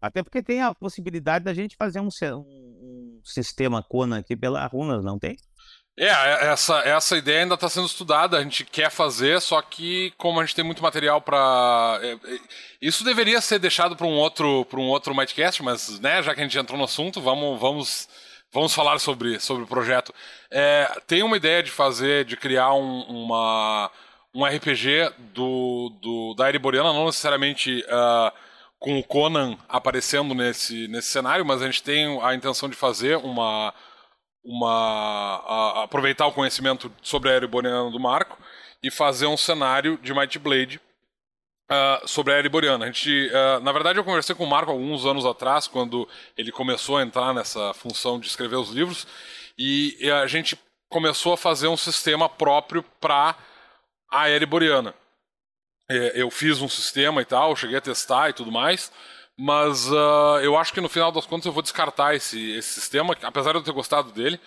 [0.00, 4.66] Até porque tem a possibilidade da gente fazer um, um, um sistema Conan aqui pela
[4.66, 5.36] Runas, não tem?
[5.96, 10.12] É, é, essa, essa ideia ainda está sendo estudada, a gente quer fazer, só que
[10.18, 12.38] como a gente tem muito material para é, é,
[12.82, 16.40] Isso deveria ser deixado para um outro para um outro Mightcast, mas né, já que
[16.40, 18.08] a gente entrou no assunto, vamos, vamos,
[18.52, 20.12] vamos falar sobre, sobre o projeto.
[20.50, 23.88] É, tem uma ideia de fazer, de criar um, uma,
[24.34, 28.32] um RPG do, do, da Ereboriana, não necessariamente uh,
[28.80, 33.16] com o Conan aparecendo nesse, nesse cenário, mas a gente tem a intenção de fazer
[33.18, 33.72] uma
[34.44, 38.38] uma a, aproveitar o conhecimento sobre a Ereboriana do Marco
[38.82, 40.80] e fazer um cenário de Might Blade
[41.70, 42.84] uh, sobre a Ereboriana.
[42.84, 46.52] A gente, uh, na verdade, eu conversei com o Marco alguns anos atrás, quando ele
[46.52, 49.06] começou a entrar nessa função de escrever os livros,
[49.56, 50.58] e, a gente
[50.88, 53.36] começou a fazer um sistema próprio para
[54.10, 54.94] a Ereboriana.
[55.88, 58.90] É, eu fiz um sistema e tal, cheguei a testar e tudo mais.
[59.38, 63.16] Mas uh, eu acho que no final das contas eu vou descartar esse, esse sistema,
[63.22, 64.38] apesar de eu ter gostado dele.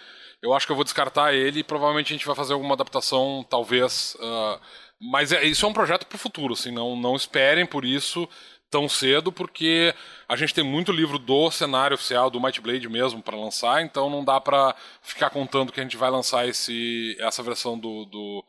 [0.42, 3.46] Eu acho que eu vou descartar ele e provavelmente a gente vai fazer alguma adaptação,
[3.50, 4.16] talvez.
[4.16, 4.60] Uh,
[5.00, 8.28] mas é, isso é um projeto para o futuro, assim, não, não esperem por isso
[8.70, 9.94] tão cedo, porque
[10.28, 14.10] a gente tem muito livro do cenário oficial, do Might Blade mesmo, para lançar, então
[14.10, 18.44] não dá para ficar contando que a gente vai lançar esse, essa versão do, do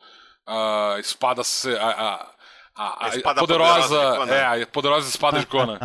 [0.47, 1.41] uh, Espada.
[1.79, 2.31] A, a,
[2.79, 5.77] a, a poderosa, poderosa é, a poderosa espada de Conan.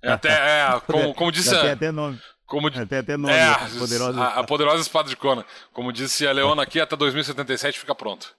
[0.00, 1.50] É até, é, como, como disse.
[1.50, 2.20] Tem até nome.
[2.46, 3.34] Como, tem até nome.
[3.34, 4.20] É, a, poderosa...
[4.20, 5.44] A, a, poderosa espada de Conan.
[5.72, 8.34] Como disse a Leona aqui, até 2077 fica pronto.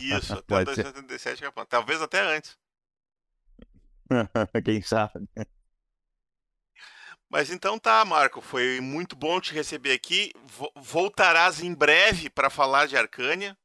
[0.00, 1.68] Isso, até 2077 fica pronto.
[1.68, 2.56] Talvez até antes.
[4.64, 5.28] Quem sabe.
[7.28, 8.40] Mas então tá, Marco.
[8.40, 10.32] Foi muito bom te receber aqui.
[10.76, 13.56] Voltarás em breve para falar de Arcânia.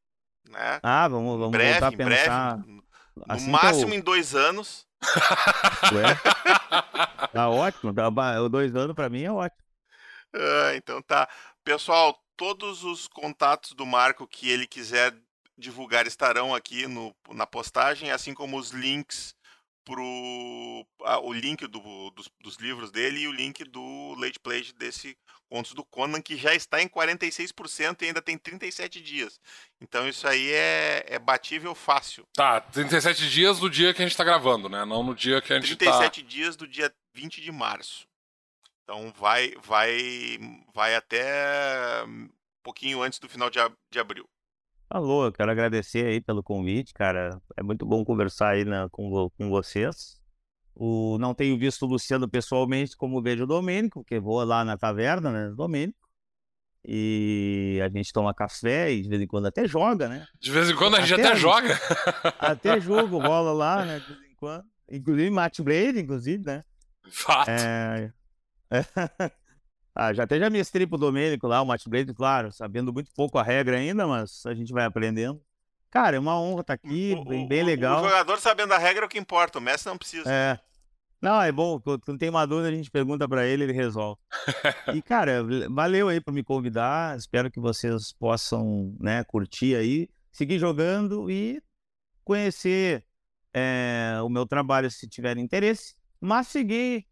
[0.50, 0.80] Né?
[0.82, 2.58] Ah, vamos, vamos breve, voltar a pensar.
[2.58, 2.84] Breve,
[3.28, 3.98] assim no máximo eu...
[3.98, 4.88] em dois anos.
[5.94, 6.16] Ué?
[7.32, 7.94] tá ótimo.
[7.94, 8.10] Tá,
[8.50, 9.62] dois anos para mim é ótimo.
[10.34, 11.30] Ah, então tá.
[11.64, 15.14] Pessoal, todos os contatos do Marco que ele quiser
[15.58, 19.36] divulgar estarão aqui no, na postagem, assim como os links
[19.84, 24.72] pro ah, o link do, dos, dos, livros dele e o link do Late Play
[24.78, 25.18] desse
[25.50, 29.40] Contos do Conan, que já está em 46% e ainda tem 37 dias.
[29.82, 32.26] Então isso aí é, é batível fácil.
[32.34, 34.86] Tá, 37 dias do dia que a gente está gravando, né?
[34.86, 36.30] Não no dia que a gente 37 tá...
[36.30, 38.08] dias do dia 20 de março.
[38.84, 40.38] Então vai, vai,
[40.74, 42.30] vai até um
[42.64, 43.60] pouquinho antes do final de,
[43.92, 44.28] de abril.
[44.90, 47.40] Alô, eu quero agradecer aí pelo convite, cara.
[47.56, 50.19] É muito bom conversar aí na, com, com vocês.
[50.82, 54.78] O, não tenho visto o Luciano pessoalmente como vejo o Domênico, porque vou lá na
[54.78, 56.00] taverna, né, Domênico.
[56.88, 60.26] E a gente toma café e de vez em quando até joga, né?
[60.40, 61.80] De vez em quando a gente até, até joga.
[62.40, 64.00] Até jogo rola lá, né?
[64.00, 64.64] De vez em quando.
[64.90, 66.64] Inclusive Match Blade, inclusive, né?
[67.12, 67.50] Fato.
[67.50, 68.14] É...
[69.94, 73.38] ah, já até já mestrei pro Domênico lá, o Match Blade, claro, sabendo muito pouco
[73.38, 75.42] a regra ainda, mas a gente vai aprendendo.
[75.92, 78.00] Cara, é uma honra estar tá aqui, o, bem, bem legal.
[78.00, 80.32] O jogador sabendo a regra é o que importa, o mestre não precisa.
[80.32, 80.58] É,
[81.22, 84.20] não, é bom, quando tem uma dúvida a gente pergunta para ele, ele resolve.
[84.94, 90.60] e cara, valeu aí por me convidar, espero que vocês possam, né, curtir aí, seguir
[90.60, 91.62] jogando e
[92.24, 93.06] conhecer
[93.54, 97.06] é, o meu trabalho se tiverem interesse, mas seguir,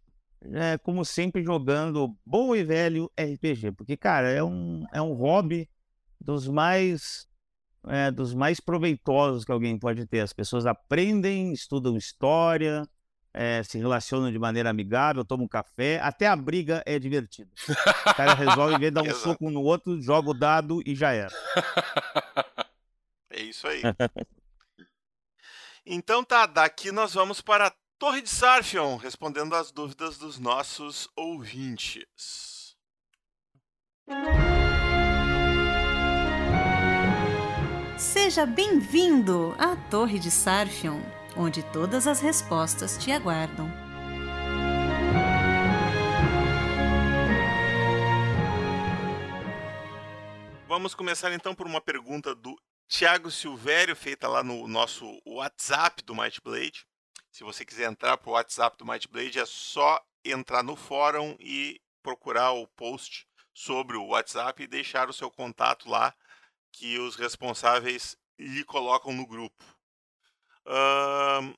[0.54, 5.70] é, como sempre, jogando bom e velho RPG, porque, cara, é um, é um hobby
[6.20, 7.28] dos mais
[7.88, 10.22] é, dos mais proveitosos que alguém pode ter.
[10.22, 12.88] As pessoas aprendem, estudam história,
[13.38, 17.52] é, se relacionam de maneira amigável, tomam café, até a briga é divertida.
[18.02, 21.12] O cara resolve ver dar um soco um no outro, joga o dado e já
[21.12, 21.32] era.
[23.30, 23.84] É isso aí.
[25.86, 31.08] então tá, daqui nós vamos para a Torre de Sarfion, respondendo às dúvidas dos nossos
[31.16, 32.76] ouvintes.
[38.00, 43.72] Seja bem-vindo à Torre de Sarfion onde todas as respostas te aguardam.
[50.68, 52.56] Vamos começar então por uma pergunta do
[52.88, 56.86] Thiago Silvério, feita lá no nosso WhatsApp do Might Blade.
[57.32, 61.36] Se você quiser entrar para o WhatsApp do Might Blade, é só entrar no fórum
[61.40, 66.14] e procurar o post sobre o WhatsApp e deixar o seu contato lá,
[66.72, 69.77] que os responsáveis lhe colocam no grupo.
[70.68, 71.58] Uh,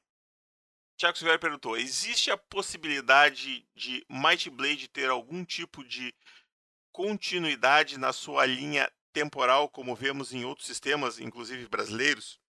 [0.96, 6.14] Tiago Silveira perguntou: existe a possibilidade de Might Blade ter algum tipo de
[6.92, 12.40] continuidade na sua linha temporal como vemos em outros sistemas, inclusive brasileiros?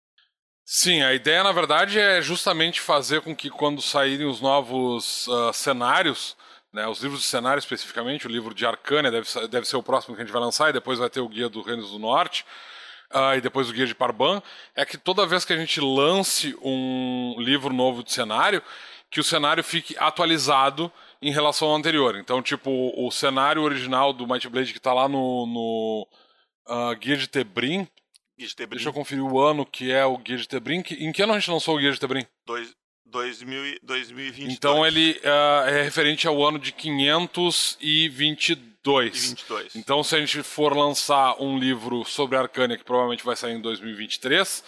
[0.64, 5.52] Sim, a ideia na verdade é justamente fazer com que quando saírem os novos uh,
[5.52, 6.36] cenários,
[6.72, 10.14] né, os livros de cenário especificamente, o livro de Arcânia deve, deve ser o próximo
[10.14, 12.44] que a gente vai lançar, e depois vai ter o Guia do Reinos do Norte,
[13.12, 14.42] uh, e depois o Guia de Parban,
[14.74, 18.62] é que toda vez que a gente lance um livro novo de cenário,
[19.10, 22.16] que o cenário fique atualizado em relação ao anterior.
[22.16, 26.08] Então, tipo, o cenário original do Might Blade que está lá no, no
[26.68, 27.86] uh, Guia de Tebrim,
[28.38, 28.76] de Tebrim.
[28.78, 30.82] Deixa eu conferir o ano que é o Guia de Tebrim.
[30.98, 32.24] Em que ano a gente lançou o Guia de Tebrim?
[32.46, 32.74] Dois,
[33.04, 34.54] 2000, 2022.
[34.54, 38.69] Então ele uh, é referente ao ano de 522.
[39.20, 39.76] 22.
[39.76, 43.60] Então se a gente for lançar um livro sobre Arcânia, que provavelmente vai sair em
[43.60, 44.64] 2023,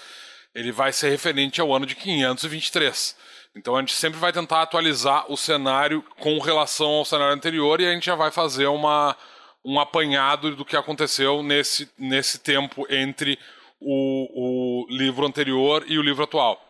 [0.54, 3.16] ele vai ser referente ao ano de 523.
[3.54, 7.86] Então a gente sempre vai tentar atualizar o cenário com relação ao cenário anterior e
[7.86, 9.16] a gente já vai fazer uma,
[9.64, 13.38] um apanhado do que aconteceu nesse, nesse tempo entre
[13.80, 16.61] o, o livro anterior e o livro atual.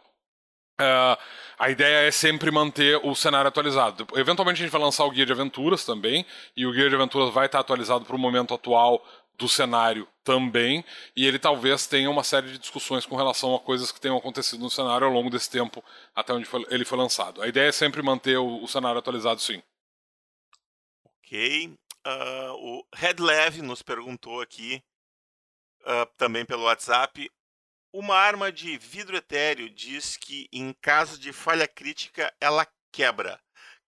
[0.82, 1.16] Uh,
[1.58, 4.04] a ideia é sempre manter o cenário atualizado.
[4.16, 6.26] Eventualmente a gente vai lançar o guia de aventuras também,
[6.56, 9.04] e o guia de aventuras vai estar atualizado para o momento atual
[9.38, 10.84] do cenário também,
[11.16, 14.60] e ele talvez tenha uma série de discussões com relação a coisas que tenham acontecido
[14.60, 15.84] no cenário ao longo desse tempo
[16.14, 17.42] até onde foi, ele foi lançado.
[17.42, 19.62] A ideia é sempre manter o, o cenário atualizado, sim.
[21.04, 21.74] Ok.
[22.04, 24.82] Uh, o Red Lev nos perguntou aqui
[25.82, 27.30] uh, também pelo WhatsApp.
[27.92, 33.38] Uma arma de vidro etéreo diz que, em caso de falha crítica, ela quebra.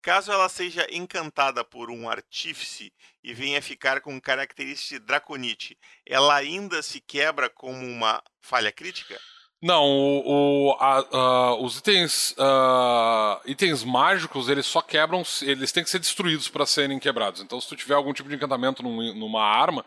[0.02, 6.82] Caso ela seja encantada por um artífice e venha ficar com característica draconite, ela ainda
[6.82, 9.18] se quebra como uma falha crítica?
[9.62, 15.82] Não, o, o, a, a, os itens, uh, itens mágicos eles só quebram, eles têm
[15.82, 17.40] que ser destruídos para serem quebrados.
[17.40, 19.82] Então, se tu tiver algum tipo de encantamento num, numa arma,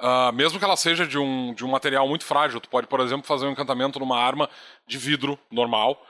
[0.00, 3.00] Uh, mesmo que ela seja de um, de um material muito frágil, tu pode, por
[3.00, 4.48] exemplo, fazer um encantamento numa arma
[4.86, 6.00] de vidro normal,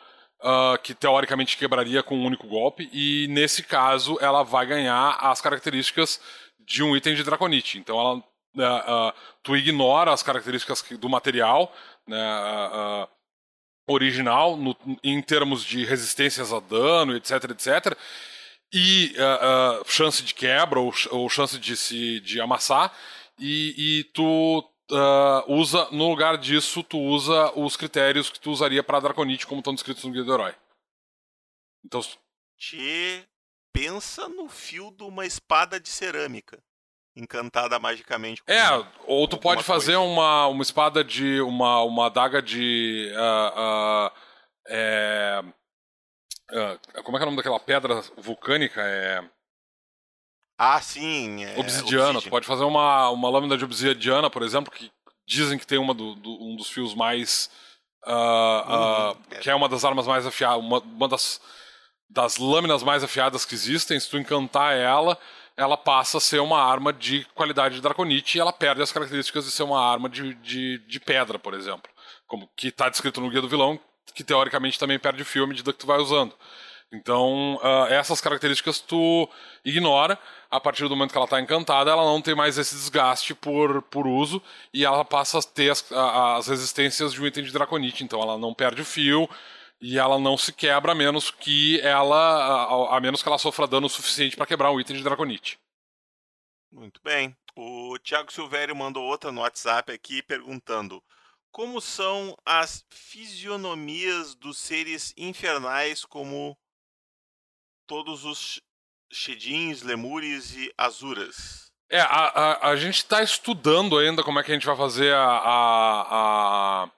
[0.40, 5.40] uh, que teoricamente quebraria com um único golpe, e nesse caso ela vai ganhar as
[5.40, 6.20] características
[6.60, 7.78] de um item de Draconite.
[7.78, 11.72] Então ela, uh, tu ignora as características do material
[12.06, 13.08] né,
[13.86, 17.96] original no, em termos de resistências a dano, etc, etc,
[18.70, 19.14] e
[19.86, 22.92] chance de quebra ou, ou chance de se de amassar
[23.38, 24.58] e, e tu
[24.90, 29.60] uh, usa, no lugar disso, tu usa os critérios que tu usaria para Draconite, como
[29.60, 30.54] estão descritos no Guia do Herói.
[31.84, 32.00] Então.
[32.56, 33.24] Te
[33.72, 36.58] pensa no fio de uma espada de cerâmica.
[37.14, 38.42] Encantada magicamente.
[38.46, 38.64] É,
[39.04, 41.40] ou tu pode fazer uma, uma espada de.
[41.40, 43.12] uma, uma adaga de.
[43.12, 44.12] Uh, uh,
[44.68, 45.42] é,
[47.02, 48.80] como é que é o nome daquela pedra vulcânica?
[48.80, 49.28] É.
[50.58, 51.44] Ah, sim.
[51.44, 52.20] É, obsidiana.
[52.20, 54.90] Tu pode fazer uma, uma lâmina de obsidiana, por exemplo, que
[55.24, 57.48] dizem que tem uma do, do, um dos fios mais.
[58.04, 60.58] Uh, uh, que é uma das armas mais afiadas.
[60.58, 61.40] Uma, uma das,
[62.10, 64.00] das lâminas mais afiadas que existem.
[64.00, 65.16] Se tu encantar ela,
[65.56, 69.44] ela passa a ser uma arma de qualidade de Draconite e ela perde as características
[69.44, 71.90] de ser uma arma de, de, de pedra, por exemplo.
[72.26, 73.78] Como que está descrito no Guia do Vilão,
[74.12, 76.34] que teoricamente também perde fio à medida que tu vai usando.
[76.90, 79.28] Então, uh, essas características tu
[79.64, 80.18] ignora.
[80.50, 83.82] A partir do momento que ela está encantada, ela não tem mais esse desgaste por,
[83.82, 84.42] por uso
[84.72, 88.02] e ela passa a ter as, as resistências de um item de Draconite.
[88.02, 89.28] Então, ela não perde o fio
[89.80, 93.66] e ela não se quebra a menos que ela a, a menos que ela sofra
[93.66, 95.58] dano suficiente para quebrar um item de Draconite.
[96.72, 97.36] Muito bem.
[97.56, 101.02] O Thiago Silvério mandou outra no WhatsApp aqui perguntando:
[101.50, 106.56] como são as fisionomias dos seres infernais como
[107.88, 108.60] todos os
[109.10, 111.66] Shedins, Lemures e Azuras.
[111.90, 115.12] É, a, a, a gente está estudando ainda como é que a gente vai fazer
[115.14, 115.24] a.
[115.24, 116.02] a,
[116.84, 116.90] a...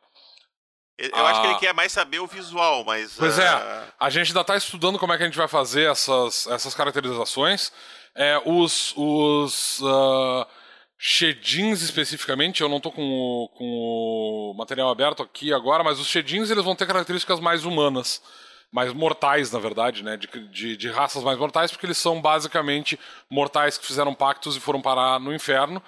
[0.98, 3.14] Eu acho que ele quer mais saber o visual, mas.
[3.16, 3.40] Pois uh...
[3.40, 6.74] é, a gente ainda está estudando como é que a gente vai fazer essas, essas
[6.74, 7.72] caracterizações.
[8.16, 10.44] É, os os uh,
[10.98, 16.08] Shedins especificamente, eu não estou com o, com o material aberto aqui agora, mas os
[16.08, 18.20] Shedins eles vão ter características mais humanas
[18.70, 20.16] mais mortais, na verdade, né?
[20.16, 22.98] De, de, de, raças mais mortais, porque eles são basicamente
[23.28, 25.82] mortais que fizeram pactos e foram parar no inferno.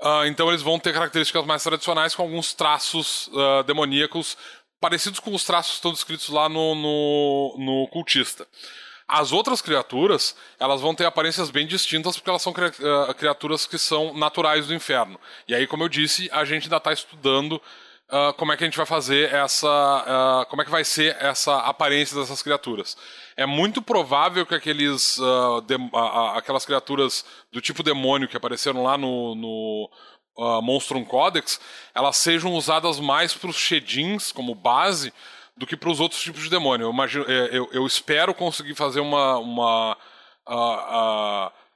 [0.00, 4.36] Uh, então eles vão ter características mais tradicionais com alguns traços uh, demoníacos
[4.80, 8.46] parecidos com os traços que estão descritos lá no, no, no cultista.
[9.08, 12.52] As outras criaturas, elas vão ter aparências bem distintas porque elas são
[13.16, 15.18] criaturas que são naturais do inferno.
[15.46, 17.62] E aí, como eu disse, a gente ainda está estudando
[18.10, 19.68] uh, como é que a gente vai fazer essa.
[19.68, 22.96] Uh, como é que vai ser essa aparência dessas criaturas.
[23.36, 25.74] É muito provável que aqueles, uh, de,
[26.34, 29.90] aquelas criaturas do tipo demônio que apareceram lá no, no,
[30.36, 31.60] uh, Monstrum Codex,
[31.94, 35.12] elas sejam usadas mais para os Shedins como base
[35.56, 36.86] do que para os outros tipos de demônio.
[36.86, 39.38] Eu, imagino, é, eu, eu espero conseguir fazer uma.
[39.38, 39.96] uma
[40.48, 41.66] uh, uh,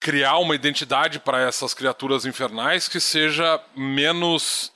[0.00, 4.72] criar uma identidade para essas criaturas infernais que seja menos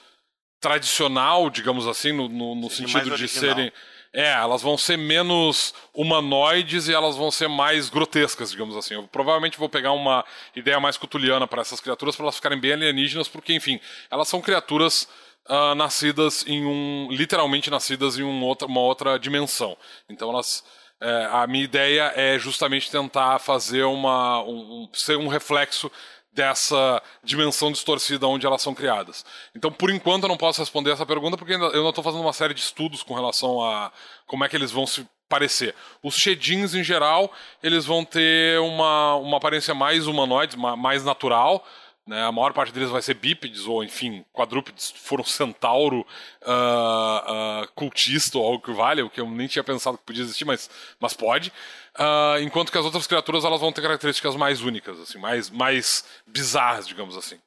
[0.63, 3.71] tradicional, digamos assim, no, no, no sentido de serem.
[4.15, 8.95] É, elas vão ser menos humanoides e elas vão ser mais grotescas, digamos assim.
[8.95, 10.25] Eu provavelmente vou pegar uma
[10.55, 13.81] ideia mais cutuliana para essas criaturas para elas ficarem bem alienígenas, porque, enfim,
[14.11, 15.09] elas são criaturas
[15.49, 17.09] uh, nascidas em um.
[17.11, 19.77] literalmente nascidas em um outra, uma outra dimensão.
[20.09, 20.63] Então elas.
[21.01, 24.43] É, a minha ideia é justamente tentar fazer uma.
[24.45, 25.91] Um, ser um reflexo
[26.33, 29.25] dessa dimensão distorcida onde elas são criadas.
[29.55, 32.33] Então, por enquanto, eu não posso responder essa pergunta porque eu não estou fazendo uma
[32.33, 33.93] série de estudos com relação a
[34.27, 35.75] como é que eles vão se parecer.
[36.03, 37.33] Os Shedins, em geral,
[37.63, 41.67] eles vão ter uma, uma aparência mais humanoide, mais natural,
[42.07, 42.25] né?
[42.25, 46.01] A maior parte deles vai ser bípedes, ou enfim, quadrúpedes, foram centauro
[46.43, 50.23] uh, uh, cultista ou algo que vale, o que eu nem tinha pensado que podia
[50.23, 50.69] existir, mas,
[50.99, 51.53] mas pode.
[51.99, 56.05] Uh, enquanto que as outras criaturas elas vão ter características mais únicas, assim, mais, mais
[56.27, 57.41] bizarras, digamos assim.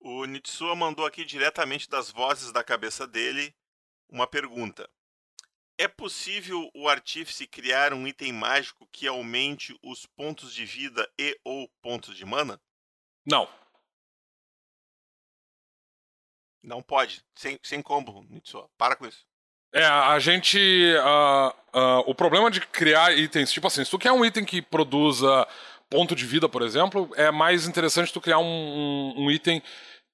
[0.00, 3.54] O Nitsua mandou aqui diretamente das vozes da cabeça dele
[4.10, 4.88] uma pergunta.
[5.78, 11.36] É possível o artífice criar um item mágico que aumente os pontos de vida e
[11.42, 12.60] ou pontos de mana?
[13.26, 13.48] Não.
[16.62, 17.22] Não pode.
[17.34, 18.68] Sem, sem combo, Nitsuo.
[18.76, 19.24] Para com isso.
[19.72, 20.58] É, a gente.
[20.58, 24.62] Uh, uh, o problema de criar itens, tipo assim, se tu quer um item que
[24.62, 25.46] produza
[25.90, 29.62] ponto de vida, por exemplo, é mais interessante tu criar um, um, um item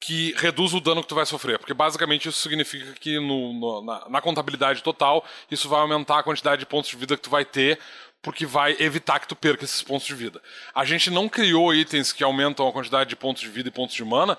[0.01, 1.59] que reduz o dano que tu vai sofrer.
[1.59, 6.23] Porque basicamente isso significa que no, no, na, na, contabilidade total, isso vai aumentar a
[6.23, 7.79] quantidade de pontos de vida que tu vai ter,
[8.23, 10.41] porque vai evitar que tu perca esses pontos de vida.
[10.75, 13.95] A gente não criou itens que aumentam a quantidade de pontos de vida e pontos
[13.95, 14.37] de mana,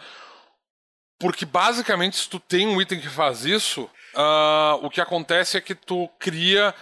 [1.19, 3.83] porque basicamente se tu tem um item que faz isso,
[4.15, 6.73] uh, o que acontece é que tu cria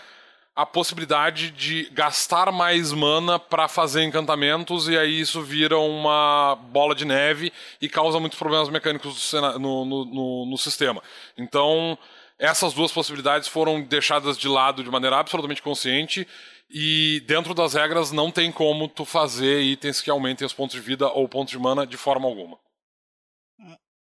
[0.56, 6.94] a possibilidade de gastar mais mana para fazer encantamentos e aí isso vira uma bola
[6.94, 11.02] de neve e causa muitos problemas mecânicos no, no, no, no sistema.
[11.38, 11.98] Então,
[12.38, 16.28] essas duas possibilidades foram deixadas de lado de maneira absolutamente consciente
[16.70, 20.82] e dentro das regras não tem como tu fazer itens que aumentem os pontos de
[20.82, 22.60] vida ou pontos de mana de forma alguma.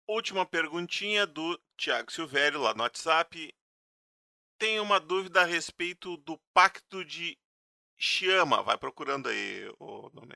[0.06, 3.54] Última perguntinha do Thiago Silvério lá no WhatsApp.
[4.58, 7.38] Tem uma dúvida a respeito do pacto de
[7.98, 8.62] chama.
[8.64, 10.34] Vai procurando aí o nome.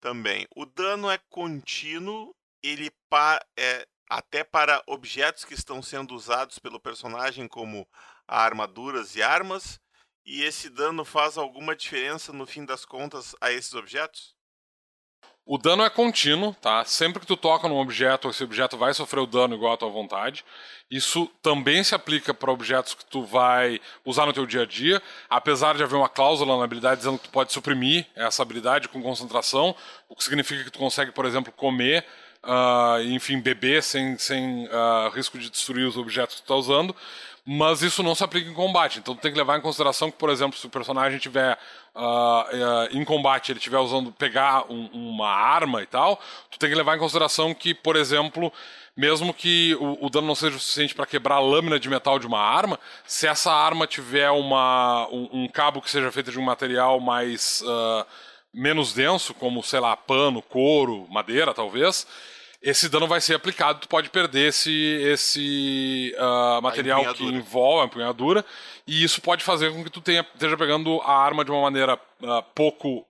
[0.00, 0.46] Também.
[0.54, 6.80] O dano é contínuo, ele pa é até para objetos que estão sendo usados pelo
[6.80, 7.86] personagem como
[8.26, 9.80] armaduras e armas
[10.28, 14.36] e esse dano faz alguma diferença no fim das contas a esses objetos?
[15.46, 16.84] O dano é contínuo, tá?
[16.84, 19.88] Sempre que tu toca num objeto, esse objeto vai sofrer o dano igual à tua
[19.88, 20.44] vontade.
[20.90, 25.02] Isso também se aplica para objetos que tu vai usar no teu dia a dia,
[25.30, 29.02] apesar de haver uma cláusula na habilidade dizendo que tu pode suprimir essa habilidade com
[29.02, 29.74] concentração,
[30.06, 32.04] o que significa que tu consegue, por exemplo, comer,
[32.44, 36.94] uh, enfim, beber sem, sem uh, risco de destruir os objetos que tu está usando
[37.50, 38.98] mas isso não se aplica em combate.
[38.98, 41.58] Então tem que levar em consideração que, por exemplo, se o personagem tiver
[41.94, 46.20] uh, uh, em combate, ele estiver usando pegar um, uma arma e tal,
[46.50, 48.52] tu tem que levar em consideração que, por exemplo,
[48.94, 52.26] mesmo que o, o dano não seja suficiente para quebrar a lâmina de metal de
[52.26, 56.44] uma arma, se essa arma tiver uma, um, um cabo que seja feito de um
[56.44, 58.04] material mais uh,
[58.52, 62.06] menos denso, como sei lá pano, couro, madeira, talvez
[62.60, 64.72] esse dano vai ser aplicado, tu pode perder esse,
[65.02, 68.44] esse uh, material que envolve a empunhadura,
[68.86, 71.94] e isso pode fazer com que tu tenha, esteja pegando a arma de uma maneira
[71.94, 73.06] uh, pouco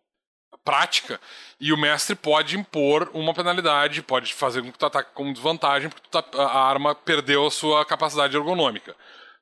[0.65, 1.19] prática,
[1.59, 5.89] e o mestre pode impor uma penalidade, pode fazer com que tu ataque com desvantagem,
[5.89, 8.95] porque tá, a arma perdeu a sua capacidade ergonômica.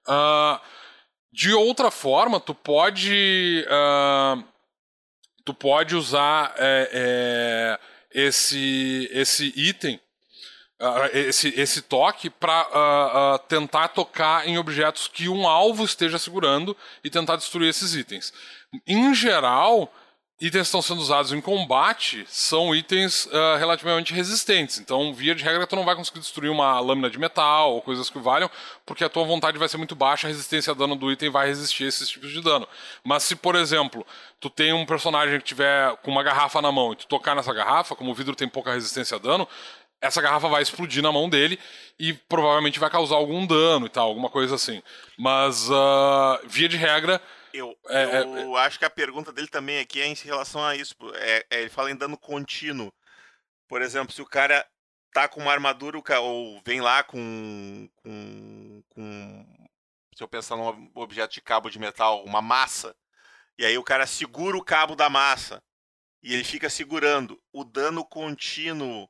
[0.06, 0.60] Uh,
[1.32, 3.62] de outra forma, tu pode.
[5.44, 6.54] tu pode usar.
[6.56, 10.00] É, é, esse, esse item,
[10.80, 15.84] uh, esse, esse toque, para uh, uh, ah, tentar tocar em objetos que um alvo
[15.84, 16.74] esteja segurando
[17.04, 18.32] e tentar destruir esses itens.
[18.86, 19.92] Em geral,
[20.38, 24.78] itens que estão sendo usados em combate são itens uh, relativamente resistentes.
[24.78, 28.10] Então, via de regra, tu não vai conseguir destruir uma lâmina de metal ou coisas
[28.10, 28.50] que valham,
[28.84, 31.46] porque a tua vontade vai ser muito baixa, a resistência a dano do item vai
[31.46, 32.68] resistir a esses tipos de dano.
[33.02, 34.06] Mas se, por exemplo,
[34.38, 37.54] tu tem um personagem que tiver com uma garrafa na mão e tu tocar nessa
[37.54, 39.48] garrafa, como o vidro tem pouca resistência a dano,
[40.02, 41.58] essa garrafa vai explodir na mão dele
[41.98, 44.82] e provavelmente vai causar algum dano e tal, alguma coisa assim.
[45.18, 47.20] Mas, uh, via de regra,
[47.58, 50.76] eu, é, eu é, acho que a pergunta dele também aqui é em relação a
[50.76, 50.94] isso.
[51.14, 52.92] É, é, ele fala em dano contínuo.
[53.68, 54.66] Por exemplo, se o cara
[55.12, 59.68] tá com uma armadura ou vem lá com, com, com
[60.14, 62.94] se eu pensar num objeto de cabo de metal, uma massa,
[63.58, 65.62] e aí o cara segura o cabo da massa
[66.22, 69.08] e ele fica segurando, o dano contínuo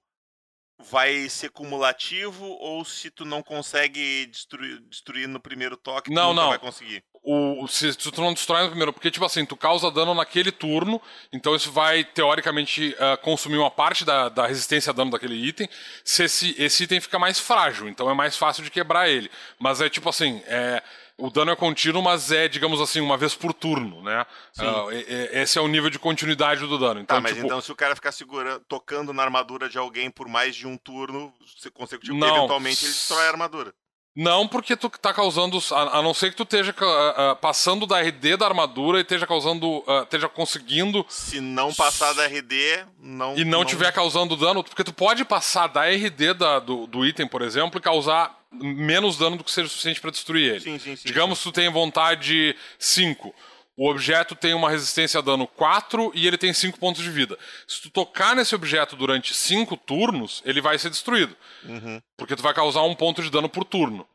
[0.79, 6.37] vai ser cumulativo ou se tu não consegue destruir, destruir no primeiro toque, não, tu
[6.37, 6.49] não.
[6.49, 7.05] vai conseguir?
[7.29, 10.53] O, se, se, tu não destrói no primeiro, porque tipo assim, tu causa dano naquele
[10.53, 15.35] turno, então isso vai teoricamente uh, consumir uma parte da, da resistência a dano daquele
[15.35, 15.69] item.
[16.05, 19.29] Se esse, esse item fica mais frágil, então é mais fácil de quebrar ele.
[19.59, 20.81] Mas é tipo assim, é,
[21.19, 24.25] o dano é contínuo, mas é, digamos assim, uma vez por turno, né?
[24.61, 24.93] Uh,
[25.33, 27.01] esse é o nível de continuidade do dano.
[27.01, 27.45] Então, tá, mas tipo...
[27.45, 30.77] então se o cara ficar segurando, tocando na armadura de alguém por mais de um
[30.77, 31.35] turno
[31.75, 32.37] consecutivo, não.
[32.37, 33.75] eventualmente ele destrói a armadura.
[34.17, 35.59] Não, porque tu tá causando.
[35.73, 39.27] A, não ser que tu esteja uh, uh, passando da RD da armadura e esteja
[39.27, 39.67] causando.
[39.81, 41.05] Uh, esteja conseguindo.
[41.07, 43.37] Se não passar da RD, não.
[43.37, 43.65] E não, não...
[43.67, 47.79] tiver causando dano, porque tu pode passar da RD da, do, do item, por exemplo,
[47.79, 50.61] e causar menos dano do que seja suficiente para destruir ele.
[50.61, 51.45] Sim, sim, sim, Digamos sim.
[51.45, 53.35] que tu tem vontade 5.
[53.77, 57.39] O objeto tem uma resistência a dano 4 e ele tem 5 pontos de vida.
[57.69, 61.37] Se tu tocar nesse objeto durante 5 turnos, ele vai ser destruído.
[61.65, 62.01] Uhum.
[62.17, 64.09] Porque tu vai causar um ponto de dano por turno.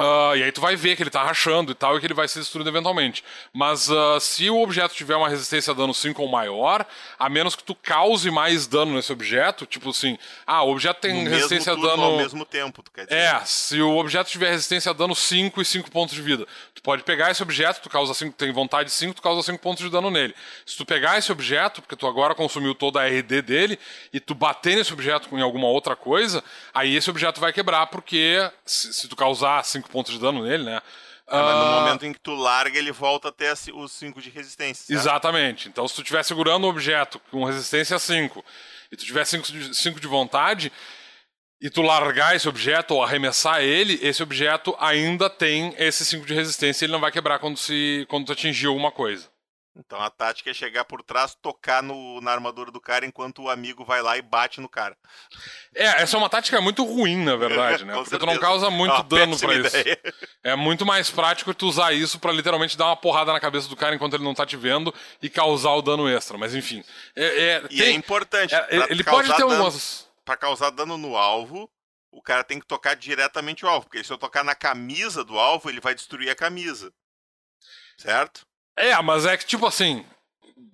[0.00, 2.14] Uh, e aí tu vai ver que ele tá rachando e tal, e que ele
[2.14, 3.24] vai ser destruído eventualmente.
[3.52, 6.86] Mas uh, se o objeto tiver uma resistência a dano 5 ou maior,
[7.18, 10.16] a menos que tu cause mais dano nesse objeto, tipo assim,
[10.46, 12.02] ah, o objeto tem no resistência a dano.
[12.02, 13.16] Ao mesmo tempo, tu quer dizer.
[13.16, 16.46] É, se o objeto tiver resistência a dano 5 e 5 pontos de vida.
[16.74, 19.58] Tu pode pegar esse objeto, tu causa 5, tem vontade de 5, tu causa 5
[19.58, 20.32] pontos de dano nele.
[20.64, 23.78] Se tu pegar esse objeto, porque tu agora consumiu toda a RD dele,
[24.12, 28.48] e tu bater nesse objeto com alguma outra coisa, aí esse objeto vai quebrar, porque
[28.64, 30.80] se, se tu causar 5 pontos de dano nele, né?
[31.30, 34.30] É, mas no Ah, momento em que tu larga, ele volta até os 5 de
[34.30, 34.84] resistência.
[34.86, 34.98] certo?
[34.98, 35.68] Exatamente.
[35.68, 38.42] Então, se tu estiver segurando um objeto com resistência 5
[38.90, 40.72] e tu tiver 5 de, cinco de vontade
[41.60, 46.32] e tu largar esse objeto ou arremessar ele, esse objeto ainda tem esse 5 de
[46.32, 49.28] resistência e ele não vai quebrar quando, se, quando tu atingir alguma coisa.
[49.78, 53.48] Então a tática é chegar por trás, tocar no, na armadura do cara enquanto o
[53.48, 54.96] amigo vai lá e bate no cara.
[55.72, 57.94] É, essa é uma tática muito ruim, na verdade, né?
[57.94, 59.76] Porque tu não causa muito É dano pra isso.
[59.78, 60.00] ideia.
[60.42, 63.76] É muito mais prático tu usar isso pra literalmente dar uma porrada na cabeça do
[63.76, 64.92] cara enquanto ele não tá te vendo
[65.22, 66.36] e causar o dano extra.
[66.36, 66.82] Mas enfim.
[67.14, 68.52] É, é, E é tem- importante.
[68.54, 70.08] é, ele pode ter dano, umas.
[70.24, 71.70] Pra causar dano no alvo,
[72.10, 73.86] o cara tem que tocar diretamente o alvo.
[73.86, 76.92] Porque se eu tocar na camisa do alvo, ele vai destruir a camisa.
[77.96, 78.46] Certo?
[78.78, 80.04] É, mas é que, tipo assim,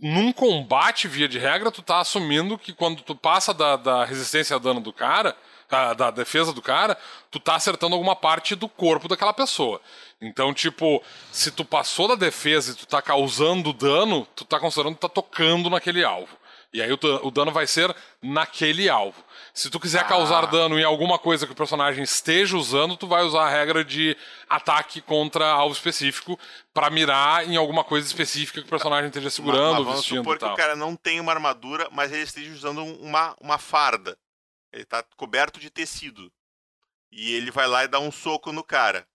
[0.01, 4.55] num combate, via de regra, tu tá assumindo que quando tu passa da, da resistência
[4.55, 5.35] a dano do cara,
[5.69, 6.97] da, da defesa do cara,
[7.31, 9.81] tu tá acertando alguma parte do corpo daquela pessoa.
[10.21, 11.03] Então, tipo,
[11.33, 15.09] se tu passou da defesa e tu tá causando dano, tu tá considerando que tá
[15.09, 16.37] tocando naquele alvo.
[16.73, 19.23] E aí o, o dano vai ser naquele alvo.
[19.57, 20.05] Se tu quiser Ah.
[20.05, 23.85] causar dano em alguma coisa que o personagem esteja usando, tu vai usar a regra
[23.85, 24.17] de
[24.49, 26.37] ataque contra alvo específico
[26.73, 30.19] pra mirar em alguma coisa específica que o personagem esteja Mas- segurando, mas vamos vestindo
[30.19, 33.37] supor e que o cara não tem uma armadura, mas ele esteja usando um- uma,
[33.41, 34.19] uma farda.
[34.73, 36.33] Ele tá coberto de tecido.
[37.13, 39.07] E ele vai lá e dá um soco no cara.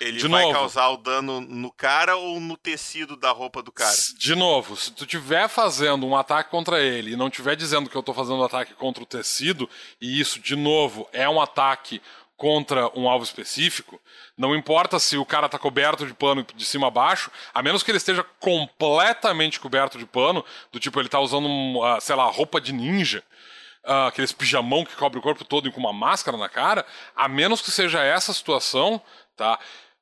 [0.00, 0.54] Ele De vai novo.
[0.54, 3.94] causar o dano no cara ou no tecido da roupa do cara?
[4.16, 7.96] De novo, se tu estiver fazendo um ataque contra ele e não estiver dizendo que
[7.96, 9.68] eu tô fazendo um ataque contra o tecido,
[10.00, 12.00] e isso, de novo, é um ataque
[12.36, 14.00] contra um alvo específico,
[14.36, 17.82] não importa se o cara tá coberto de pano de cima a baixo, a menos
[17.82, 21.48] que ele esteja completamente coberto de pano, do tipo ele tá usando,
[21.82, 23.24] ah, sei lá, roupa de ninja,
[23.84, 26.86] ah, aqueles pijamão que cobre o corpo todo e com uma máscara na cara,
[27.16, 29.02] a menos que seja essa situação,
[29.38, 29.58] tá?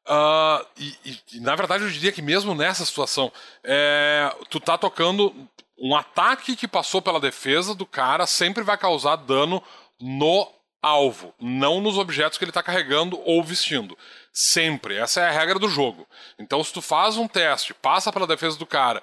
[0.09, 3.31] Ah, e, e- e, na verdade eu diria que mesmo nessa situação,
[3.63, 5.35] é, tu tá tocando
[5.79, 9.63] um ataque que passou pela defesa do cara sempre vai causar dano
[10.01, 10.51] no
[10.83, 13.97] alvo, não nos objetos que ele tá carregando ou vestindo.
[14.33, 14.97] Sempre.
[14.97, 16.07] Essa é a regra do jogo.
[16.39, 19.03] Então, se tu faz um teste, passa pela defesa do cara,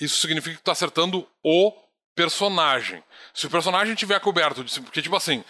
[0.00, 1.72] isso significa que tu tá acertando o
[2.16, 3.02] personagem.
[3.32, 5.44] Se o personagem tiver coberto, porque tipo assim,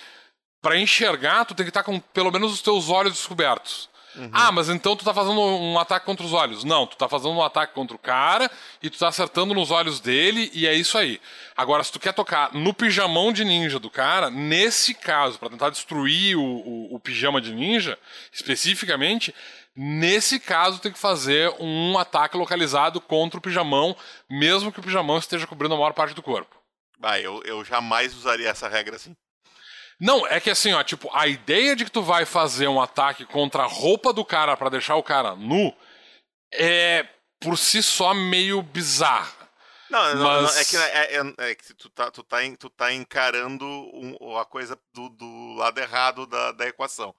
[0.62, 3.90] Pra enxergar, tu tem que estar com pelo menos os teus olhos descobertos.
[4.32, 6.64] Ah, mas então tu tá fazendo um ataque contra os olhos.
[6.64, 8.50] Não, tu tá fazendo um ataque contra o cara
[8.82, 11.20] e tu tá acertando nos olhos dele e é isso aí.
[11.56, 15.70] Agora, se tu quer tocar no pijamão de ninja do cara, nesse caso, pra tentar
[15.70, 17.98] destruir o, o- o pijama de ninja,
[18.32, 19.34] especificamente,
[19.74, 23.96] nesse caso tem que fazer um ataque localizado contra o pijamão,
[24.28, 26.54] mesmo que o pijamão esteja cobrindo a maior parte do corpo.
[27.02, 29.16] Ah, eu, eu jamais usaria essa regra assim.
[30.04, 33.24] Não, é que assim, ó, tipo, a ideia de que tu vai fazer um ataque
[33.24, 35.72] contra a roupa do cara pra deixar o cara nu
[36.52, 37.08] é
[37.38, 39.32] por si só meio bizarra.
[39.88, 42.68] Não, não, Mas- não, é que, é, é- é que tu, tá, tu, tá, tu
[42.68, 47.14] tá encarando um- a coisa do, do lado errado da, da equação.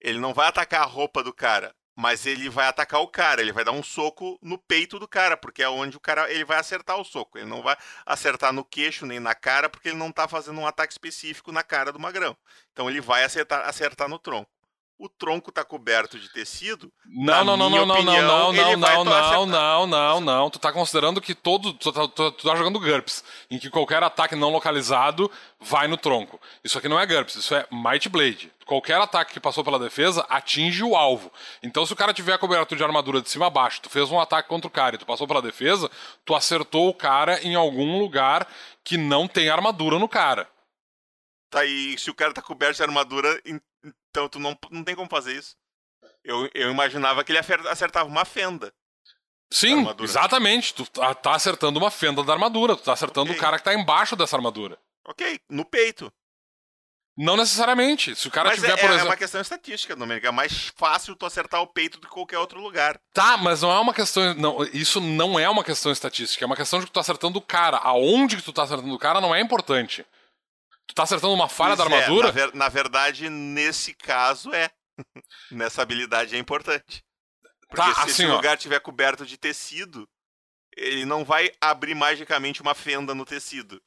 [0.00, 1.72] Ele não vai atacar a roupa do cara,
[2.02, 3.40] mas ele vai atacar o cara.
[3.40, 6.44] Ele vai dar um soco no peito do cara, porque é onde o cara ele
[6.44, 7.38] vai acertar o soco.
[7.38, 10.66] Ele não vai acertar no queixo nem na cara, porque ele não tá fazendo um
[10.66, 12.36] ataque específico na cara do magrão.
[12.72, 14.50] Então ele vai acertar, acertar no tronco.
[14.98, 16.92] O tronco tá coberto de tecido.
[17.04, 19.46] Não, não, não, não, não, opinião, não, não, não, não, acertar.
[19.46, 20.50] não, não, não.
[20.50, 21.72] Tu tá considerando que todo.
[21.72, 25.28] Tu tá, tu- tu tá jogando GURPS, em que qualquer ataque não localizado
[25.58, 26.40] vai no tronco.
[26.62, 28.52] Isso aqui não é GURPS, isso é Might Blade.
[28.64, 31.32] Qualquer ataque que passou pela defesa atinge o alvo.
[31.64, 34.20] Então, se o cara tiver coberto de armadura de cima a baixo, tu fez um
[34.20, 35.90] ataque contra o cara e tu passou pela defesa,
[36.24, 38.46] tu acertou o cara em algum lugar
[38.84, 40.48] que não tem armadura no cara.
[41.50, 43.28] Tá aí, se o cara tá coberto de armadura,
[44.12, 45.56] então tu não, não tem como fazer isso.
[46.22, 48.72] Eu, eu imaginava que ele acertava uma fenda.
[49.50, 50.74] Sim, exatamente.
[50.74, 53.36] Tu tá, tá acertando uma fenda da armadura, tu tá acertando Ok.
[53.38, 54.78] o cara que tá embaixo dessa armadura.
[55.06, 56.12] Ok, no peito.
[57.16, 58.14] Não necessariamente.
[58.16, 59.08] Se o cara Mas tiver, é, por é exemplo.
[59.08, 60.26] uma questão estatística, Domênico.
[60.26, 62.98] É mais fácil tu acertar o peito do que qualquer outro lugar.
[63.12, 64.34] Tá, mas não é uma questão.
[64.34, 66.42] Não, isso não é uma questão estatística.
[66.42, 67.76] É uma questão de que tu tá acertando o cara.
[67.78, 70.06] Aonde que tu tá acertando o cara não é importante.
[70.92, 72.26] Tu tá acertando uma falha da Pois é, armadura.
[72.26, 74.70] na, ver- na verdade, nesse caso é.
[75.50, 77.02] Nessa habilidade é importante.
[77.66, 78.36] Porque Tá, se assim, esse ó.
[78.36, 80.06] lugar tiver coberto de tecido,
[80.76, 83.80] ele não vai abrir magicamente uma fenda no tecido.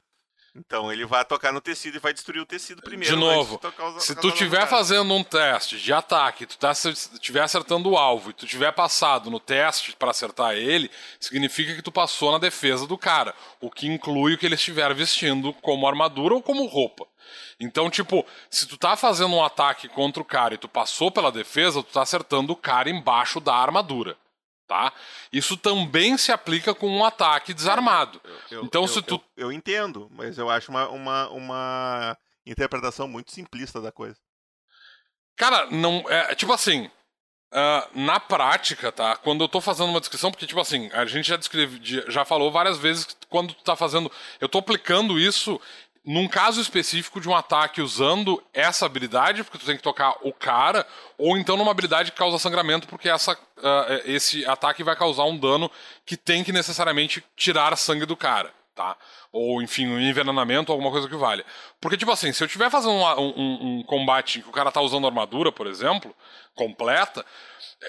[0.58, 3.14] Então ele vai tocar no tecido e vai destruir o tecido primeiro.
[3.14, 3.60] De novo,
[3.96, 8.30] os- Se tu estiver fazendo um teste de ataque, tu tá estiver acertando o alvo
[8.30, 12.86] e tu tiver passado no teste pra acertar ele, significa que tu passou na defesa
[12.86, 17.06] do cara, o que inclui o que ele estiver vestindo como armadura ou como roupa.
[17.58, 21.32] Então, tipo, se tu tá fazendo um ataque contra o cara e tu passou pela
[21.32, 24.16] defesa, tu tá acertando o cara embaixo da armadura,
[24.66, 24.92] tá?
[25.32, 28.20] Isso também se aplica com um ataque desarmado.
[28.50, 33.06] Eu- Então, eu- se tu- Eu, eu entendo, mas eu acho uma, uma, uma interpretação
[33.08, 34.16] muito simplista da coisa.
[35.36, 36.04] Cara, não.
[36.08, 36.90] É, tipo assim.
[37.52, 39.16] ah, na prática, tá?
[39.16, 42.24] Quando eu tô fazendo uma descrição, porque, tipo assim, a gente já descreve, de- já
[42.24, 44.10] falou várias vezes que quando tu tá fazendo.
[44.40, 45.60] Eu tô aplicando isso
[46.06, 50.32] num caso específico de um ataque usando essa habilidade, porque tu tem que tocar o
[50.32, 50.86] cara,
[51.18, 55.36] ou então numa habilidade que causa sangramento, porque essa, ah, esse ataque vai causar um
[55.36, 55.68] dano
[56.04, 58.96] que tem que necessariamente tirar sangue do cara, tá?
[59.32, 61.44] Ou, enfim, um envenenamento, alguma coisa que valha.
[61.80, 64.70] Porque, tipo assim, se eu estiver fazendo um, um- um combate em que o cara
[64.70, 66.14] tá usando armadura, por exemplo,
[66.54, 67.26] completa,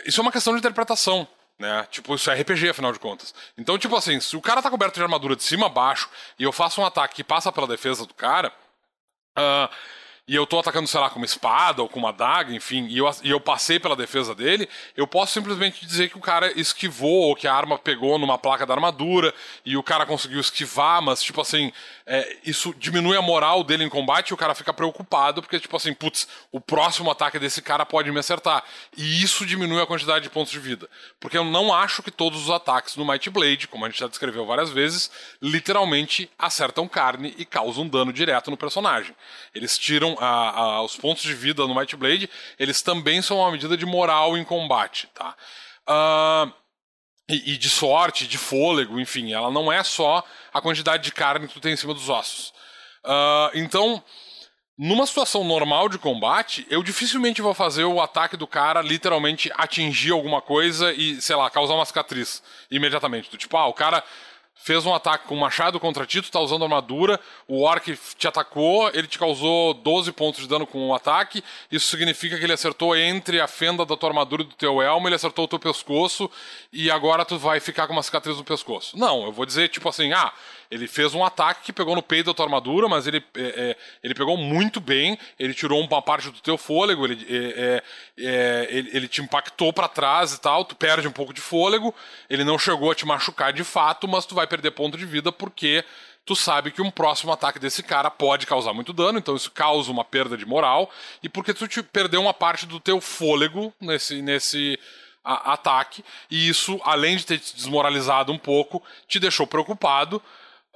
[0.06, 1.28] isso é uma questão de interpretação.
[1.60, 1.88] Né?
[1.90, 3.34] Tipo, isso é RPG, afinal de contas.
[3.58, 6.44] Então, tipo assim, se o cara tá coberto de armadura de cima a baixo e
[6.44, 8.54] eu faço um ataque que passa pela defesa do cara,
[9.36, 9.70] ah,
[10.28, 12.98] e eu tô atacando, sei lá, com uma espada ou com uma daga, enfim, e
[12.98, 17.30] eu, e eu passei pela defesa dele, eu posso simplesmente dizer que o cara esquivou
[17.30, 19.34] ou que a arma pegou numa placa da armadura
[19.66, 21.72] e o cara conseguiu esquivar, mas, tipo assim,
[22.06, 25.76] é, isso diminui a moral dele em combate e o cara fica preocupado porque, tipo
[25.78, 28.64] assim, putz, o próximo ataque desse cara pode me acertar.
[28.98, 30.90] E isso diminui a quantidade de pontos de vida.
[31.20, 34.08] Porque eu não acho que todos os ataques no Might Blade, como a gente já
[34.08, 35.10] descreveu várias vezes,
[35.42, 39.16] literalmente acertam carne e causam dano direto no personagem.
[39.54, 42.30] Eles tiram a- a- os pontos de vida no Might Blade,
[42.60, 45.36] eles também são uma medida de moral em combate, tá?
[45.88, 46.52] Ah,
[47.30, 50.24] e, e de sorte, de fôlego, enfim, ela não é só
[50.54, 52.54] a quantidade de carne que tu tem em cima dos ossos.
[53.04, 54.04] Ah, então,
[54.78, 60.12] numa situação normal de combate, eu dificilmente vou fazer o ataque do cara literalmente atingir
[60.12, 63.30] alguma coisa e, sei lá, causar uma cicatriz imediatamente.
[63.38, 64.04] Tipo, ah, o cara
[64.60, 68.90] fez um ataque com machado contra ti, tu tá usando armadura, o orc te atacou,
[68.90, 72.96] ele te causou 12 pontos de dano com o ataque, isso significa que ele acertou
[72.96, 76.30] entre a fenda da tua armadura e do teu elmo, ele acertou o teu pescoço,
[76.74, 78.98] e agora tu vai ficar com uma cicatriz no pescoço.
[78.98, 80.34] Não, eu vou dizer tipo assim, ah,
[80.70, 83.78] ele fez um ataque que pegou no peito da tua armadura, mas ele, é, é,
[84.04, 87.84] ele pegou muito bem, ele tirou uma parte do teu fôlego, ele, é, é,
[88.18, 91.94] é, ele, ele te impactou para trás e tal, tu perde um pouco de fôlego,
[92.30, 95.32] ele não chegou a te machucar de fato, mas tu vai perder ponto de vida
[95.32, 95.84] porque
[96.26, 99.90] tu sabe que um próximo ataque desse cara pode causar muito dano, então isso causa
[99.90, 100.92] uma perda de moral,
[101.24, 104.78] e porque tu te perdeu uma parte do teu fôlego nesse, nesse
[105.24, 110.22] a- ataque, e isso, além de ter te desmoralizado um pouco, te deixou preocupado.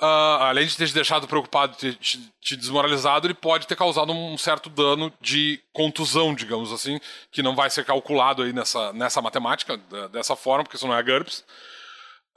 [0.03, 4.11] Ah, além de ter te deixado preocupado, ter te, te desmoralizado, ele pode ter causado
[4.11, 6.99] um certo dano de contusão, digamos assim,
[7.31, 9.77] que não vai ser calculado aí nessa, nessa matemática,
[10.11, 11.43] dessa forma, porque isso não é GURPS.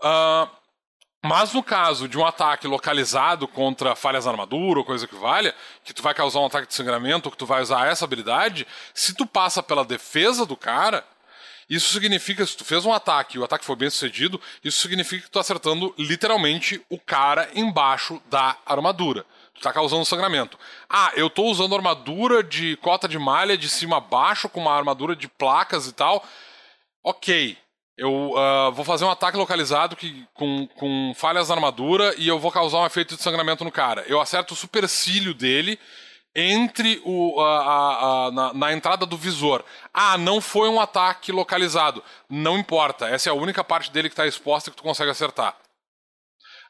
[0.02, 0.47] Ah,
[1.25, 5.55] mas no caso de um ataque localizado contra falhas na armadura ou coisa que valha,
[5.83, 8.67] que tu vai causar um ataque de sangramento ou que tu vai usar essa habilidade,
[8.93, 11.03] se tu passa pela defesa do cara,
[11.69, 15.23] Isso significa, se tu fez um ataque e o ataque foi bem sucedido, isso significa
[15.23, 19.25] que tu tá acertando literalmente o cara embaixo da armadura.
[19.55, 20.59] Tu tá causando sangramento.
[20.89, 24.77] Ah, eu tô usando armadura de cota de malha de cima a baixo, com uma
[24.77, 26.25] armadura de placas e tal.
[27.03, 27.57] Ok.
[27.97, 32.39] Eu uh, vou fazer um ataque localizado que, com, com falhas na armadura e eu
[32.39, 34.05] vou causar um efeito de sangramento no cara.
[34.09, 35.79] Eu acerto o supercílio dele
[36.35, 37.37] entre o,
[38.33, 39.65] na, na, entrada do visor.
[39.93, 42.03] Ah, não foi um ataque localizado.
[42.29, 43.07] Não importa.
[43.09, 45.57] Essa é a única parte dele que está exposta que tu consegue acertar.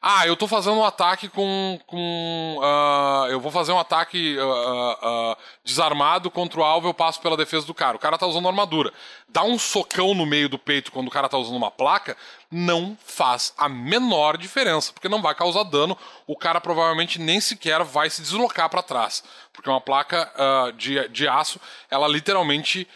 [0.06, 1.80] Ah, eu tô fazendo um ataque com.
[1.86, 7.18] com uh, eu vou fazer um ataque uh, uh, desarmado contra o alvo, eu passo
[7.22, 7.96] pela defesa do cara.
[7.96, 8.92] O cara tá usando armadura.
[9.26, 12.18] Dá um socão no meio do peito quando o cara tá usando uma placa,
[12.50, 15.96] não faz a menor diferença, porque não vai causar dano.
[16.26, 19.24] O cara provavelmente nem sequer vai se deslocar para trás.
[19.54, 20.30] Porque uma placa
[20.76, 21.58] de, de aço,
[21.90, 22.86] ela literalmente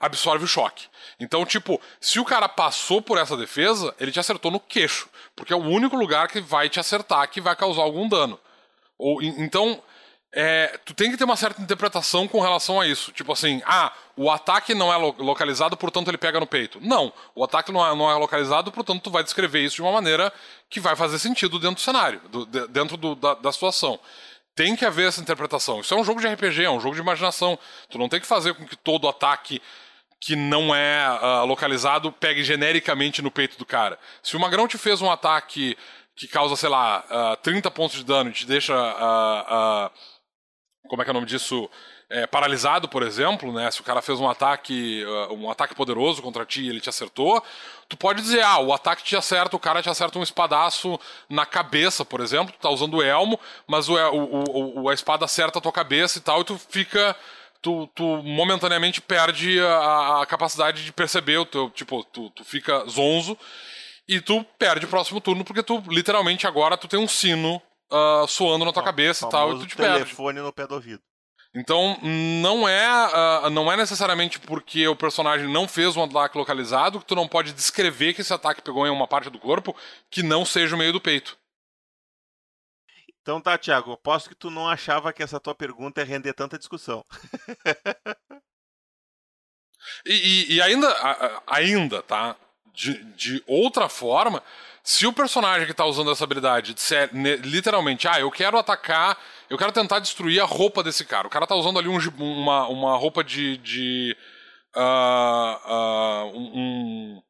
[0.00, 0.86] absorve o choque.
[1.20, 5.08] Então, tipo, se o cara passou por essa defesa, ele te acertou no queixo.
[5.34, 8.38] Porque é o único lugar que vai te acertar que vai causar algum dano.
[8.98, 9.82] Ou, então,
[10.32, 13.12] é, tu tem que ter uma certa interpretação com relação a isso.
[13.12, 16.78] Tipo assim, ah, o ataque não é lo localizado, portanto ele pega no peito.
[16.82, 19.92] Não, o ataque não é, não é, localizado, portanto tu vai descrever isso de uma
[19.92, 20.32] maneira
[20.68, 23.98] que vai fazer sentido dentro do cenário, do, de, dentro do, da, da situação.
[24.58, 25.82] Tem que haver essa interpretação.
[25.82, 27.56] Isso é um jogo de RPG, é um jogo de imaginação.
[27.88, 29.62] Tu não tem que fazer com que todo ataque
[30.20, 33.96] que não é uh, localizado pegue genericamente no peito do cara.
[34.20, 35.78] Se o Magrão te fez um ataque
[36.16, 38.74] que causa, sei lá, uh, ah, 30 pontos de dano e te deixa.
[38.74, 39.90] Uh,
[40.88, 41.70] como é que é o nome disso?
[42.10, 43.70] É, paralisado, por exemplo, né?
[43.70, 47.44] Se o cara fez um ataque, um ataque poderoso contra ti e ele te acertou,
[47.86, 50.98] tu pode dizer, ah, o ataque te acerta, o cara te acerta um espadaço
[51.28, 55.26] na cabeça, por exemplo, tu tá usando o elmo, mas o, o, o, a espada
[55.26, 57.14] acerta a tua cabeça e tal, e tu fica
[57.60, 61.70] tu, tu momentaneamente perde a, a, capacidade de perceber o teu.
[61.70, 63.36] Tipo, tu, tu fica zonzo
[64.08, 67.60] e tu perde o próximo turno porque tu, literalmente, agora tu tem um sino
[67.90, 70.04] uh, soando na tua cabeça e tal, e tu te telefone perde.
[70.04, 71.02] telefone no pé do ouvido.
[71.54, 77.00] Então, não é, uh, não é necessariamente porque o personagem não fez um ataque localizado
[77.00, 79.74] que tu não pode descrever que esse ataque pegou em uma parte do corpo
[80.10, 81.38] que não seja o meio do peito.
[83.22, 86.58] Então tá, Thiago, aposto que tu não achava que essa tua pergunta ia render tanta
[86.58, 87.04] discussão.
[90.06, 92.36] e, e, e, ainda, ainda, tá?
[92.78, 94.40] De, de outra forma,
[94.84, 97.10] se o personagem que tá usando essa habilidade disser
[97.42, 99.18] literalmente, ah, eu quero atacar,
[99.50, 101.26] eu quero tentar destruir a roupa desse cara.
[101.26, 103.56] O cara tá usando ali um, uma, uma roupa de.
[103.58, 104.16] de
[104.76, 107.22] uh, uh, um,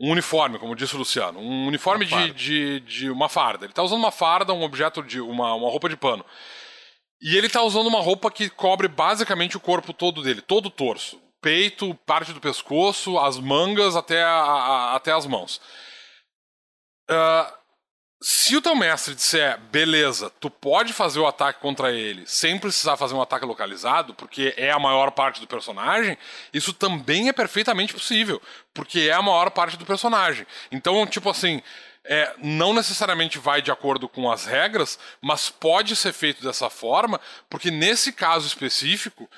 [0.00, 1.38] um uniforme, como disse o Luciano.
[1.38, 3.66] Um uniforme de, de, de, uma farda.
[3.66, 5.20] Ele está usando uma farda, um objeto de.
[5.20, 6.24] uma, uma roupa de pano.
[7.20, 10.70] E ele está usando uma roupa que cobre basicamente o corpo todo dele, todo o
[10.70, 11.20] torso.
[11.46, 15.60] Peito, parte do pescoço, as mangas até, a, a, até as mãos.
[17.08, 17.54] Uh,
[18.20, 22.96] se o teu mestre disser, beleza, tu pode fazer o ataque contra ele sem precisar
[22.96, 26.18] fazer um ataque localizado, porque é a maior parte do personagem,
[26.52, 28.42] isso também é perfeitamente possível,
[28.74, 30.44] porque é a maior parte do personagem.
[30.72, 31.62] Então, tipo assim,
[32.02, 37.20] é, não necessariamente vai de acordo com as regras, mas pode ser feito dessa forma,
[37.48, 39.30] porque nesse caso específico,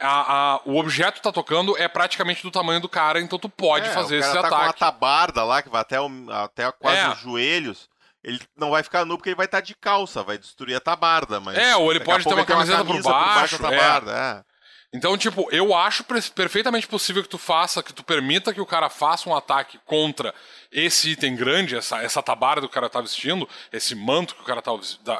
[0.00, 3.48] a, a, o objeto que tá tocando é praticamente do tamanho do cara, então tu
[3.48, 4.54] pode é, fazer esse tá ataque.
[4.54, 7.08] Com uma tabarda lá que vai até, o, até quase é.
[7.08, 7.88] os joelhos
[8.22, 11.40] ele não vai ficar nu porque ele vai estar de calça, vai destruir a tabarda.
[11.40, 13.02] Mas é, ou ele pode ter uma camiseta por baixo.
[13.02, 14.40] Por baixo da tabarda, é.
[14.40, 14.48] é.
[14.92, 16.02] Então, tipo, eu acho
[16.34, 20.34] perfeitamente possível que tu faça, que tu permita que o cara faça um ataque contra
[20.70, 24.44] esse item grande, essa, essa tabarda que o cara tá vestindo, esse manto que o
[24.44, 24.72] cara tá,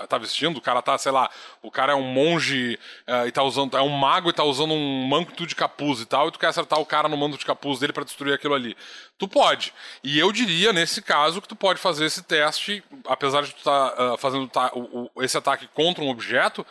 [0.07, 1.31] tá vestindo, o cara tá, sei lá,
[1.63, 4.75] o cara é um monge uh, e tá usando, é um mago e tá usando
[4.75, 7.47] um manto de capuz e tal, e tu quer acertar o cara no manto de
[7.47, 8.77] capuz dele para destruir aquilo ali.
[9.17, 9.73] Tu pode.
[10.05, 14.15] E eu diria, nesse caso, que tu pode fazer esse teste, apesar de tu tá,
[14.15, 16.65] uh, fazendo ta o, o, esse ataque contra um objeto,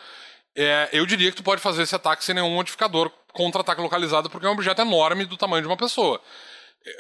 [0.55, 4.47] é, eu diria que tu pode fazer esse ataque sem nenhum modificador contra-ataque localizado, porque
[4.47, 6.19] é um objeto enorme do tamanho de uma pessoa.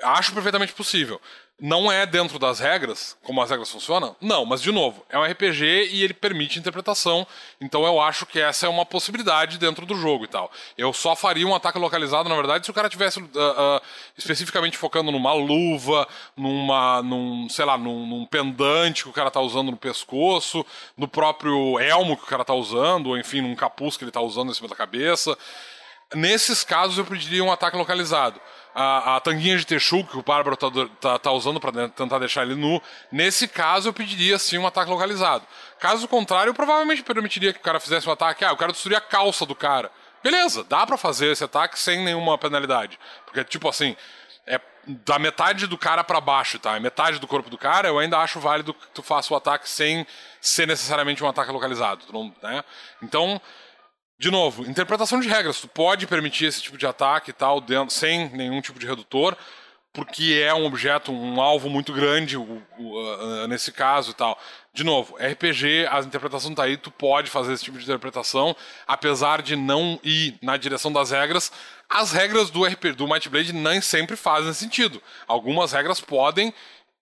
[0.03, 1.21] Acho perfeitamente possível.
[1.59, 4.15] Não é dentro das regras, como as regras funcionam?
[4.21, 7.25] Não, mas de novo, é um RPG e ele permite interpretação,
[7.59, 10.51] então eu acho que essa é uma possibilidade dentro do jogo e tal.
[10.77, 13.81] Eu só faria um ataque localizado, na verdade, se o cara tivesse uh, uh,
[14.15, 19.41] especificamente focando numa luva, numa, num, sei lá, num, num, pendante que o cara tá
[19.41, 20.63] usando no pescoço,
[20.95, 24.21] no próprio elmo que o cara tá usando, ou enfim, num capuz que ele tá
[24.21, 25.35] usando em cima da cabeça.
[26.13, 28.39] Nesses casos eu pediria um ataque localizado
[28.79, 30.67] a, a tanguinha de texugo que o Bárbaro tá,
[31.01, 32.79] tá, tá usando para tentar deixar ele nu.
[33.11, 35.43] Nesse caso, eu pediria sim um ataque localizado.
[35.79, 38.45] Caso contrário, eu provavelmente permitiria que o cara fizesse um ataque.
[38.45, 39.89] Ah, eu quero destruir a calça do cara.
[40.23, 42.99] beleza, dá para fazer esse ataque sem nenhuma penalidade.
[43.25, 43.95] Porque, tipo assim,
[44.45, 46.75] é da metade do cara para baixo, tá?
[46.75, 49.67] É metade do corpo do cara, eu ainda acho válido que tu faça o ataque
[49.67, 50.05] sem
[50.39, 52.05] ser necessariamente um ataque localizado.
[52.43, 52.63] Né?
[53.01, 53.41] Então,
[54.19, 55.61] de novo, interpretação de regras.
[55.61, 59.37] Tu pode permitir esse tipo de ataque e tal, dentro, sem nenhum tipo de redutor,
[59.93, 64.39] porque é um objeto, um alvo muito grande, o, o, nesse caso e tal.
[64.73, 68.55] De novo, RPG, a interpretação tá aí, tu pode fazer esse tipo de interpretação,
[68.87, 71.51] apesar de não ir na direção das regras.
[71.89, 75.01] As regras do RPG, do Might Blade nem sempre fazem sentido.
[75.27, 76.53] Algumas regras podem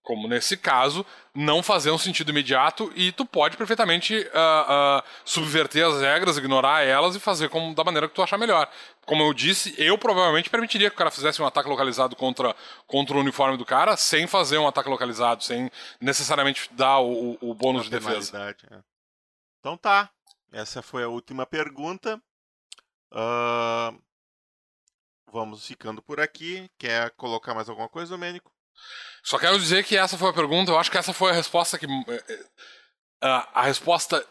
[0.06, 1.04] como nesse caso,
[1.34, 6.84] não fazer um sentido imediato e tu pode perfeitamente uh, uh, subverter as regras, ignorar
[6.84, 8.72] elas e fazer como, da maneira que tu achar melhor.
[9.04, 12.56] Como eu disse, eu provavelmente permitiria que o cara fizesse um ataque localizado contra,
[12.86, 17.54] contra o uniforme do cara sem fazer um ataque localizado, sem necessariamente dar o, o
[17.56, 18.56] bônus de defesa.
[18.72, 18.78] É.
[19.60, 20.12] Então tá,
[20.52, 22.22] essa foi a última pergunta.
[23.12, 24.00] Uh,
[25.32, 26.70] vamos ficando por aqui.
[26.78, 28.55] Quer colocar mais alguma coisa, Domênico?
[29.24, 31.78] Só quero dizer que essa foi a pergunta, eu acho que essa foi a resposta
[31.78, 31.86] que.
[31.86, 32.46] Eh, eh,
[33.22, 34.26] a, a resposta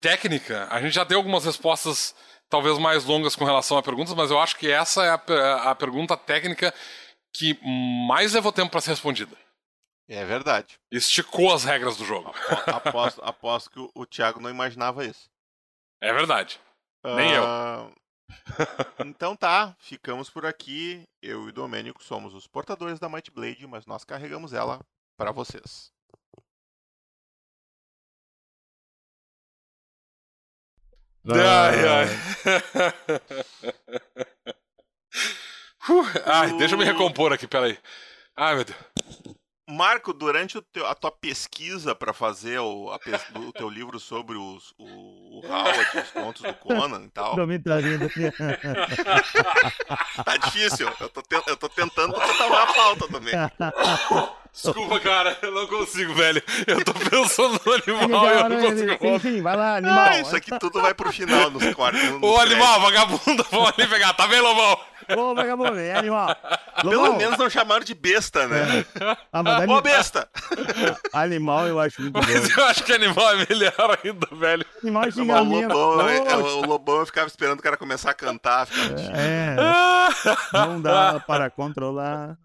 [0.00, 2.14] técnica, a gente já deu algumas respostas
[2.48, 5.74] talvez mais longas com relação a perguntas, mas eu acho que essa é a, a
[5.74, 6.74] pergunta técnica
[7.32, 7.58] que
[8.06, 9.36] mais levou tempo para ser respondida.
[10.08, 10.78] É verdade.
[10.90, 12.34] Esticou as regras do jogo.
[12.66, 15.30] Aposto, aposto que o, o Thiago não imaginava isso.
[16.02, 16.60] É verdade.
[17.04, 17.94] Nem uh, eu.
[19.04, 21.06] Então tá, ficamos por aqui.
[21.20, 24.80] Eu e o Domênico somos os portadores da Might Blade, mas nós carregamos ela
[25.16, 25.92] para vocês.
[31.24, 32.06] Ai, ai.
[35.88, 37.78] uh, ai, deixa eu me recompor aqui, peraí.
[38.36, 38.76] Ai, meu Deus.
[39.72, 43.00] Marco, durante teu, a tua pesquisa para fazer o, a,
[43.38, 47.36] o, teu livro sobre os, o, o Howard, os contos do Conan e tal.
[47.36, 48.08] Não me tá rindo.
[50.24, 50.88] tá difícil.
[51.00, 53.34] Eu tô, te, eu tô tentando botar uma pauta também.
[54.52, 56.42] Desculpa, cara, eu não consigo, velho.
[56.66, 59.06] Eu tô pensando no animal e eu não consigo.
[59.06, 59.98] Enfim, vai lá, animal.
[59.98, 62.02] Ah, isso aqui tudo vai pro final nos quartos.
[62.20, 64.12] Ô, animal, vagabundo, vamos ali pegar.
[64.12, 64.78] Tá bem, Lobão?
[65.16, 66.36] Ô, vagabundo, é animal.
[66.84, 67.04] Lobão.
[67.04, 68.84] Pelo menos não chamaram de besta, né?
[69.00, 69.16] É.
[69.32, 70.28] Ah, mas Ô, besta!
[71.12, 72.20] animal eu acho muito bom.
[72.20, 74.66] Mas eu acho que animal é melhor ainda, velho.
[74.82, 78.14] Animal é o lobão, é, é, o lobão eu ficava esperando o cara começar a
[78.14, 78.68] cantar.
[79.14, 79.56] É,
[80.52, 82.36] não dá para controlar.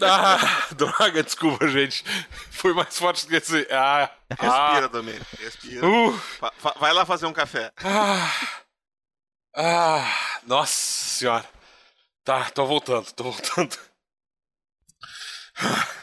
[0.00, 0.38] Ah,
[0.74, 2.04] droga, desculpa, gente.
[2.50, 3.66] Foi mais forte do que esse.
[3.70, 4.88] Ah, Respira, ah.
[4.88, 5.20] também.
[5.38, 5.86] Respira.
[5.86, 6.20] Uh.
[6.78, 7.70] Vai lá fazer um café.
[7.84, 8.30] Ah.
[9.56, 11.44] Ah, nossa senhora.
[12.24, 13.76] Tá, tô voltando, tô voltando.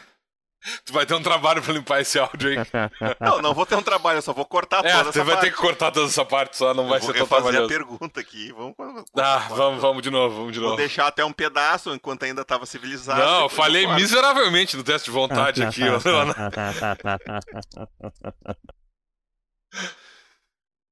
[0.84, 2.56] Tu vai ter um trabalho pra limpar esse áudio aí.
[3.20, 5.14] Não, não vou ter um trabalho, eu só vou cortar é, toda essa parte.
[5.14, 7.56] Você vai ter que cortar toda essa parte só, não eu vai ser tão trabalhoso.
[7.56, 8.52] Eu fazer a pergunta aqui.
[8.52, 10.70] Vamos, vamos, ah, vamos, vamos de novo, vamos de novo.
[10.70, 13.18] Vou deixar até um pedaço enquanto ainda tava civilizado.
[13.20, 15.82] Não, eu falhei miseravelmente no teste de vontade aqui.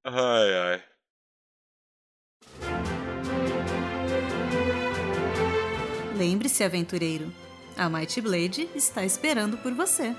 [0.03, 0.83] ai, ai.
[6.17, 7.31] Lembre-se, aventureiro,
[7.77, 10.15] a Might Blade está esperando por você.